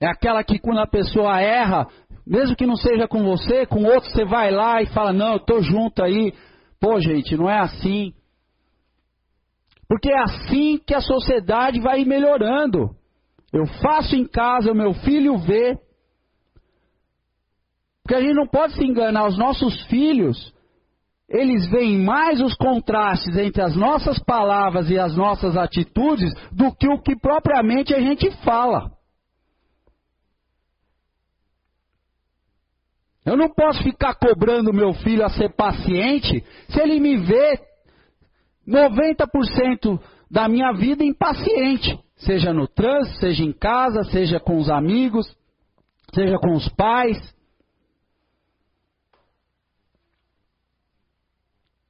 É 0.00 0.06
aquela 0.06 0.44
que 0.44 0.60
quando 0.60 0.78
a 0.78 0.86
pessoa 0.86 1.40
erra, 1.40 1.88
mesmo 2.24 2.54
que 2.54 2.66
não 2.66 2.76
seja 2.76 3.08
com 3.08 3.24
você, 3.24 3.66
com 3.66 3.82
outro 3.82 4.08
você 4.12 4.24
vai 4.24 4.52
lá 4.52 4.80
e 4.80 4.86
fala: 4.86 5.12
Não, 5.12 5.32
eu 5.32 5.38
estou 5.38 5.60
junto 5.60 6.04
aí. 6.04 6.32
Pô, 6.86 7.00
gente, 7.00 7.36
não 7.36 7.50
é 7.50 7.58
assim. 7.58 8.12
Porque 9.88 10.08
é 10.08 10.22
assim 10.22 10.78
que 10.78 10.94
a 10.94 11.00
sociedade 11.00 11.80
vai 11.80 12.04
melhorando. 12.04 12.90
Eu 13.52 13.66
faço 13.82 14.14
em 14.14 14.24
casa, 14.24 14.70
o 14.70 14.74
meu 14.74 14.94
filho 14.94 15.36
vê. 15.36 15.76
Porque 18.04 18.14
a 18.14 18.20
gente 18.20 18.34
não 18.34 18.46
pode 18.46 18.74
se 18.74 18.84
enganar, 18.84 19.26
os 19.26 19.36
nossos 19.36 19.84
filhos, 19.86 20.54
eles 21.28 21.68
veem 21.68 22.04
mais 22.04 22.40
os 22.40 22.54
contrastes 22.54 23.36
entre 23.36 23.62
as 23.62 23.74
nossas 23.74 24.20
palavras 24.20 24.88
e 24.88 24.96
as 24.96 25.16
nossas 25.16 25.56
atitudes 25.56 26.32
do 26.52 26.72
que 26.72 26.86
o 26.86 27.02
que 27.02 27.16
propriamente 27.16 27.92
a 27.92 27.98
gente 27.98 28.30
fala. 28.44 28.92
Eu 33.26 33.36
não 33.36 33.48
posso 33.48 33.82
ficar 33.82 34.14
cobrando 34.14 34.72
meu 34.72 34.94
filho 34.94 35.24
a 35.24 35.28
ser 35.28 35.52
paciente 35.52 36.44
se 36.68 36.80
ele 36.80 37.00
me 37.00 37.16
vê 37.16 37.58
90% 38.64 40.00
da 40.30 40.48
minha 40.48 40.72
vida 40.72 41.02
impaciente. 41.02 41.98
Seja 42.18 42.52
no 42.52 42.68
trânsito, 42.68 43.18
seja 43.18 43.42
em 43.42 43.52
casa, 43.52 44.04
seja 44.04 44.38
com 44.38 44.56
os 44.56 44.70
amigos, 44.70 45.26
seja 46.14 46.38
com 46.38 46.52
os 46.52 46.68
pais. 46.68 47.18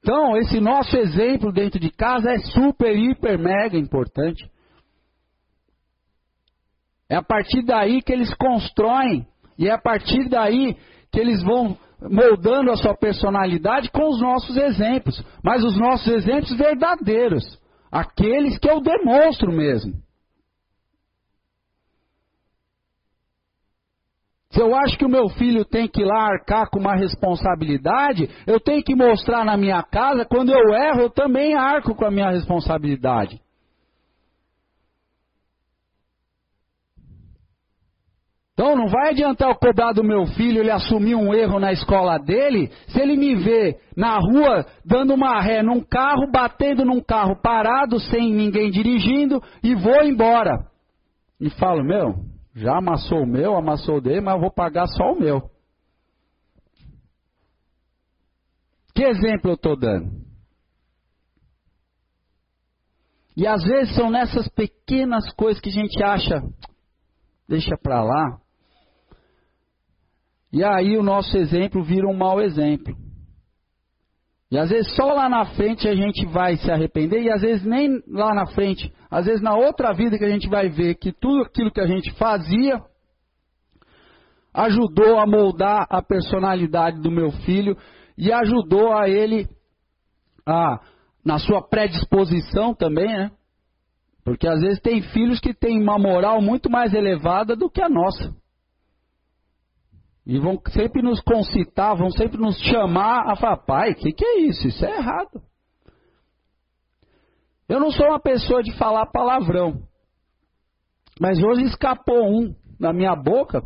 Então, 0.01 0.38
esse 0.38 0.59
nosso 0.59 0.96
exemplo 0.96 1.53
dentro 1.53 1.79
de 1.79 1.90
casa 1.90 2.31
é 2.31 2.38
super, 2.38 2.96
hiper, 2.96 3.38
mega 3.38 3.77
importante. 3.77 4.51
É 7.11 7.16
a 7.16 7.22
partir 7.22 7.62
daí 7.62 8.01
que 8.01 8.12
eles 8.12 8.33
constroem, 8.35 9.27
e 9.59 9.68
é 9.68 9.72
a 9.72 9.79
partir 9.79 10.29
daí 10.29 10.77
que 11.12 11.21
eles 11.21 11.42
vão 11.42 11.77
moldando 12.01 12.71
a 12.71 12.77
sua 12.77 12.95
personalidade 12.95 13.90
com 13.90 14.09
os 14.09 14.21
nossos 14.21 14.57
exemplos, 14.57 15.23
mas 15.42 15.64
os 15.64 15.79
nossos 15.79 16.07
exemplos 16.09 16.57
verdadeiros, 16.57 17.45
aqueles 17.90 18.59
que 18.59 18.71
eu 18.71 18.81
demonstro 18.81 19.51
mesmo. 19.51 19.95
Se 24.51 24.62
eu 24.62 24.75
acho 24.75 24.97
que 24.97 25.05
o 25.05 25.09
meu 25.09 25.29
filho 25.29 25.66
tem 25.66 25.87
que 25.87 26.01
ir 26.01 26.07
lá 26.07 26.33
arcar 26.33 26.71
com 26.71 26.79
uma 26.79 26.95
responsabilidade, 26.95 28.31
eu 28.47 28.59
tenho 28.59 28.83
que 28.83 28.95
mostrar 28.95 29.45
na 29.45 29.57
minha 29.57 29.83
casa, 29.83 30.25
quando 30.25 30.51
eu 30.51 30.73
erro, 30.73 31.03
eu 31.03 31.11
também 31.11 31.55
arco 31.55 31.95
com 31.95 32.07
a 32.07 32.11
minha 32.11 32.31
responsabilidade. 32.31 33.38
Então 38.57 38.75
não 38.75 38.87
vai 38.87 39.11
adiantar 39.11 39.51
eu 39.51 39.55
cobrar 39.55 39.92
do 39.92 40.03
meu 40.03 40.25
filho 40.29 40.61
ele 40.61 40.71
assumir 40.71 41.14
um 41.14 41.35
erro 41.35 41.61
na 41.61 41.73
escola 41.73 42.16
dele, 42.16 42.73
se 42.88 42.99
ele 42.99 43.14
me 43.14 43.35
vê 43.35 43.79
na 43.95 44.16
rua 44.16 44.64
dando 44.83 45.12
uma 45.12 45.38
ré 45.42 45.62
num 45.62 45.83
carro, 45.83 46.31
batendo 46.33 46.83
num 46.83 47.03
carro 47.03 47.37
parado, 47.42 48.01
sem 48.01 48.33
ninguém 48.33 48.71
dirigindo, 48.71 49.42
e 49.62 49.75
vou 49.75 50.03
embora. 50.03 50.71
E 51.38 51.51
falo, 51.51 51.85
meu, 51.85 52.14
já 52.55 52.79
amassou 52.79 53.25
o 53.25 53.27
meu, 53.27 53.55
amassou 53.55 53.99
o 53.99 54.01
dele, 54.01 54.23
mas 54.23 54.37
eu 54.37 54.40
vou 54.40 54.51
pagar 54.51 54.87
só 54.87 55.12
o 55.12 55.21
meu. 55.21 55.51
Que 58.95 59.05
exemplo 59.05 59.51
eu 59.51 59.57
estou 59.57 59.79
dando? 59.79 60.11
E 63.37 63.47
às 63.47 63.62
vezes 63.62 63.95
são 63.95 64.09
nessas 64.09 64.49
pequenas 64.49 65.31
coisas 65.35 65.61
que 65.61 65.69
a 65.69 65.73
gente 65.73 66.03
acha, 66.03 66.40
deixa 67.47 67.77
para 67.77 68.03
lá, 68.03 68.45
e 70.52 70.64
aí 70.64 70.96
o 70.96 71.02
nosso 71.02 71.37
exemplo 71.37 71.82
vira 71.82 72.06
um 72.06 72.16
mau 72.16 72.40
exemplo. 72.40 72.94
E 74.50 74.56
às 74.56 74.70
vezes 74.70 74.94
só 74.94 75.12
lá 75.12 75.28
na 75.28 75.44
frente 75.44 75.88
a 75.88 75.94
gente 75.94 76.24
vai 76.26 76.56
se 76.56 76.70
arrepender, 76.70 77.22
e 77.22 77.30
às 77.30 77.42
vezes 77.42 77.64
nem 77.64 78.00
lá 78.09 78.32
na 78.32 78.46
frente, 78.46 78.92
às 79.11 79.26
vezes 79.26 79.42
na 79.42 79.54
outra 79.56 79.92
vida 79.92 80.16
que 80.16 80.24
a 80.24 80.30
gente 80.30 80.48
vai 80.48 80.68
ver 80.68 80.94
que 80.94 81.12
tudo 81.12 81.42
aquilo 81.42 81.72
que 81.72 81.80
a 81.80 81.87
gente 81.87 82.12
fazia 82.12 82.80
ajudou 84.54 85.18
a 85.18 85.26
moldar 85.26 85.87
a 85.90 86.00
personalidade 86.00 87.00
do 87.00 87.11
meu 87.11 87.30
filho 87.30 87.76
e 88.16 88.32
ajudou 88.32 88.92
a 88.92 89.09
ele 89.09 89.48
a 90.46 90.80
na 91.24 91.38
sua 91.40 91.61
predisposição 91.61 92.72
também, 92.72 93.09
né? 93.09 93.32
Porque 94.24 94.46
às 94.46 94.61
vezes 94.61 94.80
tem 94.80 95.02
filhos 95.02 95.40
que 95.40 95.52
têm 95.52 95.82
uma 95.82 95.98
moral 95.98 96.40
muito 96.40 96.70
mais 96.70 96.94
elevada 96.94 97.56
do 97.56 97.68
que 97.68 97.82
a 97.82 97.88
nossa. 97.88 98.32
E 100.27 100.41
vão 100.41 100.61
sempre 100.71 101.03
nos 101.03 101.21
concitar, 101.21 101.97
vão 101.97 102.11
sempre 102.11 102.37
nos 102.37 102.59
chamar 102.59 103.31
a 103.31 103.37
falar, 103.37 103.59
pai, 103.59 103.93
o 103.93 103.95
que, 103.95 104.12
que 104.12 104.25
é 104.25 104.41
isso? 104.41 104.67
Isso 104.67 104.85
é 104.85 104.97
errado. 104.97 105.41
Eu 107.69 107.79
não 107.79 107.91
sou 107.93 108.07
uma 108.07 108.19
pessoa 108.19 108.62
de 108.62 108.77
falar 108.77 109.07
palavrão. 109.07 109.83
Mas 111.21 111.39
hoje 111.43 111.62
escapou 111.62 112.29
um 112.29 112.55
na 112.79 112.93
minha 112.93 113.15
boca 113.15 113.62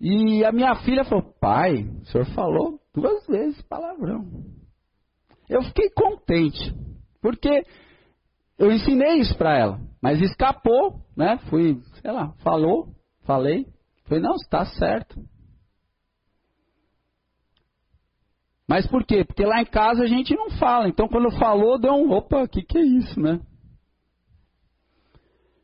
e 0.00 0.44
a 0.44 0.52
minha 0.52 0.74
filha 0.76 1.04
falou: 1.04 1.32
Pai, 1.40 1.84
o 1.84 2.04
senhor 2.06 2.26
falou 2.34 2.78
duas 2.94 3.26
vezes 3.26 3.62
palavrão. 3.62 4.24
Eu 5.48 5.62
fiquei 5.62 5.88
contente, 5.90 6.74
porque 7.22 7.64
eu 8.58 8.72
ensinei 8.72 9.18
isso 9.18 9.36
para 9.38 9.56
ela, 9.56 9.80
mas 10.02 10.20
escapou, 10.20 11.00
né? 11.16 11.38
Fui, 11.48 11.80
sei 12.02 12.12
lá, 12.12 12.32
falou, 12.42 12.88
falei. 13.24 13.66
Falei: 14.04 14.22
Não, 14.22 14.34
está 14.34 14.64
certo. 14.64 15.16
Mas 18.76 18.86
por 18.86 19.06
quê? 19.06 19.24
Porque 19.24 19.42
lá 19.42 19.62
em 19.62 19.64
casa 19.64 20.02
a 20.02 20.06
gente 20.06 20.36
não 20.36 20.50
fala. 20.50 20.86
Então 20.86 21.08
quando 21.08 21.30
falou, 21.38 21.80
deu 21.80 21.94
um 21.94 22.12
opa, 22.12 22.42
o 22.42 22.46
que, 22.46 22.60
que 22.60 22.76
é 22.76 22.82
isso, 22.82 23.18
né? 23.18 23.40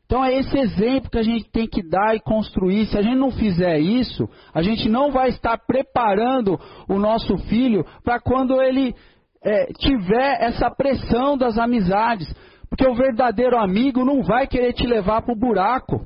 Então 0.03 0.25
é 0.25 0.33
esse 0.33 0.57
exemplo 0.57 1.11
que 1.11 1.19
a 1.19 1.23
gente 1.23 1.47
tem 1.51 1.67
que 1.67 1.87
dar 1.87 2.15
e 2.15 2.19
construir. 2.19 2.87
Se 2.87 2.97
a 2.97 3.03
gente 3.03 3.17
não 3.17 3.29
fizer 3.29 3.77
isso, 3.77 4.27
a 4.51 4.63
gente 4.63 4.89
não 4.89 5.11
vai 5.11 5.29
estar 5.29 5.59
preparando 5.59 6.59
o 6.89 6.97
nosso 6.97 7.37
filho 7.49 7.85
para 8.03 8.19
quando 8.19 8.59
ele 8.59 8.95
é, 9.43 9.71
tiver 9.73 10.41
essa 10.41 10.71
pressão 10.71 11.37
das 11.37 11.55
amizades. 11.59 12.33
Porque 12.67 12.87
o 12.87 12.95
verdadeiro 12.95 13.59
amigo 13.59 14.03
não 14.03 14.23
vai 14.23 14.47
querer 14.47 14.73
te 14.73 14.87
levar 14.87 15.21
para 15.21 15.35
o 15.35 15.39
buraco. 15.39 16.03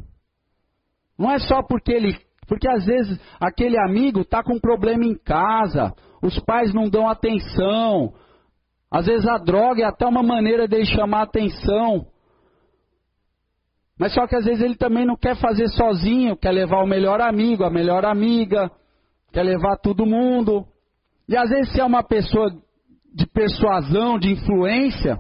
Não 1.18 1.32
é 1.32 1.40
só 1.40 1.64
porque 1.64 1.94
ele. 1.94 2.18
Porque 2.50 2.68
às 2.68 2.86
vezes 2.86 3.18
aquele 3.40 3.80
amigo 3.80 4.22
está 4.22 4.44
com 4.44 4.56
um 4.56 4.60
problema 4.60 5.06
em 5.06 5.18
casa, 5.18 5.96
os 6.22 6.40
pais 6.40 6.74
não 6.74 6.90
dão 6.90 7.08
atenção. 7.08 8.14
Às 8.90 9.06
vezes 9.06 9.28
a 9.28 9.38
droga 9.38 9.82
é 9.82 9.86
até 9.86 10.06
uma 10.06 10.24
maneira 10.24 10.68
de 10.68 10.86
chamar 10.86 11.24
atenção. 11.24 12.08
Mas 14.00 14.14
só 14.14 14.28
que 14.28 14.36
às 14.36 14.46
vezes 14.46 14.64
ele 14.64 14.76
também 14.76 15.06
não 15.06 15.16
quer 15.16 15.36
fazer 15.36 15.68
sozinho, 15.70 16.38
quer 16.38 16.52
levar 16.52 16.84
o 16.84 16.88
melhor 16.88 17.20
amigo, 17.20 17.64
a 17.64 17.70
melhor 17.70 18.06
amiga, 18.06 18.72
quer 19.32 19.44
levar 19.44 19.78
todo 19.78 20.06
mundo. 20.06 20.66
E 21.28 21.36
às 21.36 21.50
vezes 21.50 21.74
se 21.74 21.82
é 21.82 21.84
uma 21.84 22.04
pessoa 22.04 22.52
de 23.14 23.26
persuasão, 23.26 24.20
de 24.20 24.32
influência, 24.32 25.20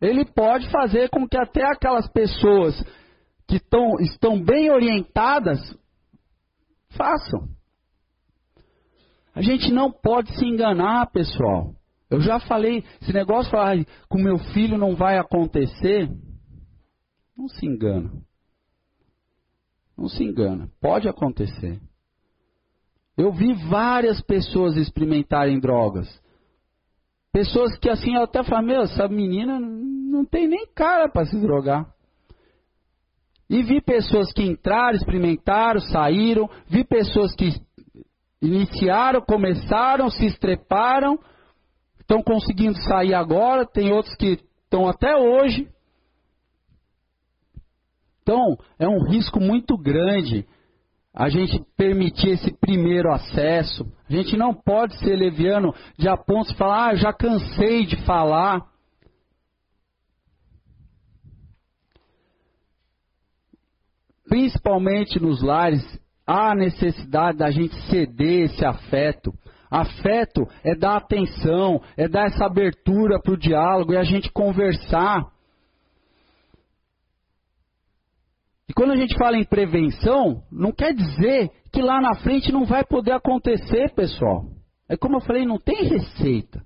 ele 0.00 0.24
pode 0.24 0.70
fazer 0.70 1.08
com 1.08 1.26
que 1.26 1.36
até 1.36 1.64
aquelas 1.64 2.06
pessoas 2.12 2.82
que 3.48 3.58
tão, 3.58 3.98
estão 4.00 4.40
bem 4.40 4.70
orientadas 4.70 5.58
façam. 6.96 7.48
A 9.40 9.42
gente 9.42 9.72
não 9.72 9.90
pode 9.90 10.36
se 10.36 10.44
enganar, 10.44 11.10
pessoal. 11.10 11.72
Eu 12.10 12.20
já 12.20 12.38
falei, 12.40 12.84
esse 13.00 13.10
negócio 13.10 13.50
falar 13.50 13.82
com 14.06 14.18
meu 14.18 14.36
filho 14.36 14.76
não 14.76 14.94
vai 14.94 15.16
acontecer, 15.16 16.10
não 17.34 17.48
se 17.48 17.64
engana. 17.64 18.12
Não 19.96 20.08
se 20.08 20.22
engana. 20.22 20.68
Pode 20.78 21.08
acontecer. 21.08 21.80
Eu 23.16 23.32
vi 23.32 23.54
várias 23.70 24.20
pessoas 24.20 24.76
experimentarem 24.76 25.58
drogas. 25.58 26.06
Pessoas 27.32 27.78
que 27.78 27.88
assim, 27.88 28.16
eu 28.16 28.24
até 28.24 28.44
falei, 28.44 28.66
meu, 28.66 28.82
essa 28.82 29.08
menina 29.08 29.58
não 29.58 30.22
tem 30.22 30.46
nem 30.46 30.66
cara 30.74 31.08
para 31.08 31.24
se 31.24 31.40
drogar. 31.40 31.90
E 33.48 33.62
vi 33.62 33.80
pessoas 33.80 34.30
que 34.34 34.42
entraram, 34.42 34.96
experimentaram, 34.96 35.80
saíram. 35.80 36.46
Vi 36.68 36.84
pessoas 36.84 37.34
que 37.34 37.50
Iniciaram, 38.42 39.20
começaram, 39.20 40.08
se 40.08 40.24
estreparam, 40.24 41.18
estão 42.00 42.22
conseguindo 42.22 42.80
sair 42.82 43.14
agora, 43.14 43.66
tem 43.66 43.92
outros 43.92 44.14
que 44.16 44.38
estão 44.64 44.88
até 44.88 45.14
hoje. 45.14 45.68
Então, 48.22 48.56
é 48.78 48.88
um 48.88 49.02
risco 49.02 49.40
muito 49.40 49.76
grande 49.76 50.46
a 51.12 51.28
gente 51.28 51.60
permitir 51.76 52.30
esse 52.30 52.52
primeiro 52.58 53.12
acesso. 53.12 53.84
A 54.08 54.12
gente 54.12 54.36
não 54.36 54.54
pode 54.54 54.96
ser 55.00 55.16
leviano 55.16 55.74
de 55.98 56.08
a 56.08 56.16
ponto 56.16 56.50
de 56.50 56.56
falar, 56.56 56.90
ah, 56.90 56.94
já 56.94 57.12
cansei 57.12 57.84
de 57.84 57.96
falar. 58.04 58.64
Principalmente 64.28 65.18
nos 65.20 65.42
lares 65.42 65.82
há 66.30 66.54
necessidade 66.54 67.38
da 67.38 67.50
gente 67.50 67.74
ceder 67.88 68.44
esse 68.44 68.64
afeto. 68.64 69.32
Afeto 69.68 70.46
é 70.62 70.76
dar 70.76 70.96
atenção, 70.96 71.82
é 71.96 72.06
dar 72.06 72.26
essa 72.26 72.46
abertura 72.46 73.20
para 73.20 73.32
o 73.32 73.36
diálogo, 73.36 73.92
é 73.92 73.98
a 73.98 74.04
gente 74.04 74.30
conversar. 74.30 75.26
E 78.68 78.72
quando 78.72 78.92
a 78.92 78.96
gente 78.96 79.18
fala 79.18 79.36
em 79.36 79.44
prevenção, 79.44 80.42
não 80.52 80.70
quer 80.70 80.94
dizer 80.94 81.50
que 81.72 81.82
lá 81.82 82.00
na 82.00 82.14
frente 82.16 82.52
não 82.52 82.64
vai 82.64 82.84
poder 82.84 83.12
acontecer, 83.12 83.92
pessoal. 83.94 84.44
É 84.88 84.96
como 84.96 85.16
eu 85.16 85.20
falei, 85.20 85.44
não 85.44 85.58
tem 85.58 85.82
receita. 85.84 86.62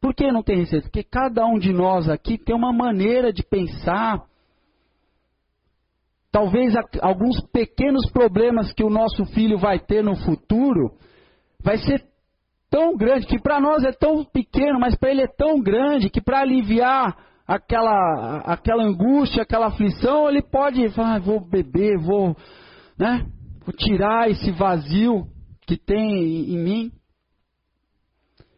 Por 0.00 0.14
que 0.14 0.32
não 0.32 0.42
tem 0.42 0.60
receita? 0.60 0.86
Porque 0.86 1.02
cada 1.02 1.44
um 1.46 1.58
de 1.58 1.74
nós 1.74 2.08
aqui 2.08 2.38
tem 2.38 2.56
uma 2.56 2.72
maneira 2.72 3.34
de 3.34 3.42
pensar, 3.42 4.22
talvez 6.30 6.74
alguns 7.00 7.40
pequenos 7.52 8.10
problemas 8.10 8.72
que 8.72 8.84
o 8.84 8.90
nosso 8.90 9.24
filho 9.26 9.58
vai 9.58 9.78
ter 9.78 10.02
no 10.02 10.16
futuro, 10.16 10.92
vai 11.62 11.78
ser 11.78 12.04
tão 12.70 12.96
grande, 12.96 13.26
que 13.26 13.40
para 13.40 13.60
nós 13.60 13.82
é 13.84 13.92
tão 13.92 14.24
pequeno, 14.24 14.78
mas 14.78 14.94
para 14.94 15.10
ele 15.10 15.22
é 15.22 15.28
tão 15.28 15.60
grande, 15.60 16.10
que 16.10 16.20
para 16.20 16.40
aliviar 16.40 17.16
aquela, 17.46 18.42
aquela 18.44 18.84
angústia, 18.84 19.42
aquela 19.42 19.68
aflição, 19.68 20.28
ele 20.28 20.42
pode 20.42 20.88
falar, 20.90 21.14
ah, 21.14 21.18
vou 21.18 21.40
beber, 21.40 21.98
vou, 21.98 22.36
né, 22.98 23.26
vou 23.64 23.74
tirar 23.74 24.30
esse 24.30 24.50
vazio 24.50 25.26
que 25.66 25.76
tem 25.76 26.52
em 26.52 26.58
mim. 26.58 26.92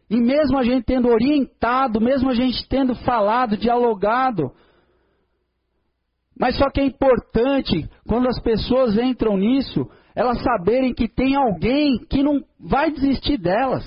E 0.09 0.17
mesmo 0.17 0.57
a 0.57 0.63
gente 0.63 0.83
tendo 0.83 1.07
orientado, 1.07 2.01
mesmo 2.01 2.29
a 2.29 2.33
gente 2.33 2.67
tendo 2.67 2.93
falado, 2.95 3.55
dialogado, 3.55 4.51
mas 6.37 6.57
só 6.57 6.69
que 6.69 6.81
é 6.81 6.85
importante, 6.85 7.89
quando 8.07 8.27
as 8.27 8.39
pessoas 8.41 8.97
entram 8.97 9.37
nisso, 9.37 9.87
elas 10.15 10.41
saberem 10.41 10.93
que 10.93 11.07
tem 11.07 11.35
alguém 11.35 11.99
que 12.09 12.23
não 12.23 12.41
vai 12.59 12.91
desistir 12.91 13.37
delas. 13.37 13.85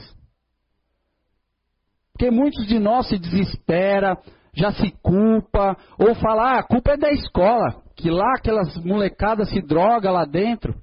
Porque 2.12 2.30
muitos 2.30 2.66
de 2.66 2.78
nós 2.78 3.08
se 3.08 3.18
desespera, 3.18 4.16
já 4.54 4.72
se 4.72 4.90
culpa, 5.02 5.76
ou 5.98 6.14
fala, 6.14 6.52
ah, 6.52 6.58
a 6.60 6.62
culpa 6.62 6.92
é 6.92 6.96
da 6.96 7.10
escola, 7.10 7.82
que 7.96 8.08
lá 8.08 8.34
aquelas 8.36 8.76
molecadas 8.84 9.50
se 9.50 9.60
droga 9.60 10.10
lá 10.10 10.24
dentro. 10.24 10.74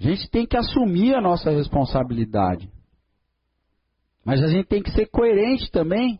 A 0.00 0.02
gente 0.02 0.30
tem 0.30 0.46
que 0.46 0.56
assumir 0.56 1.14
a 1.14 1.20
nossa 1.20 1.50
responsabilidade. 1.50 2.70
Mas 4.24 4.42
a 4.42 4.48
gente 4.48 4.66
tem 4.66 4.82
que 4.82 4.90
ser 4.90 5.06
coerente 5.06 5.70
também 5.70 6.18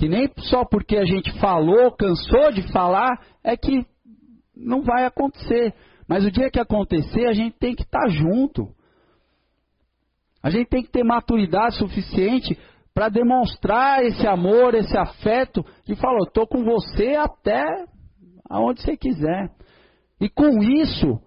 que 0.00 0.08
nem 0.08 0.32
só 0.38 0.64
porque 0.64 0.96
a 0.96 1.04
gente 1.04 1.30
falou, 1.38 1.92
cansou 1.92 2.50
de 2.52 2.62
falar, 2.72 3.20
é 3.44 3.54
que 3.54 3.84
não 4.56 4.80
vai 4.80 5.04
acontecer. 5.04 5.74
Mas 6.08 6.24
o 6.24 6.30
dia 6.30 6.50
que 6.50 6.58
acontecer, 6.58 7.26
a 7.26 7.34
gente 7.34 7.58
tem 7.58 7.74
que 7.74 7.82
estar 7.82 8.04
tá 8.04 8.08
junto. 8.08 8.66
A 10.42 10.48
gente 10.48 10.70
tem 10.70 10.82
que 10.82 10.90
ter 10.90 11.04
maturidade 11.04 11.76
suficiente 11.76 12.58
para 12.94 13.10
demonstrar 13.10 14.02
esse 14.02 14.26
amor, 14.26 14.74
esse 14.74 14.96
afeto, 14.96 15.62
e 15.86 15.94
falar, 15.94 16.20
estou 16.20 16.46
com 16.46 16.64
você 16.64 17.16
até 17.16 17.62
aonde 18.48 18.80
você 18.80 18.96
quiser. 18.96 19.50
E 20.18 20.30
com 20.30 20.62
isso, 20.62 21.20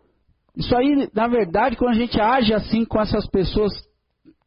isso 0.57 0.75
aí, 0.75 1.07
na 1.13 1.27
verdade, 1.27 1.77
quando 1.77 1.91
a 1.91 1.99
gente 1.99 2.19
age 2.19 2.55
assim 2.55 2.85
com 2.85 2.99
essas 2.99 3.29
pessoas 3.29 3.71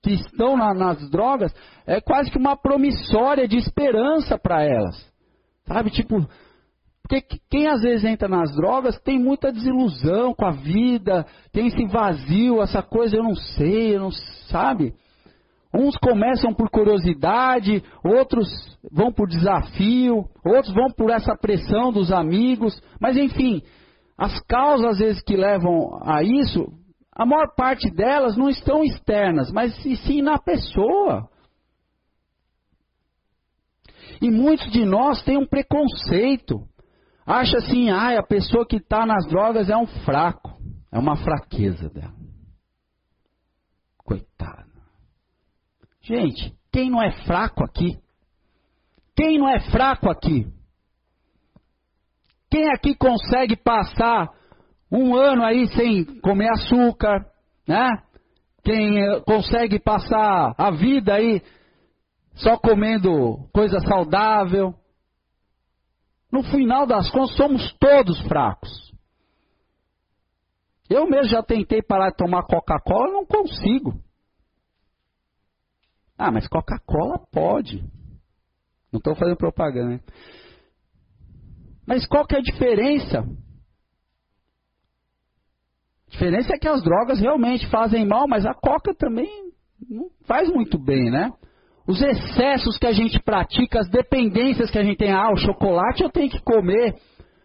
que 0.07 0.14
estão 0.14 0.57
na, 0.57 0.73
nas 0.73 1.11
drogas, 1.11 1.53
é 1.85 2.01
quase 2.01 2.31
que 2.31 2.38
uma 2.38 2.57
promissória 2.57 3.49
de 3.49 3.57
esperança 3.57 4.38
para 4.38 4.62
elas. 4.62 4.95
Sabe, 5.66 5.90
tipo, 5.90 6.25
porque 7.03 7.25
quem 7.51 7.66
às 7.66 7.83
vezes 7.83 8.05
entra 8.05 8.29
nas 8.29 8.55
drogas 8.55 9.01
tem 9.01 9.19
muita 9.19 9.51
desilusão 9.51 10.33
com 10.33 10.47
a 10.47 10.53
vida, 10.53 11.27
tem 11.53 11.66
esse 11.66 11.87
vazio, 11.87 12.62
essa 12.62 12.85
coisa, 12.85 13.16
eu 13.16 13.25
não 13.25 13.35
sei, 13.35 13.97
eu 13.97 14.01
não 14.01 14.12
sabe. 14.49 14.95
Uns 15.75 15.97
começam 15.97 16.55
por 16.55 16.71
curiosidade, 16.71 17.83
outros 18.05 18.49
vão 18.92 19.11
por 19.12 19.27
desafio, 19.29 20.25
outros 20.45 20.73
vão 20.73 20.87
por 20.97 21.11
essa 21.11 21.37
pressão 21.37 21.90
dos 21.90 22.12
amigos, 22.12 22.81
mas 23.01 23.16
enfim, 23.16 23.61
as 24.16 24.38
causas 24.47 24.87
às 24.87 24.99
vezes 24.99 25.23
que 25.25 25.37
levam 25.37 25.99
a 26.05 26.23
isso, 26.23 26.64
a 27.16 27.24
maior 27.24 27.55
parte 27.55 27.90
delas 27.90 28.37
não 28.37 28.50
estão 28.50 28.85
externas, 28.85 29.50
mas 29.50 29.74
sim 30.05 30.20
na 30.20 30.38
pessoa. 30.38 31.31
E 34.20 34.31
muitos 34.31 34.70
de 34.70 34.85
nós 34.85 35.22
têm 35.24 35.38
um 35.38 35.46
preconceito. 35.46 36.68
Acha 37.24 37.57
assim, 37.57 37.88
ah, 37.88 38.18
a 38.18 38.22
pessoa 38.22 38.66
que 38.66 38.76
está 38.76 39.07
nas 39.07 39.26
drogas 39.26 39.70
é 39.70 39.76
um 39.76 39.87
fraco. 39.87 40.61
É 40.92 40.98
uma 40.98 41.16
fraqueza 41.16 41.88
dela. 41.88 42.14
Coitada. 43.96 44.66
Gente, 46.02 46.55
quem 46.70 46.90
não 46.90 47.02
é 47.02 47.11
fraco 47.24 47.64
aqui? 47.64 47.98
Quem 49.16 49.38
não 49.38 49.48
é 49.48 49.59
fraco 49.70 50.11
aqui? 50.11 50.46
Quem 52.50 52.70
aqui 52.70 52.94
consegue 52.94 53.57
passar 53.57 54.31
um 54.90 55.14
ano 55.16 55.44
aí 55.44 55.66
sem 55.68 56.05
comer 56.20 56.51
açúcar, 56.51 57.27
né? 57.66 58.03
Quem 58.62 58.99
eh, 58.99 59.20
consegue 59.20 59.79
passar 59.79 60.55
a 60.57 60.70
vida 60.70 61.14
aí 61.14 61.42
só 62.35 62.59
comendo 62.59 63.49
coisa 63.53 63.79
saudável? 63.81 64.75
No 66.31 66.42
final 66.42 66.87
das 66.87 67.11
contas, 67.11 67.37
somos 67.37 67.72
todos 67.79 68.20
fracos. 68.27 68.92
Eu 70.88 71.09
mesmo 71.09 71.31
já 71.31 71.42
tentei 71.42 71.83
parar 71.83 72.11
de 72.11 72.16
tomar 72.16 72.44
Coca-Cola, 72.44 73.12
não 73.12 73.27
consigo. 73.27 74.01
Ah, 76.18 76.31
mas 76.31 76.49
Coca-Cola 76.49 77.20
pode. 77.31 77.83
Não 78.92 78.99
estou 78.99 79.14
fazendo 79.16 79.37
propaganda, 79.37 79.94
né? 79.94 80.01
Mas 81.87 82.07
qual 82.07 82.27
que 82.27 82.35
é 82.35 82.38
a 82.38 82.42
diferença? 82.42 83.25
A 86.09 86.11
diferença 86.11 86.55
é 86.55 86.59
que 86.59 86.69
as 86.69 86.83
drogas 86.83 87.21
realmente 87.21 87.66
fazem 87.69 88.07
mal, 88.07 88.27
mas 88.29 88.47
a 88.47 88.55
coca 88.55 88.95
também 88.95 89.29
não 89.88 90.09
faz 90.27 90.49
muito 90.49 90.79
bem, 90.79 91.11
né? 91.11 91.33
Os 91.87 92.01
excessos 92.03 92.79
que 92.79 92.87
a 92.87 92.92
gente 92.92 93.21
pratica, 93.21 93.81
as 93.81 93.88
dependências 93.88 94.71
que 94.71 94.79
a 94.79 94.83
gente 94.83 94.99
tem, 94.99 95.12
ah, 95.12 95.31
o 95.31 95.37
chocolate 95.37 96.03
eu 96.03 96.11
tenho 96.11 96.31
que 96.31 96.42
comer, 96.42 96.97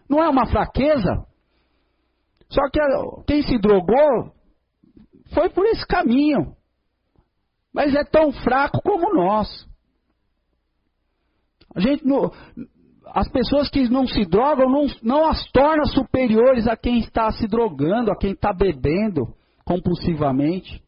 não 0.10 0.22
é 0.22 0.28
uma 0.28 0.48
fraqueza? 0.48 1.26
Só 2.50 2.62
que 2.70 2.80
quem 3.28 3.44
se 3.44 3.58
drogou 3.60 4.32
foi 5.34 5.50
por 5.50 5.66
esse 5.66 5.86
caminho 5.86 6.56
mas 7.74 7.96
é 7.96 8.04
tão 8.04 8.32
fraco 8.32 8.82
como 8.82 9.14
nós. 9.14 9.68
A 11.74 11.80
gente 11.80 12.06
não, 12.06 12.32
as 13.14 13.30
pessoas 13.30 13.70
que 13.70 13.90
não 13.90 14.08
se 14.08 14.26
drogam 14.26 14.70
não, 14.70 14.88
não 15.04 15.28
as 15.28 15.46
torna 15.52 15.86
superiores 15.86 16.68
a 16.68 16.78
quem 16.78 17.00
está 17.00 17.30
se 17.32 17.46
drogando, 17.48 18.12
a 18.12 18.18
quem 18.18 18.32
está 18.32 18.54
bebendo 18.54 19.34
compulsivamente. 19.66 20.82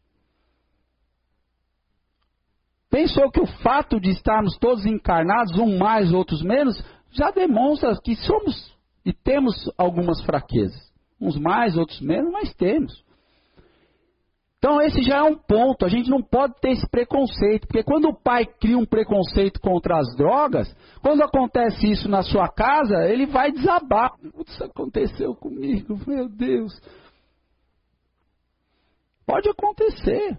Pensou 2.90 3.30
que 3.30 3.40
o 3.40 3.46
fato 3.46 4.00
de 4.00 4.10
estarmos 4.10 4.56
todos 4.58 4.86
encarnados, 4.86 5.58
um 5.58 5.76
mais, 5.78 6.12
outros 6.12 6.42
menos, 6.42 6.82
já 7.10 7.30
demonstra 7.30 7.92
que 8.02 8.16
somos 8.16 8.74
e 9.04 9.12
temos 9.12 9.54
algumas 9.76 10.22
fraquezas. 10.24 10.80
Uns 11.20 11.36
mais, 11.36 11.76
outros 11.76 12.00
menos, 12.00 12.32
mas 12.32 12.54
temos. 12.54 13.04
Então 14.64 14.80
esse 14.80 15.02
já 15.02 15.18
é 15.18 15.22
um 15.22 15.36
ponto, 15.36 15.84
a 15.84 15.90
gente 15.90 16.08
não 16.08 16.22
pode 16.22 16.54
ter 16.58 16.70
esse 16.70 16.88
preconceito, 16.88 17.66
porque 17.66 17.82
quando 17.82 18.06
o 18.06 18.18
pai 18.18 18.46
cria 18.46 18.78
um 18.78 18.86
preconceito 18.86 19.60
contra 19.60 19.98
as 19.98 20.16
drogas, 20.16 20.74
quando 21.02 21.22
acontece 21.22 21.86
isso 21.86 22.08
na 22.08 22.22
sua 22.22 22.48
casa, 22.48 23.04
ele 23.06 23.26
vai 23.26 23.52
desabar. 23.52 24.14
Isso 24.48 24.64
aconteceu 24.64 25.34
comigo, 25.34 26.00
meu 26.06 26.30
Deus. 26.30 26.72
Pode 29.26 29.50
acontecer. 29.50 30.38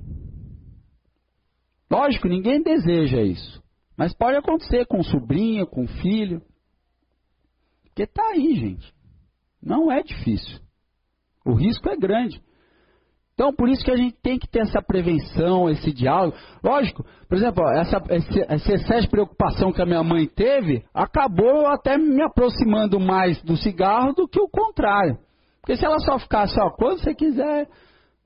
Lógico, 1.87 2.27
ninguém 2.27 2.63
deseja 2.63 3.21
isso. 3.21 3.61
Mas 3.95 4.11
pode 4.11 4.37
acontecer 4.37 4.87
com 4.87 5.03
sobrinho, 5.03 5.67
com 5.67 5.85
filho. 5.85 6.41
Porque 7.83 8.01
está 8.01 8.23
aí, 8.31 8.55
gente. 8.55 8.91
Não 9.61 9.91
é 9.91 10.01
difícil. 10.01 10.59
O 11.45 11.53
risco 11.53 11.87
é 11.91 11.95
grande. 11.95 12.43
Então, 13.35 13.53
por 13.53 13.67
isso 13.67 13.83
que 13.83 13.91
a 13.91 13.97
gente 13.97 14.15
tem 14.23 14.39
que 14.39 14.47
ter 14.47 14.59
essa 14.59 14.81
prevenção, 14.81 15.69
esse 15.69 15.91
diálogo. 15.91 16.37
Lógico, 16.63 17.05
por 17.27 17.37
exemplo, 17.37 17.67
essa, 17.73 18.01
esse 18.09 18.71
excesso 18.71 19.01
de 19.01 19.09
preocupação 19.09 19.73
que 19.73 19.81
a 19.81 19.85
minha 19.85 20.01
mãe 20.01 20.25
teve, 20.25 20.85
acabou 20.93 21.67
até 21.67 21.97
me 21.97 22.23
aproximando 22.23 22.97
mais 22.97 23.41
do 23.43 23.57
cigarro 23.57 24.13
do 24.13 24.25
que 24.25 24.39
o 24.39 24.47
contrário. 24.47 25.17
Porque 25.59 25.75
se 25.75 25.85
ela 25.85 25.99
só 25.99 26.17
ficasse, 26.17 26.57
ó, 26.61 26.69
quando 26.69 26.99
você 26.99 27.13
quiser, 27.13 27.67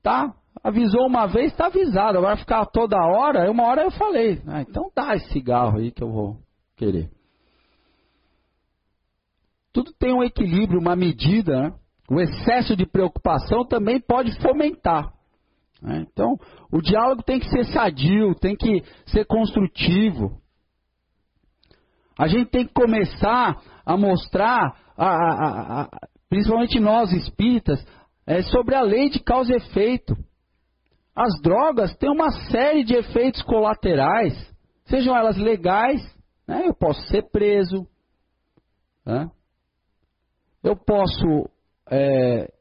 tá? 0.00 0.32
Avisou 0.62 1.06
uma 1.06 1.26
vez, 1.26 1.50
está 1.50 1.66
avisado. 1.66 2.18
Agora 2.18 2.36
ficar 2.36 2.64
toda 2.66 2.96
hora, 2.96 3.50
uma 3.50 3.64
hora 3.64 3.82
eu 3.82 3.90
falei, 3.90 4.40
ah, 4.46 4.60
então 4.60 4.92
dá 4.94 5.16
esse 5.16 5.28
cigarro 5.32 5.78
aí 5.78 5.90
que 5.90 6.04
eu 6.04 6.12
vou 6.12 6.36
querer. 6.76 7.10
Tudo 9.72 9.92
tem 9.98 10.12
um 10.12 10.22
equilíbrio, 10.22 10.80
uma 10.80 10.94
medida, 10.94 11.62
né? 11.62 11.74
O 12.10 12.20
excesso 12.20 12.74
de 12.74 12.84
preocupação 12.84 13.64
também 13.64 14.00
pode 14.00 14.36
fomentar. 14.40 15.12
Né? 15.80 16.04
Então, 16.10 16.36
o 16.72 16.82
diálogo 16.82 17.22
tem 17.22 17.38
que 17.38 17.48
ser 17.48 17.64
sadio, 17.66 18.34
tem 18.34 18.56
que 18.56 18.82
ser 19.06 19.24
construtivo. 19.26 20.40
A 22.18 22.26
gente 22.26 22.50
tem 22.50 22.66
que 22.66 22.74
começar 22.74 23.62
a 23.86 23.96
mostrar, 23.96 24.76
a, 24.96 25.06
a, 25.06 25.82
a, 25.82 25.88
principalmente 26.28 26.80
nós 26.80 27.12
espíritas, 27.12 27.80
é, 28.26 28.42
sobre 28.42 28.74
a 28.74 28.82
lei 28.82 29.08
de 29.08 29.20
causa 29.20 29.52
e 29.52 29.56
efeito. 29.56 30.16
As 31.14 31.40
drogas 31.40 31.96
têm 31.96 32.10
uma 32.10 32.30
série 32.50 32.82
de 32.82 32.94
efeitos 32.94 33.40
colaterais, 33.42 34.34
sejam 34.86 35.16
elas 35.16 35.36
legais, 35.36 36.02
né? 36.46 36.66
eu 36.66 36.74
posso 36.74 37.00
ser 37.06 37.30
preso, 37.30 37.86
né? 39.06 39.30
eu 40.64 40.76
posso 40.76 41.48
é, 41.90 42.52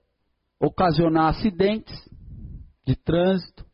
ocasionar 0.60 1.30
acidentes 1.30 1.98
de 2.86 2.96
trânsito. 2.96 3.66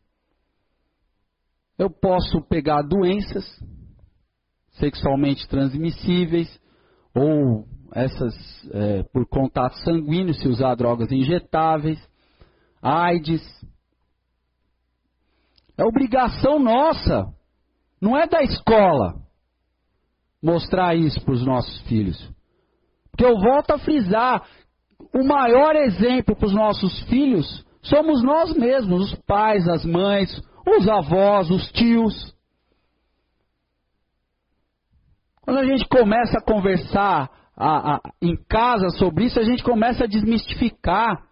Eu 1.78 1.90
posso 1.90 2.42
pegar 2.48 2.82
doenças 2.82 3.44
sexualmente 4.74 5.48
transmissíveis 5.48 6.48
ou 7.14 7.66
essas 7.94 8.36
é, 8.72 9.04
por 9.04 9.26
contato 9.28 9.78
sanguíneo, 9.80 10.34
se 10.34 10.48
usar 10.48 10.76
drogas 10.76 11.12
injetáveis, 11.12 11.98
AIDS. 12.82 13.42
É 15.78 15.84
obrigação 15.84 16.60
nossa, 16.60 17.34
não 18.02 18.18
é 18.18 18.28
da 18.28 18.42
escola, 18.42 19.16
mostrar 20.42 20.96
isso 20.96 21.20
para 21.24 21.34
os 21.34 21.46
nossos 21.46 21.82
filhos. 21.84 22.18
Porque 23.12 23.26
eu 23.26 23.38
volto 23.40 23.72
a 23.72 23.80
frisar 23.80 24.46
o 25.14 25.24
maior 25.24 25.76
exemplo 25.76 26.36
para 26.36 26.48
os 26.48 26.54
nossos 26.54 27.04
filhos 27.04 27.66
somos 27.82 28.24
nós 28.24 28.54
mesmos, 28.54 29.12
os 29.12 29.20
pais, 29.22 29.68
as 29.68 29.86
mães, 29.86 30.30
os 30.68 30.88
avós, 30.88 31.50
os 31.50 31.72
tios. 31.72 32.36
Quando 35.42 35.60
a 35.60 35.66
gente 35.66 35.88
começa 35.88 36.40
a 36.40 36.44
conversar 36.44 37.30
a, 37.56 37.96
a, 37.96 38.02
em 38.22 38.36
casa 38.50 38.90
sobre 38.98 39.26
isso, 39.26 39.40
a 39.40 39.44
gente 39.44 39.64
começa 39.64 40.04
a 40.06 40.08
desmistificar. 40.08 41.24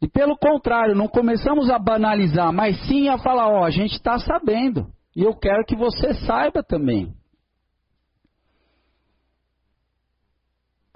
E 0.00 0.08
pelo 0.08 0.36
contrário, 0.38 0.94
não 0.94 1.08
começamos 1.08 1.68
a 1.68 1.78
banalizar, 1.78 2.52
mas 2.52 2.80
sim 2.86 3.08
a 3.08 3.18
falar: 3.18 3.48
ó, 3.48 3.64
a 3.64 3.70
gente 3.70 3.92
está 3.92 4.18
sabendo. 4.18 4.86
E 5.14 5.22
eu 5.22 5.34
quero 5.34 5.64
que 5.64 5.76
você 5.76 6.14
saiba 6.14 6.62
também. 6.62 7.12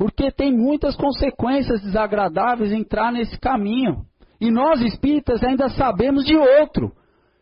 Porque 0.04 0.30
tem 0.30 0.52
muitas 0.52 0.94
consequências 0.94 1.80
desagradáveis 1.80 2.70
entrar 2.70 3.10
nesse 3.10 3.40
caminho. 3.40 4.04
E 4.38 4.50
nós 4.50 4.82
espíritas 4.82 5.42
ainda 5.42 5.70
sabemos 5.70 6.26
de 6.26 6.36
outro, 6.36 6.92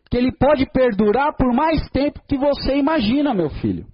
que 0.09 0.15
ele 0.15 0.31
pode 0.31 0.65
perdurar 0.71 1.35
por 1.35 1.53
mais 1.53 1.85
tempo 1.89 2.21
que 2.25 2.37
você 2.37 2.77
imagina, 2.77 3.33
meu 3.33 3.49
filho. 3.49 3.85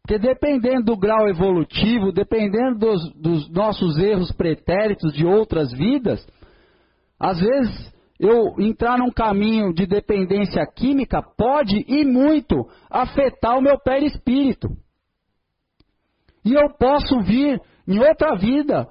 Porque 0.00 0.20
dependendo 0.20 0.84
do 0.84 0.96
grau 0.96 1.28
evolutivo, 1.28 2.12
dependendo 2.12 2.78
dos, 2.78 3.12
dos 3.14 3.50
nossos 3.50 3.98
erros 3.98 4.30
pretéritos 4.30 5.12
de 5.12 5.26
outras 5.26 5.72
vidas, 5.72 6.24
às 7.18 7.40
vezes 7.40 7.92
eu 8.20 8.54
entrar 8.56 8.96
num 8.98 9.10
caminho 9.10 9.74
de 9.74 9.84
dependência 9.84 10.64
química 10.64 11.20
pode 11.36 11.84
e 11.88 12.04
muito 12.04 12.68
afetar 12.88 13.58
o 13.58 13.62
meu 13.62 13.80
perispírito. 13.80 14.68
E 16.44 16.54
eu 16.54 16.70
posso 16.78 17.20
vir 17.20 17.60
em 17.86 17.98
outra 17.98 18.36
vida 18.36 18.86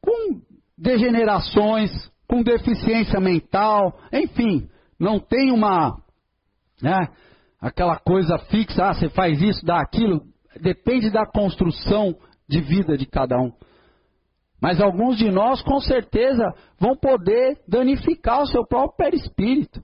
com 0.00 0.40
degenerações, 0.76 1.90
com 2.28 2.42
deficiência 2.42 3.20
mental, 3.20 3.98
enfim, 4.12 4.68
não 4.98 5.18
tem 5.20 5.50
uma, 5.50 5.96
né, 6.80 7.08
aquela 7.60 7.98
coisa 7.98 8.38
fixa, 8.38 8.86
ah, 8.86 8.94
você 8.94 9.08
faz 9.10 9.40
isso, 9.40 9.64
dá 9.64 9.80
aquilo, 9.80 10.22
depende 10.60 11.10
da 11.10 11.26
construção 11.26 12.14
de 12.48 12.60
vida 12.60 12.96
de 12.96 13.06
cada 13.06 13.38
um. 13.38 13.52
Mas 14.60 14.80
alguns 14.80 15.16
de 15.18 15.28
nós, 15.28 15.60
com 15.62 15.80
certeza, 15.80 16.44
vão 16.78 16.96
poder 16.96 17.58
danificar 17.66 18.42
o 18.42 18.46
seu 18.46 18.64
próprio 18.64 18.96
perispírito. 18.96 19.82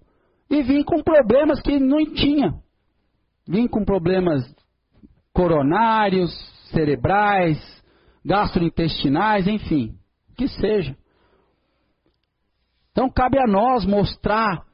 E 0.48 0.62
vir 0.62 0.84
com 0.84 1.02
problemas 1.02 1.60
que 1.60 1.80
não 1.80 1.98
tinha. 2.14 2.54
Vir 3.46 3.68
com 3.68 3.84
problemas 3.84 4.44
coronários, 5.32 6.30
cerebrais, 6.70 7.58
gastrointestinais, 8.24 9.46
enfim, 9.46 9.96
que 10.36 10.48
seja. 10.48 10.96
Então 12.92 13.10
cabe 13.10 13.38
a 13.38 13.46
nós 13.46 13.84
mostrar 13.84 14.66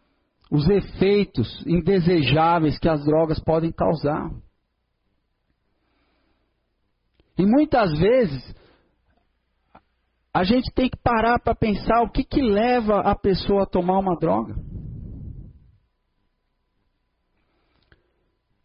os 0.50 0.68
efeitos 0.68 1.64
indesejáveis 1.66 2.78
que 2.78 2.88
as 2.88 3.04
drogas 3.04 3.38
podem 3.40 3.72
causar. 3.72 4.30
E 7.36 7.44
muitas 7.44 7.90
vezes 7.98 8.54
a 10.32 10.42
gente 10.42 10.72
tem 10.72 10.88
que 10.88 10.96
parar 10.96 11.38
para 11.38 11.54
pensar 11.54 12.02
o 12.02 12.10
que, 12.10 12.24
que 12.24 12.40
leva 12.42 13.00
a 13.00 13.14
pessoa 13.14 13.62
a 13.62 13.66
tomar 13.66 13.98
uma 13.98 14.16
droga. 14.16 14.54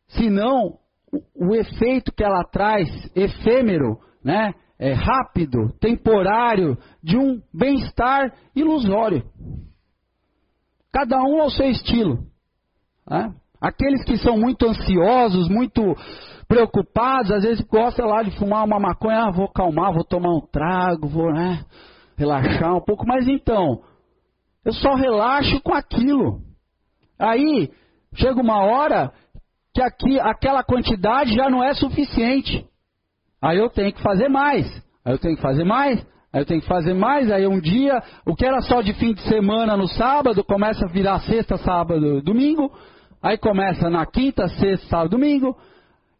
Senão, 0.07 0.79
o, 1.35 1.55
efeito 1.55 2.11
que 2.11 2.23
ela 2.23 2.43
traz, 2.43 2.87
efêmero, 3.15 3.97
né, 4.23 4.53
é 4.77 4.93
rápido, 4.93 5.73
temporário, 5.79 6.77
de 7.03 7.17
um 7.17 7.41
bem-estar 7.53 8.33
ilusório. 8.55 9.23
Cada 10.91 11.21
um 11.21 11.41
ao 11.41 11.49
seu 11.49 11.69
estilo. 11.69 12.19
Né? 13.09 13.33
Aqueles 13.61 14.03
que 14.05 14.17
são 14.17 14.37
muito 14.37 14.65
ansiosos, 14.67 15.49
muito 15.49 15.95
preocupados, 16.47 17.31
às 17.31 17.43
vezes 17.43 17.65
gostam 17.65 18.07
lá 18.07 18.23
de 18.23 18.31
fumar 18.37 18.65
uma 18.65 18.79
maconha, 18.79 19.25
ah, 19.25 19.31
vou 19.31 19.47
calmar, 19.49 19.93
vou 19.93 20.03
tomar 20.03 20.33
um 20.33 20.41
trago, 20.41 21.07
vou 21.07 21.31
né, 21.31 21.63
relaxar 22.17 22.75
um 22.75 22.81
pouco, 22.81 23.05
mas 23.05 23.27
então, 23.27 23.83
eu 24.65 24.73
só 24.73 24.95
relaxo 24.95 25.61
com 25.61 25.73
aquilo. 25.73 26.41
Aí, 27.19 27.69
chega 28.15 28.41
uma 28.41 28.63
hora 28.63 29.11
que 29.73 29.81
aqui, 29.81 30.19
aquela 30.19 30.63
quantidade 30.63 31.33
já 31.33 31.49
não 31.49 31.63
é 31.63 31.73
suficiente. 31.73 32.65
Aí 33.41 33.57
eu 33.57 33.69
tenho 33.69 33.93
que 33.93 34.01
fazer 34.01 34.29
mais. 34.29 34.65
Aí 35.05 35.13
eu 35.13 35.19
tenho 35.19 35.35
que 35.35 35.41
fazer 35.41 35.63
mais. 35.63 36.05
Aí 36.31 36.41
eu 36.41 36.45
tenho 36.45 36.61
que 36.61 36.67
fazer 36.67 36.93
mais. 36.93 37.31
Aí 37.31 37.47
um 37.47 37.59
dia, 37.59 38.01
o 38.25 38.35
que 38.35 38.45
era 38.45 38.61
só 38.61 38.81
de 38.81 38.93
fim 38.93 39.13
de 39.13 39.21
semana 39.21 39.77
no 39.77 39.87
sábado, 39.87 40.43
começa 40.43 40.85
a 40.85 40.89
virar 40.89 41.19
sexta, 41.21 41.57
sábado, 41.57 42.21
domingo. 42.21 42.71
Aí 43.21 43.37
começa 43.37 43.89
na 43.89 44.05
quinta, 44.05 44.47
sexta, 44.47 44.87
sábado, 44.87 45.11
domingo. 45.11 45.55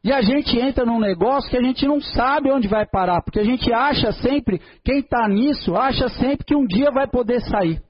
E 0.04 0.14
a 0.14 0.22
gente 0.22 0.58
entra 0.58 0.86
num 0.86 1.00
negócio 1.00 1.50
que 1.50 1.58
a 1.58 1.62
gente 1.62 1.86
não 1.86 2.00
sabe 2.00 2.50
onde 2.52 2.70
vai 2.70 2.86
parar, 2.86 3.22
porque 3.22 3.40
a 3.40 3.44
gente 3.44 3.72
acha 3.74 4.14
sempre, 4.14 4.62
quem 4.84 5.00
está 5.00 5.28
nisso, 5.28 5.76
acha 5.76 6.08
sempre 6.08 6.46
que 6.46 6.56
um 6.56 6.66
dia 6.66 6.90
vai 6.90 7.06
poder 7.06 7.42
sair. 7.42 7.82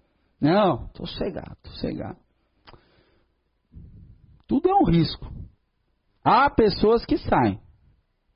Não, 0.41 0.85
estou 0.85 1.05
cegado, 1.05 1.55
estou 1.63 1.73
cegado. 1.73 2.17
Tudo 4.47 4.69
é 4.69 4.73
um 4.73 4.85
risco. 4.85 5.27
Há 6.31 6.47
pessoas 6.47 7.03
que 7.05 7.17
saem, 7.17 7.59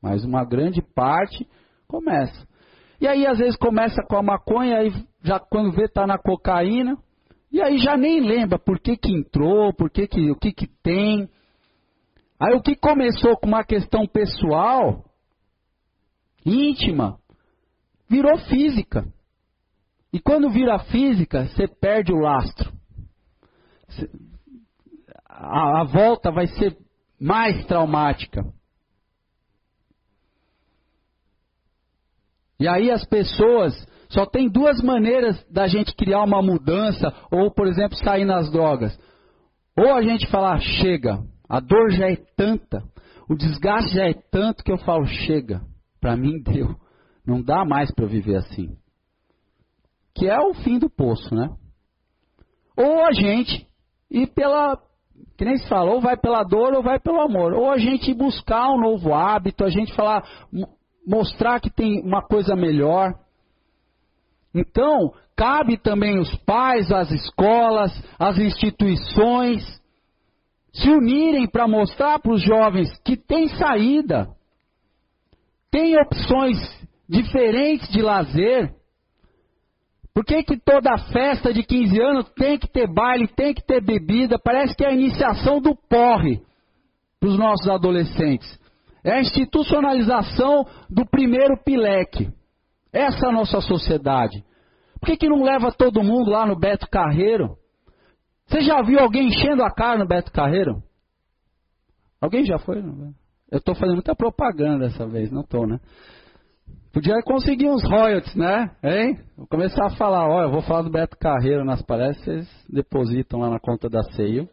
mas 0.02 0.26
uma 0.26 0.44
grande 0.44 0.82
parte 0.82 1.48
começa. 1.88 2.48
E 3.00 3.08
aí 3.08 3.28
às 3.28 3.38
vezes 3.38 3.56
começa 3.56 4.02
com 4.10 4.18
a 4.18 4.24
maconha, 4.24 4.80
aí 4.80 4.91
já 5.24 5.39
quando 5.39 5.72
vê 5.72 5.84
está 5.84 6.08
na 6.08 6.18
cocaína, 6.18 6.98
e 7.52 7.62
aí 7.62 7.78
já 7.78 7.96
nem 7.96 8.20
lembra 8.20 8.58
por 8.58 8.80
que, 8.80 8.98
que 8.98 9.12
entrou, 9.12 9.72
por 9.76 9.91
que, 9.91 10.08
que 10.08 10.32
o 10.32 10.36
que, 10.36 10.52
que 10.52 10.66
tem. 10.82 11.30
Aí 12.39 12.56
o 12.56 12.64
que 12.64 12.76
começou 12.76 13.38
com 13.38 13.46
uma 13.46 13.64
questão 13.64 14.08
pessoal, 14.08 15.06
íntima, 16.44 17.20
virou 18.10 18.39
física. 18.50 19.06
E 20.12 20.20
quando 20.20 20.50
vira 20.50 20.80
física, 20.80 21.46
você 21.46 21.68
perde 21.68 22.12
o 22.12 22.18
lastro. 22.18 22.74
A, 25.30 25.82
a 25.82 25.84
volta 25.84 26.32
vai 26.32 26.48
ser 26.48 26.76
mais 27.24 27.66
traumática. 27.68 28.44
E 32.60 32.68
aí 32.68 32.92
as 32.92 33.06
pessoas 33.06 33.74
só 34.10 34.26
tem 34.26 34.50
duas 34.50 34.82
maneiras 34.82 35.42
da 35.50 35.66
gente 35.66 35.96
criar 35.96 36.24
uma 36.24 36.42
mudança 36.42 37.14
ou, 37.32 37.50
por 37.50 37.66
exemplo, 37.66 37.98
sair 37.98 38.26
nas 38.26 38.52
drogas. 38.52 39.00
Ou 39.78 39.94
a 39.94 40.02
gente 40.02 40.28
falar 40.28 40.60
chega, 40.60 41.24
a 41.48 41.62
dor 41.62 41.92
já 41.92 42.12
é 42.12 42.18
tanta, 42.36 42.84
o 43.30 43.36
desgaste 43.36 43.96
já 43.96 44.04
é 44.04 44.14
tanto 44.14 44.62
que 44.62 44.72
eu 44.72 44.78
falo 44.80 45.06
chega, 45.06 45.62
para 46.02 46.18
mim 46.18 46.42
deu, 46.44 46.76
não 47.26 47.42
dá 47.42 47.64
mais 47.64 47.90
para 47.90 48.06
viver 48.06 48.36
assim. 48.36 48.76
Que 50.14 50.28
é 50.28 50.40
o 50.40 50.54
fim 50.56 50.78
do 50.78 50.90
poço, 50.90 51.34
né? 51.34 51.50
Ou 52.78 53.06
a 53.06 53.14
gente 53.14 53.66
ir 54.12 54.28
pela 54.28 54.78
que 55.38 55.46
nem 55.46 55.58
se 55.58 55.68
fala, 55.68 55.92
ou 55.92 56.02
vai 56.02 56.16
pela 56.16 56.44
dor 56.44 56.74
ou 56.74 56.84
vai 56.84 57.00
pelo 57.00 57.22
amor. 57.22 57.54
Ou 57.54 57.72
a 57.72 57.78
gente 57.78 58.14
buscar 58.14 58.70
um 58.72 58.80
novo 58.80 59.14
hábito, 59.14 59.64
a 59.64 59.70
gente 59.70 59.94
falar, 59.94 60.24
mostrar 61.06 61.60
que 61.60 61.70
tem 61.70 62.02
uma 62.02 62.22
coisa 62.22 62.56
melhor. 62.56 63.14
Então, 64.54 65.14
cabe 65.36 65.78
também 65.78 66.20
os 66.20 66.36
pais, 66.38 66.92
as 66.92 67.10
escolas, 67.12 67.92
as 68.20 68.38
instituições 68.38 69.64
se 70.74 70.90
unirem 70.90 71.48
para 71.48 71.68
mostrar 71.68 72.20
para 72.20 72.34
os 72.34 72.42
jovens 72.42 72.90
que 73.04 73.16
tem 73.16 73.48
saída, 73.48 74.30
tem 75.70 75.96
opções 76.00 76.58
diferentes 77.08 77.88
de 77.90 78.02
lazer. 78.02 78.74
Por 80.14 80.24
que, 80.24 80.43
que 80.43 80.57
toda 80.57 80.97
festa 81.11 81.51
de 81.51 81.64
15 81.64 82.01
anos 82.01 82.30
tem 82.36 82.59
que 82.59 82.68
ter 82.68 82.88
baile, 82.88 83.28
tem 83.28 83.53
que 83.53 83.66
ter 83.66 83.82
bebida? 83.84 84.38
Parece 84.38 84.76
que 84.76 84.86
é 84.86 84.89
a 84.89 84.93
iniciação 84.93 85.59
do 85.59 85.76
porre 85.76 86.39
para 87.20 87.30
os 87.30 87.38
nossos 87.38 87.68
adolescentes. 87.68 88.59
É 89.03 89.14
a 89.14 89.22
institucionalização 89.22 90.66
do 90.89 91.05
primeiro 91.05 91.57
pileque. 91.64 92.30
Essa 92.91 93.26
é 93.26 93.30
a 93.30 93.34
nossa 93.34 93.59
sociedade. 93.59 94.43
Por 94.99 95.07
que, 95.07 95.18
que 95.18 95.28
não 95.28 95.43
leva 95.43 95.72
todo 95.72 96.03
mundo 96.03 96.30
lá 96.30 96.45
no 96.45 96.57
Beto 96.57 96.88
Carreiro? 96.89 97.57
Você 98.45 98.61
já 98.61 98.82
viu 98.84 98.99
alguém 98.99 99.28
enchendo 99.28 99.64
a 99.64 99.72
cara 99.74 99.97
no 99.97 100.07
Beto 100.07 100.32
Carreiro? 100.32 100.84
Alguém 102.22 102.45
já 102.45 102.59
foi? 102.59 102.78
Eu 103.51 103.57
estou 103.57 103.74
fazendo 103.76 103.95
muita 103.95 104.16
propaganda 104.16 104.88
dessa 104.88 105.07
vez, 105.07 105.32
não 105.32 105.41
estou, 105.41 105.68
né? 105.68 105.80
Podia 106.94 107.24
conseguir 107.24 107.68
uns 107.68 107.84
royalties, 107.84 108.36
né? 108.36 108.70
Hein? 108.84 109.18
Vou 109.36 109.48
começar 109.48 109.88
a 109.88 109.96
falar, 109.96 110.30
olha, 110.30 110.46
eu 110.46 110.52
vou 110.52 110.62
falar 110.62 110.84
do 110.84 110.91
Beto 110.91 111.18
Carreiro 111.18 111.66
nas 111.66 111.82
palestras, 111.82 112.24
vocês 112.24 112.66
depositam 112.70 113.39
lá 113.39 113.50
na 113.50 113.60
conta 113.60 113.89
da 113.89 114.04
CEIO. 114.04 114.48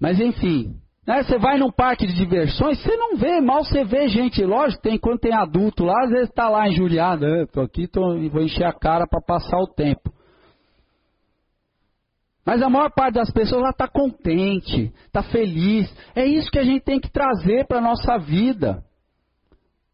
Mas 0.00 0.20
enfim, 0.20 0.76
né, 1.04 1.24
você 1.24 1.38
vai 1.38 1.58
num 1.58 1.72
parque 1.72 2.06
de 2.06 2.14
diversões, 2.14 2.80
você 2.80 2.96
não 2.96 3.16
vê, 3.16 3.40
mal 3.40 3.64
você 3.64 3.82
vê 3.82 4.06
gente, 4.06 4.44
lógico, 4.44 4.80
tem, 4.80 4.96
quando 4.96 5.18
tem 5.18 5.34
adulto 5.34 5.82
lá, 5.82 6.04
às 6.04 6.10
vezes 6.10 6.28
está 6.28 6.48
lá 6.48 6.68
injuriado, 6.68 7.26
né? 7.26 7.44
tô 7.52 7.60
aqui, 7.60 7.88
tô, 7.88 8.16
vou 8.30 8.40
encher 8.40 8.64
a 8.64 8.72
cara 8.72 9.08
para 9.08 9.20
passar 9.20 9.58
o 9.58 9.66
tempo. 9.66 10.12
Mas 12.46 12.62
a 12.62 12.70
maior 12.70 12.92
parte 12.94 13.14
das 13.14 13.32
pessoas 13.32 13.60
lá 13.60 13.70
está 13.70 13.88
contente, 13.88 14.92
está 15.04 15.20
feliz. 15.20 15.92
É 16.14 16.24
isso 16.24 16.48
que 16.48 16.60
a 16.60 16.64
gente 16.64 16.84
tem 16.84 17.00
que 17.00 17.10
trazer 17.10 17.66
para 17.66 17.80
nossa 17.80 18.16
vida 18.18 18.84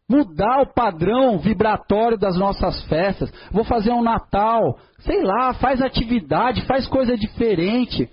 mudar 0.09 0.61
o 0.61 0.73
padrão 0.73 1.39
vibratório 1.39 2.17
das 2.17 2.37
nossas 2.37 2.83
festas. 2.85 3.31
Vou 3.51 3.63
fazer 3.63 3.91
um 3.91 4.03
Natal, 4.03 4.77
sei 4.99 5.23
lá, 5.23 5.53
faz 5.55 5.81
atividade, 5.81 6.65
faz 6.65 6.87
coisa 6.87 7.17
diferente. 7.17 8.09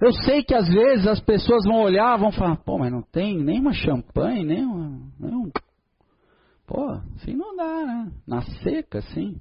Eu 0.00 0.12
sei 0.12 0.44
que 0.44 0.54
às 0.54 0.68
vezes 0.68 1.08
as 1.08 1.20
pessoas 1.20 1.64
vão 1.64 1.82
olhar, 1.82 2.16
vão 2.16 2.30
falar, 2.30 2.56
pô, 2.56 2.78
mas 2.78 2.92
não 2.92 3.02
tem 3.02 3.36
nenhuma 3.36 3.72
champanhe, 3.72 4.44
nem, 4.44 4.64
uma, 4.64 5.00
um. 5.20 5.50
Pô, 6.64 6.90
assim 7.16 7.34
não 7.34 7.56
dá, 7.56 7.84
né? 7.84 8.12
Na 8.26 8.42
seca, 8.42 8.98
assim. 8.98 9.36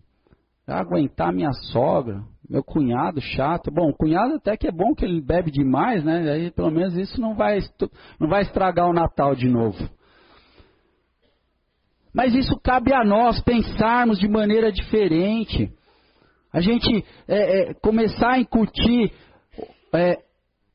Aguentar 0.65 1.32
minha 1.32 1.51
sogra, 1.72 2.24
meu 2.49 2.63
cunhado 2.63 3.22
chato. 3.22 3.72
Bom, 3.72 3.93
cunhado 3.93 4.36
até 4.36 4.57
que 4.57 4.68
é 4.68 4.72
bom 4.72 4.93
que 4.95 5.05
ele 5.05 5.22
bebe 5.22 5.51
demais, 5.51 6.03
né? 6.03 6.30
Aí 6.30 6.51
pelo 6.51 6.72
menos 6.72 6.95
isso 6.95 7.22
não 7.22 7.36
vai, 7.36 7.59
não 8.20 8.28
vai 8.28 8.41
estragar 8.41 8.89
o 8.89 8.93
Natal 8.93 9.36
de 9.36 9.47
novo. 9.47 9.78
Mas 12.18 12.34
isso 12.34 12.59
cabe 12.63 12.91
a 12.91 13.05
nós 13.05 13.39
pensarmos 13.43 14.18
de 14.18 14.28
maneira 14.28 14.72
diferente. 14.72 15.72
A 16.51 16.59
gente 16.59 17.05
é, 17.28 17.70
é, 17.70 17.74
começar 17.76 18.32
a 18.32 18.39
incutir 18.39 19.13
é, 19.93 20.18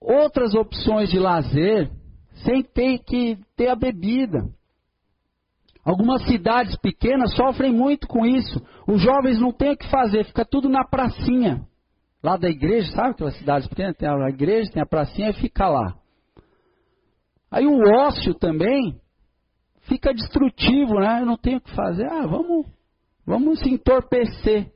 outras 0.01 0.55
opções 0.55 1.11
de 1.11 1.19
lazer 1.19 1.91
sem 2.45 2.63
ter 2.63 3.01
que 3.01 3.37
ter 3.57 3.67
a 3.67 3.75
bebida. 3.75 4.45
Algumas 5.85 6.25
cidades 6.29 6.77
pequenas 6.77 7.35
sofrem 7.35 7.73
muito 7.73 8.07
com 8.07 8.25
isso. 8.25 8.65
Os 8.87 9.03
jovens 9.03 9.41
não 9.41 9.51
têm 9.51 9.73
o 9.73 9.77
que 9.77 9.91
fazer, 9.91 10.25
fica 10.25 10.45
tudo 10.45 10.69
na 10.69 10.85
pracinha. 10.85 11.67
Lá 12.23 12.37
da 12.37 12.49
igreja, 12.49 12.93
sabe 12.93 13.11
aquelas 13.11 13.37
cidades 13.37 13.67
pequenas? 13.67 13.97
Tem 13.97 14.09
a 14.09 14.29
igreja, 14.29 14.71
tem 14.71 14.81
a 14.81 14.87
pracinha 14.87 15.31
e 15.31 15.41
fica 15.41 15.69
lá. 15.69 15.97
Aí 17.51 17.67
o 17.67 17.81
ócio 17.99 18.33
também 18.33 19.02
fica 19.83 20.13
destrutivo, 20.13 21.01
né? 21.01 21.21
Eu 21.23 21.27
não 21.27 21.37
tenho 21.37 21.59
o 21.59 21.61
que 21.61 21.75
fazer. 21.75 22.07
Ah, 22.07 22.27
vamos, 22.27 22.67
vamos 23.27 23.59
se 23.61 23.69
entorpecer. 23.69 24.71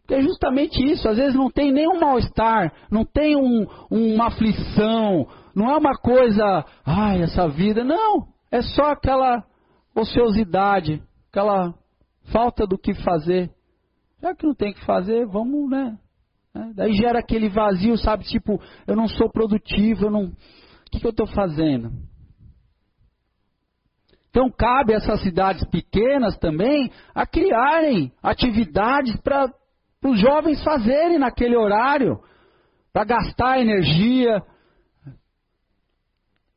Porque 0.00 0.14
é 0.14 0.22
justamente 0.22 0.82
isso. 0.82 1.08
Às 1.08 1.16
vezes 1.16 1.34
não 1.34 1.50
tem 1.50 1.72
nenhum 1.72 1.98
mal-estar, 1.98 2.72
não 2.90 3.04
tem 3.04 3.36
um, 3.36 3.66
uma 3.90 4.26
aflição, 4.26 5.26
não 5.54 5.70
é 5.70 5.76
uma 5.76 5.96
coisa, 5.96 6.64
ai, 6.84 7.22
essa 7.22 7.48
vida. 7.48 7.82
Não. 7.82 8.28
É 8.50 8.60
só 8.60 8.92
aquela 8.92 9.42
ociosidade, 9.94 11.02
aquela 11.30 11.74
falta 12.30 12.66
do 12.66 12.78
que 12.78 12.94
fazer. 12.94 13.50
Já 14.22 14.34
que 14.34 14.46
não 14.46 14.54
tem 14.54 14.72
o 14.72 14.74
que 14.74 14.84
fazer, 14.84 15.26
vamos, 15.26 15.70
né? 15.70 15.98
É, 16.54 16.72
daí 16.74 16.92
gera 16.92 17.18
aquele 17.18 17.48
vazio, 17.48 17.96
sabe? 17.98 18.24
Tipo, 18.24 18.60
eu 18.86 18.94
não 18.94 19.08
sou 19.08 19.30
produtivo, 19.30 20.06
eu 20.06 20.10
não. 20.10 20.26
O 20.26 20.32
que, 20.90 21.00
que 21.00 21.06
eu 21.06 21.10
estou 21.10 21.26
fazendo? 21.26 21.90
Então 24.34 24.50
cabe 24.50 24.92
a 24.92 24.96
essas 24.96 25.20
cidades 25.20 25.62
pequenas 25.68 26.36
também 26.38 26.90
a 27.14 27.24
criarem 27.24 28.10
atividades 28.20 29.16
para 29.20 29.48
os 30.04 30.18
jovens 30.18 30.60
fazerem 30.64 31.20
naquele 31.20 31.56
horário, 31.56 32.18
para 32.92 33.04
gastar 33.04 33.60
energia. 33.60 34.42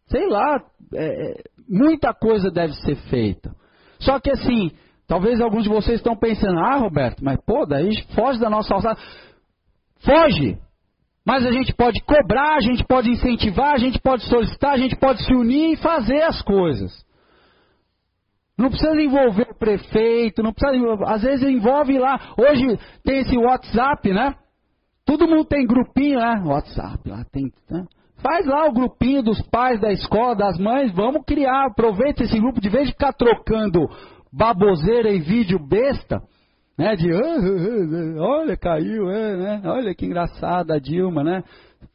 Sei 0.07 0.27
lá, 0.27 0.59
é, 0.95 1.05
é, 1.05 1.43
muita 1.69 2.15
coisa 2.15 2.49
deve 2.49 2.73
ser 2.77 2.95
feita. 3.11 3.55
Só 3.99 4.19
que 4.19 4.31
assim, 4.31 4.71
talvez 5.07 5.39
alguns 5.39 5.61
de 5.61 5.69
vocês 5.69 5.97
estão 5.97 6.17
pensando, 6.17 6.57
ah, 6.57 6.77
Roberto, 6.77 7.23
mas 7.23 7.37
pô, 7.45 7.63
daí 7.63 7.91
foge 8.15 8.39
da 8.39 8.49
nossa 8.49 8.73
alçada. 8.73 8.99
Foge! 9.99 10.57
Mas 11.23 11.45
a 11.45 11.51
gente 11.51 11.75
pode 11.75 12.01
cobrar, 12.01 12.55
a 12.55 12.61
gente 12.61 12.83
pode 12.85 13.11
incentivar, 13.11 13.75
a 13.75 13.77
gente 13.77 13.99
pode 13.99 14.23
solicitar, 14.23 14.71
a 14.71 14.77
gente 14.77 14.95
pode 14.95 15.23
se 15.23 15.31
unir 15.35 15.73
e 15.73 15.75
fazer 15.75 16.23
as 16.23 16.41
coisas. 16.41 17.05
Não 18.57 18.69
precisa 18.69 18.99
envolver 18.99 19.47
o 19.51 19.57
prefeito, 19.57 20.41
não 20.41 20.51
precisa, 20.51 20.95
às 21.05 21.21
vezes 21.21 21.47
envolve 21.47 21.97
lá. 21.99 22.33
Hoje 22.37 22.79
tem 23.03 23.19
esse 23.19 23.37
WhatsApp, 23.37 24.11
né? 24.11 24.33
Todo 25.05 25.27
mundo 25.27 25.45
tem 25.45 25.65
grupinho, 25.65 26.19
né? 26.19 26.41
WhatsApp 26.43 27.07
lá 27.07 27.23
tem. 27.31 27.51
Né? 27.69 27.85
Faz 28.17 28.47
lá 28.47 28.67
o 28.67 28.73
grupinho 28.73 29.21
dos 29.21 29.39
pais 29.49 29.79
da 29.79 29.91
escola, 29.91 30.35
das 30.35 30.57
mães, 30.57 30.91
vamos 30.91 31.23
criar, 31.25 31.67
aproveita 31.67 32.23
esse 32.23 32.39
grupo, 32.39 32.59
de 32.59 32.69
vez 32.69 32.87
de 32.87 32.93
ficar 32.93 33.13
trocando 33.13 33.87
baboseira 34.33 35.11
e 35.11 35.19
vídeo 35.19 35.59
besta, 35.59 36.19
né? 36.77 36.95
De 36.95 37.11
ah, 37.13 37.19
ah, 37.19 38.17
ah, 38.17 38.21
olha, 38.21 38.57
caiu, 38.57 39.09
é, 39.11 39.37
né? 39.37 39.61
Olha 39.65 39.93
que 39.93 40.05
engraçada 40.05 40.75
a 40.75 40.79
Dilma, 40.79 41.23
né? 41.23 41.43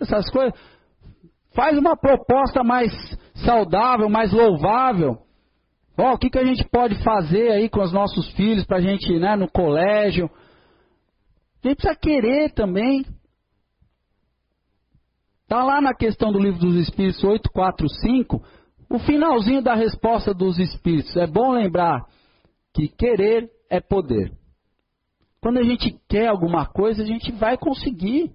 Essas 0.01 0.31
coisas. 0.31 0.53
Faz 1.55 1.77
uma 1.77 1.97
proposta 1.97 2.63
mais 2.63 2.93
saudável, 3.35 4.09
mais 4.09 4.33
louvável. 4.33 5.19
Oh, 5.97 6.15
o 6.15 6.19
que, 6.19 6.31
que 6.31 6.39
a 6.39 6.45
gente 6.45 6.65
pode 6.69 7.03
fazer 7.03 7.53
aí 7.53 7.69
com 7.69 7.83
os 7.83 7.93
nossos 7.93 8.31
filhos 8.33 8.65
para 8.65 8.79
a 8.79 8.81
gente, 8.81 9.13
né, 9.19 9.37
no 9.37 9.51
colégio? 9.51 10.31
A 11.63 11.69
gente 11.69 11.77
precisa 11.77 11.95
querer 11.95 12.53
também. 12.53 13.05
Está 15.43 15.63
lá 15.63 15.81
na 15.83 15.95
questão 15.95 16.33
do 16.33 16.39
livro 16.39 16.59
dos 16.59 16.77
Espíritos 16.77 17.23
845, 17.23 18.43
o 18.89 18.99
finalzinho 19.01 19.63
da 19.63 19.75
resposta 19.75 20.33
dos 20.33 20.59
Espíritos. 20.59 21.15
É 21.17 21.27
bom 21.27 21.53
lembrar 21.53 22.07
que 22.73 22.89
querer 22.89 23.51
é 23.69 23.81
poder. 23.81 24.33
Quando 25.43 25.59
a 25.59 25.63
gente 25.63 25.95
quer 26.09 26.29
alguma 26.29 26.67
coisa, 26.67 27.03
a 27.03 27.07
gente 27.07 27.33
vai 27.33 27.59
conseguir. 27.59 28.31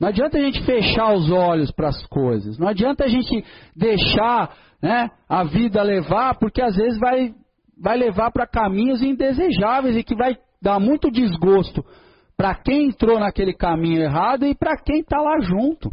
Não 0.00 0.08
adianta 0.08 0.38
a 0.38 0.40
gente 0.40 0.62
fechar 0.64 1.12
os 1.12 1.30
olhos 1.30 1.72
para 1.72 1.88
as 1.88 2.06
coisas. 2.06 2.56
Não 2.58 2.68
adianta 2.68 3.04
a 3.04 3.08
gente 3.08 3.44
deixar 3.74 4.56
né, 4.80 5.10
a 5.28 5.42
vida 5.42 5.82
levar, 5.82 6.38
porque 6.38 6.62
às 6.62 6.76
vezes 6.76 6.98
vai, 7.00 7.34
vai 7.76 7.96
levar 7.96 8.30
para 8.30 8.46
caminhos 8.46 9.02
indesejáveis 9.02 9.96
e 9.96 10.04
que 10.04 10.14
vai 10.14 10.36
dar 10.62 10.78
muito 10.78 11.10
desgosto 11.10 11.84
para 12.36 12.54
quem 12.54 12.86
entrou 12.86 13.18
naquele 13.18 13.52
caminho 13.52 14.00
errado 14.00 14.46
e 14.46 14.54
para 14.54 14.76
quem 14.76 15.00
está 15.00 15.20
lá 15.20 15.40
junto. 15.40 15.90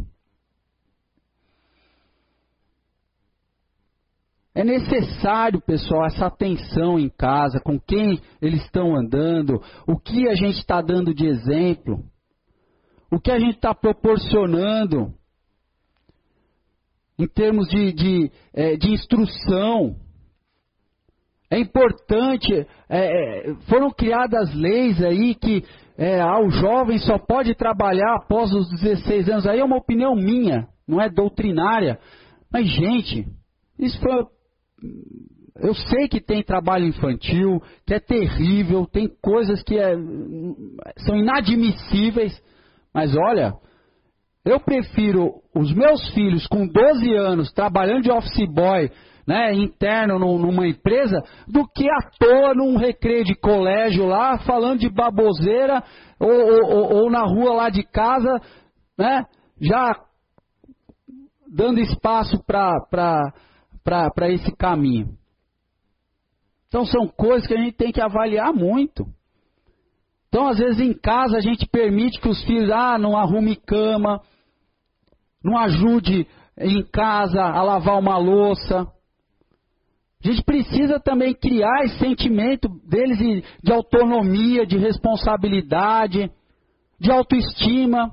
É 4.54 4.64
necessário, 4.64 5.60
pessoal, 5.60 6.06
essa 6.06 6.26
atenção 6.26 6.98
em 6.98 7.10
casa, 7.10 7.60
com 7.60 7.78
quem 7.78 8.18
eles 8.40 8.62
estão 8.62 8.96
andando, 8.96 9.60
o 9.86 9.98
que 9.98 10.28
a 10.28 10.34
gente 10.34 10.58
está 10.58 10.80
dando 10.80 11.12
de 11.12 11.26
exemplo, 11.26 12.04
o 13.16 13.20
que 13.20 13.30
a 13.30 13.38
gente 13.38 13.56
está 13.56 13.74
proporcionando 13.74 15.10
em 17.18 17.26
termos 17.26 17.66
de, 17.68 17.92
de, 17.92 18.30
é, 18.52 18.76
de 18.76 18.92
instrução. 18.92 19.96
É 21.50 21.58
importante, 21.58 22.52
é, 22.54 22.66
é, 23.48 23.54
foram 23.70 23.90
criadas 23.90 24.54
leis 24.54 25.02
aí 25.02 25.34
que 25.34 25.64
é, 25.96 26.20
ah, 26.20 26.38
o 26.40 26.50
jovem 26.50 26.98
só 26.98 27.18
pode 27.18 27.54
trabalhar 27.54 28.16
após 28.16 28.52
os 28.52 28.68
16 28.68 29.30
anos. 29.30 29.46
Aí 29.46 29.60
é 29.60 29.64
uma 29.64 29.78
opinião 29.78 30.14
minha, 30.14 30.68
não 30.86 31.00
é 31.00 31.08
doutrinária. 31.08 31.98
Mas, 32.52 32.66
gente, 32.68 33.26
isso 33.78 33.98
foi. 33.98 34.26
Eu 35.58 35.74
sei 35.74 36.06
que 36.06 36.20
tem 36.20 36.42
trabalho 36.42 36.84
infantil, 36.84 37.62
que 37.86 37.94
é 37.94 37.98
terrível, 37.98 38.84
tem 38.84 39.08
coisas 39.22 39.62
que 39.62 39.78
é, 39.78 39.94
são 40.98 41.16
inadmissíveis. 41.16 42.38
Mas 42.96 43.14
olha, 43.14 43.52
eu 44.42 44.58
prefiro 44.58 45.42
os 45.54 45.70
meus 45.70 46.08
filhos 46.14 46.46
com 46.46 46.66
12 46.66 47.14
anos 47.14 47.52
trabalhando 47.52 48.04
de 48.04 48.10
office 48.10 48.48
boy, 48.48 48.90
né, 49.28 49.52
interno 49.52 50.18
numa 50.18 50.66
empresa, 50.66 51.22
do 51.46 51.68
que 51.68 51.86
à 51.90 52.08
toa 52.18 52.54
num 52.54 52.78
recreio 52.78 53.22
de 53.22 53.34
colégio 53.34 54.06
lá, 54.06 54.38
falando 54.38 54.80
de 54.80 54.88
baboseira, 54.88 55.84
ou, 56.18 56.30
ou, 56.30 57.02
ou 57.02 57.10
na 57.10 57.20
rua 57.20 57.52
lá 57.52 57.68
de 57.68 57.82
casa, 57.82 58.40
né, 58.98 59.26
já 59.60 59.94
dando 61.54 61.80
espaço 61.80 62.42
para 62.46 63.30
esse 64.30 64.56
caminho. 64.56 65.10
Então 66.68 66.86
são 66.86 67.06
coisas 67.06 67.46
que 67.46 67.52
a 67.52 67.58
gente 67.58 67.76
tem 67.76 67.92
que 67.92 68.00
avaliar 68.00 68.54
muito. 68.54 69.04
Então, 70.28 70.48
às 70.48 70.58
vezes, 70.58 70.80
em 70.80 70.92
casa, 70.92 71.36
a 71.36 71.40
gente 71.40 71.66
permite 71.66 72.20
que 72.20 72.28
os 72.28 72.42
filhos, 72.44 72.70
ah, 72.70 72.98
não 72.98 73.16
arrume 73.16 73.56
cama, 73.56 74.20
não 75.42 75.56
ajude 75.56 76.26
em 76.58 76.82
casa 76.90 77.42
a 77.42 77.62
lavar 77.62 77.98
uma 77.98 78.18
louça. 78.18 78.86
A 80.24 80.28
gente 80.28 80.42
precisa 80.42 80.98
também 80.98 81.34
criar 81.34 81.84
esse 81.84 81.98
sentimento 81.98 82.68
deles 82.88 83.18
de, 83.62 83.72
autonomia, 83.72 84.66
de 84.66 84.76
responsabilidade, 84.76 86.30
de 86.98 87.10
autoestima. 87.12 88.12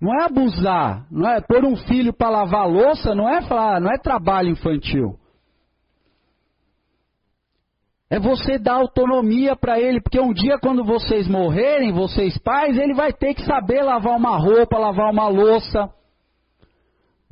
Não 0.00 0.14
é 0.20 0.24
abusar, 0.24 1.06
não 1.10 1.26
é 1.26 1.40
pôr 1.40 1.64
um 1.64 1.76
filho 1.76 2.12
para 2.12 2.28
lavar 2.28 2.68
louça, 2.68 3.14
não 3.14 3.28
é 3.28 3.40
falar, 3.42 3.80
não 3.80 3.90
é 3.90 3.96
trabalho 3.96 4.50
infantil. 4.50 5.18
É 8.10 8.18
você 8.18 8.58
dar 8.58 8.74
autonomia 8.74 9.56
para 9.56 9.80
ele, 9.80 10.00
porque 10.00 10.20
um 10.20 10.32
dia 10.32 10.58
quando 10.58 10.84
vocês 10.84 11.26
morrerem, 11.26 11.92
vocês 11.92 12.36
pais, 12.38 12.76
ele 12.76 12.94
vai 12.94 13.12
ter 13.12 13.34
que 13.34 13.44
saber 13.44 13.82
lavar 13.82 14.16
uma 14.16 14.36
roupa, 14.36 14.78
lavar 14.78 15.10
uma 15.10 15.26
louça, 15.26 15.90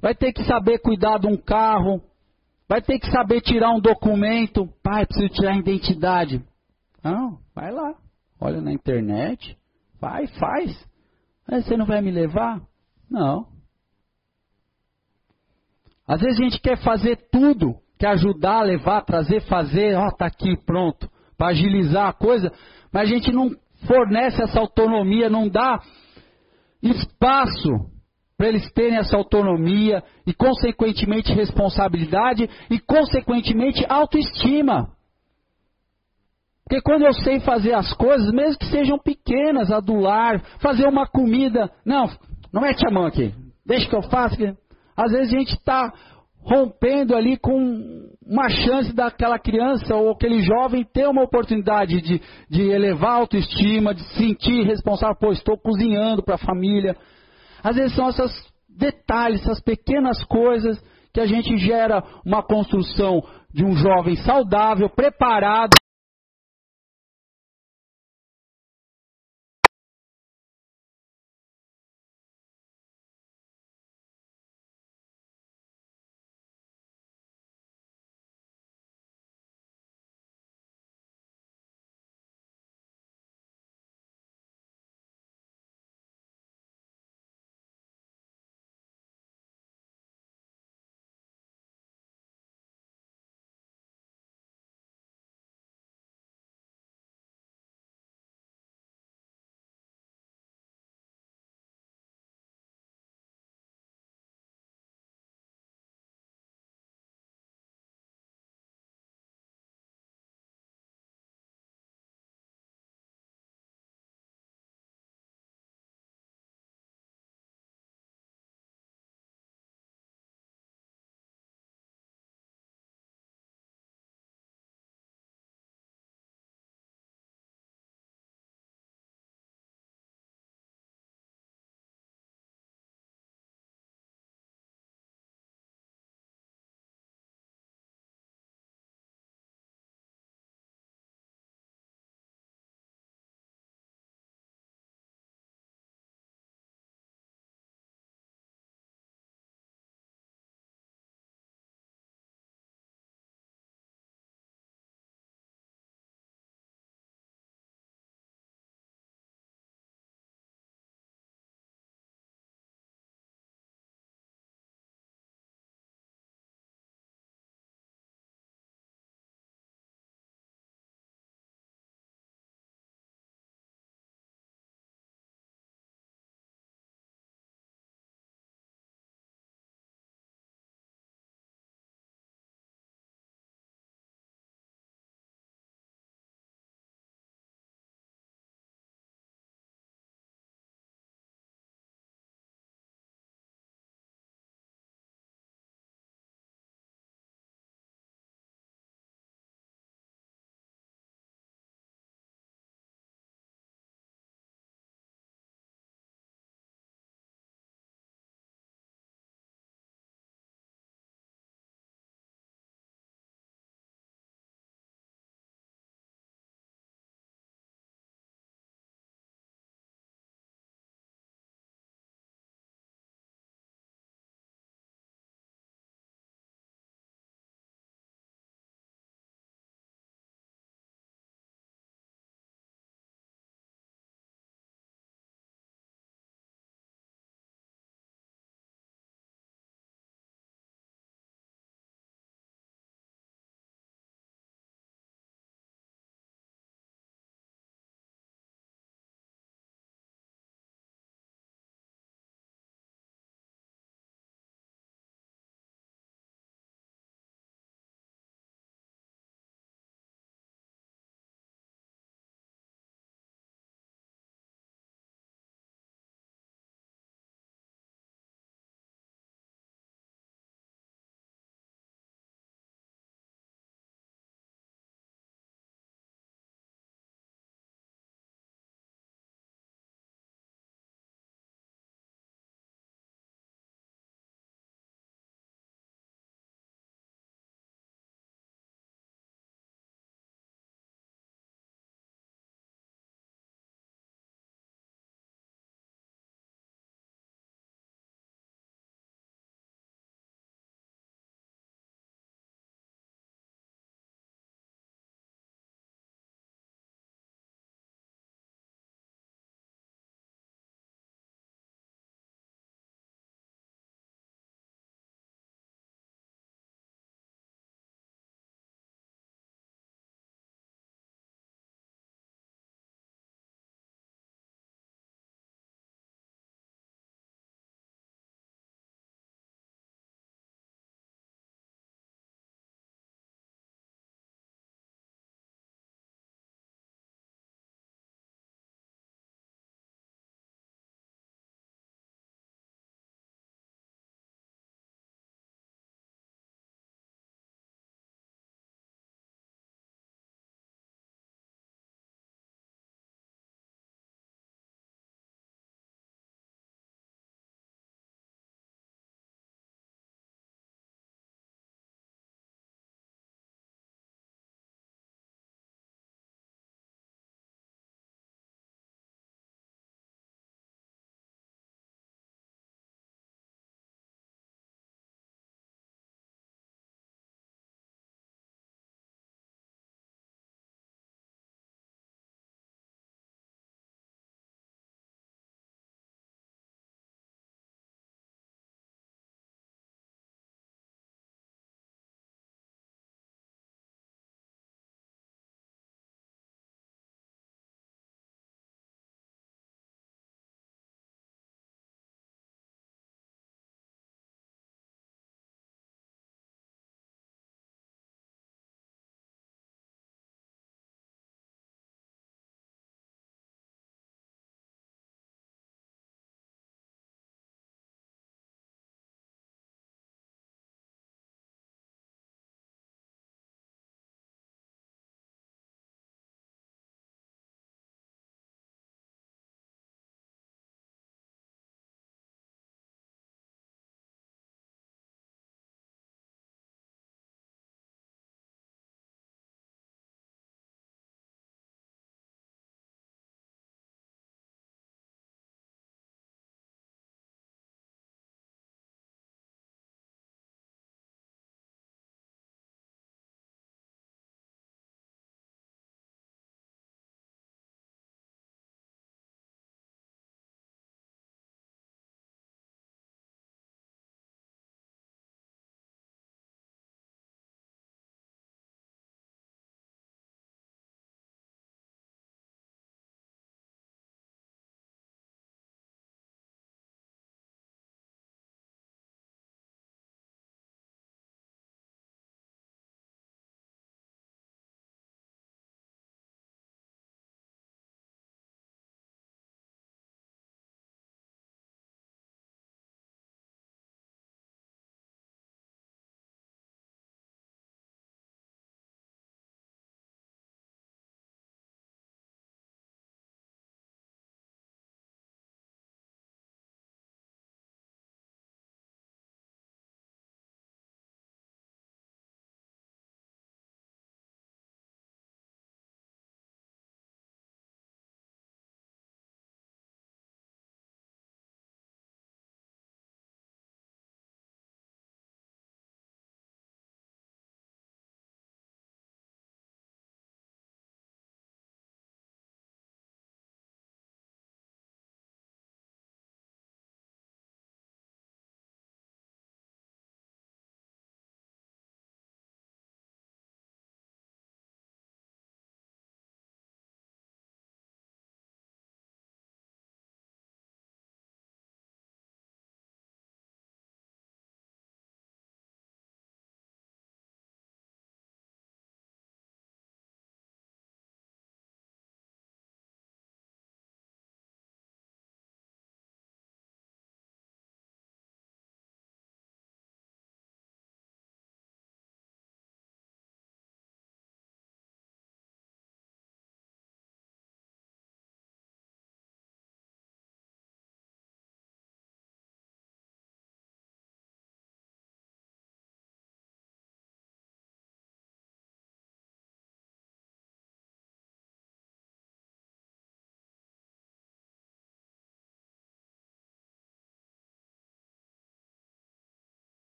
vai 0.00 0.14
ter 0.14 0.32
que 0.32 0.42
saber 0.44 0.78
cuidar 0.78 1.18
de 1.18 1.26
um 1.26 1.36
carro, 1.36 2.02
vai 2.68 2.80
ter 2.80 2.98
que 2.98 3.10
saber 3.10 3.42
tirar 3.42 3.70
um 3.70 3.80
documento. 3.80 4.68
Pai, 4.82 5.06
preciso 5.06 5.28
tirar 5.28 5.52
a 5.52 5.58
identidade. 5.58 6.42
Não, 7.04 7.38
vai 7.54 7.70
lá, 7.70 7.94
olha 8.40 8.60
na 8.60 8.72
internet, 8.72 9.56
vai, 10.00 10.26
faz. 10.26 10.90
Você 11.46 11.76
não 11.76 11.84
vai 11.84 12.00
me 12.00 12.10
levar? 12.10 12.60
Não. 13.10 13.46
Às 16.06 16.20
vezes 16.20 16.40
a 16.40 16.42
gente 16.42 16.60
quer 16.60 16.78
fazer 16.78 17.28
tudo, 17.30 17.76
quer 18.02 18.08
ajudar, 18.08 18.62
levar, 18.62 19.02
trazer, 19.02 19.42
fazer, 19.42 19.94
ó, 19.94 20.10
tá 20.10 20.26
aqui, 20.26 20.56
pronto, 20.66 21.08
para 21.38 21.50
agilizar 21.50 22.08
a 22.08 22.12
coisa, 22.12 22.52
mas 22.92 23.02
a 23.02 23.14
gente 23.14 23.30
não 23.30 23.48
fornece 23.86 24.42
essa 24.42 24.58
autonomia, 24.58 25.30
não 25.30 25.48
dá 25.48 25.78
espaço 26.82 27.70
para 28.36 28.48
eles 28.48 28.68
terem 28.72 28.98
essa 28.98 29.16
autonomia 29.16 30.02
e, 30.26 30.34
consequentemente, 30.34 31.32
responsabilidade 31.32 32.50
e, 32.68 32.80
consequentemente, 32.80 33.86
autoestima. 33.88 34.88
Porque 36.64 36.82
quando 36.82 37.06
eu 37.06 37.12
sei 37.12 37.38
fazer 37.38 37.72
as 37.72 37.92
coisas, 37.92 38.32
mesmo 38.32 38.58
que 38.58 38.66
sejam 38.66 38.98
pequenas, 38.98 39.70
adular, 39.70 40.42
fazer 40.58 40.88
uma 40.88 41.06
comida, 41.06 41.70
não, 41.86 42.10
não 42.52 42.62
mete 42.62 42.84
a 42.84 42.90
mão 42.90 43.06
aqui, 43.06 43.32
deixa 43.64 43.88
que 43.88 43.94
eu 43.94 44.02
faça. 44.02 44.56
Às 44.96 45.12
vezes 45.12 45.32
a 45.32 45.38
gente 45.38 45.54
está 45.54 45.92
rompendo 46.44 47.14
ali 47.14 47.36
com 47.36 48.10
uma 48.26 48.48
chance 48.48 48.92
daquela 48.92 49.38
criança 49.38 49.94
ou 49.94 50.10
aquele 50.10 50.42
jovem 50.42 50.84
ter 50.84 51.06
uma 51.06 51.22
oportunidade 51.22 52.00
de, 52.00 52.20
de 52.48 52.62
elevar 52.62 53.12
a 53.12 53.16
autoestima, 53.16 53.94
de 53.94 54.02
sentir 54.14 54.64
responsável, 54.64 55.16
pô, 55.16 55.32
estou 55.32 55.56
cozinhando 55.56 56.22
para 56.22 56.34
a 56.34 56.38
família. 56.38 56.96
Às 57.62 57.76
vezes 57.76 57.94
são 57.94 58.08
esses 58.08 58.52
detalhes, 58.68 59.42
essas 59.42 59.60
pequenas 59.60 60.22
coisas 60.24 60.82
que 61.12 61.20
a 61.20 61.26
gente 61.26 61.56
gera 61.58 62.02
uma 62.24 62.42
construção 62.42 63.22
de 63.52 63.64
um 63.64 63.76
jovem 63.76 64.16
saudável, 64.16 64.88
preparado 64.88 65.81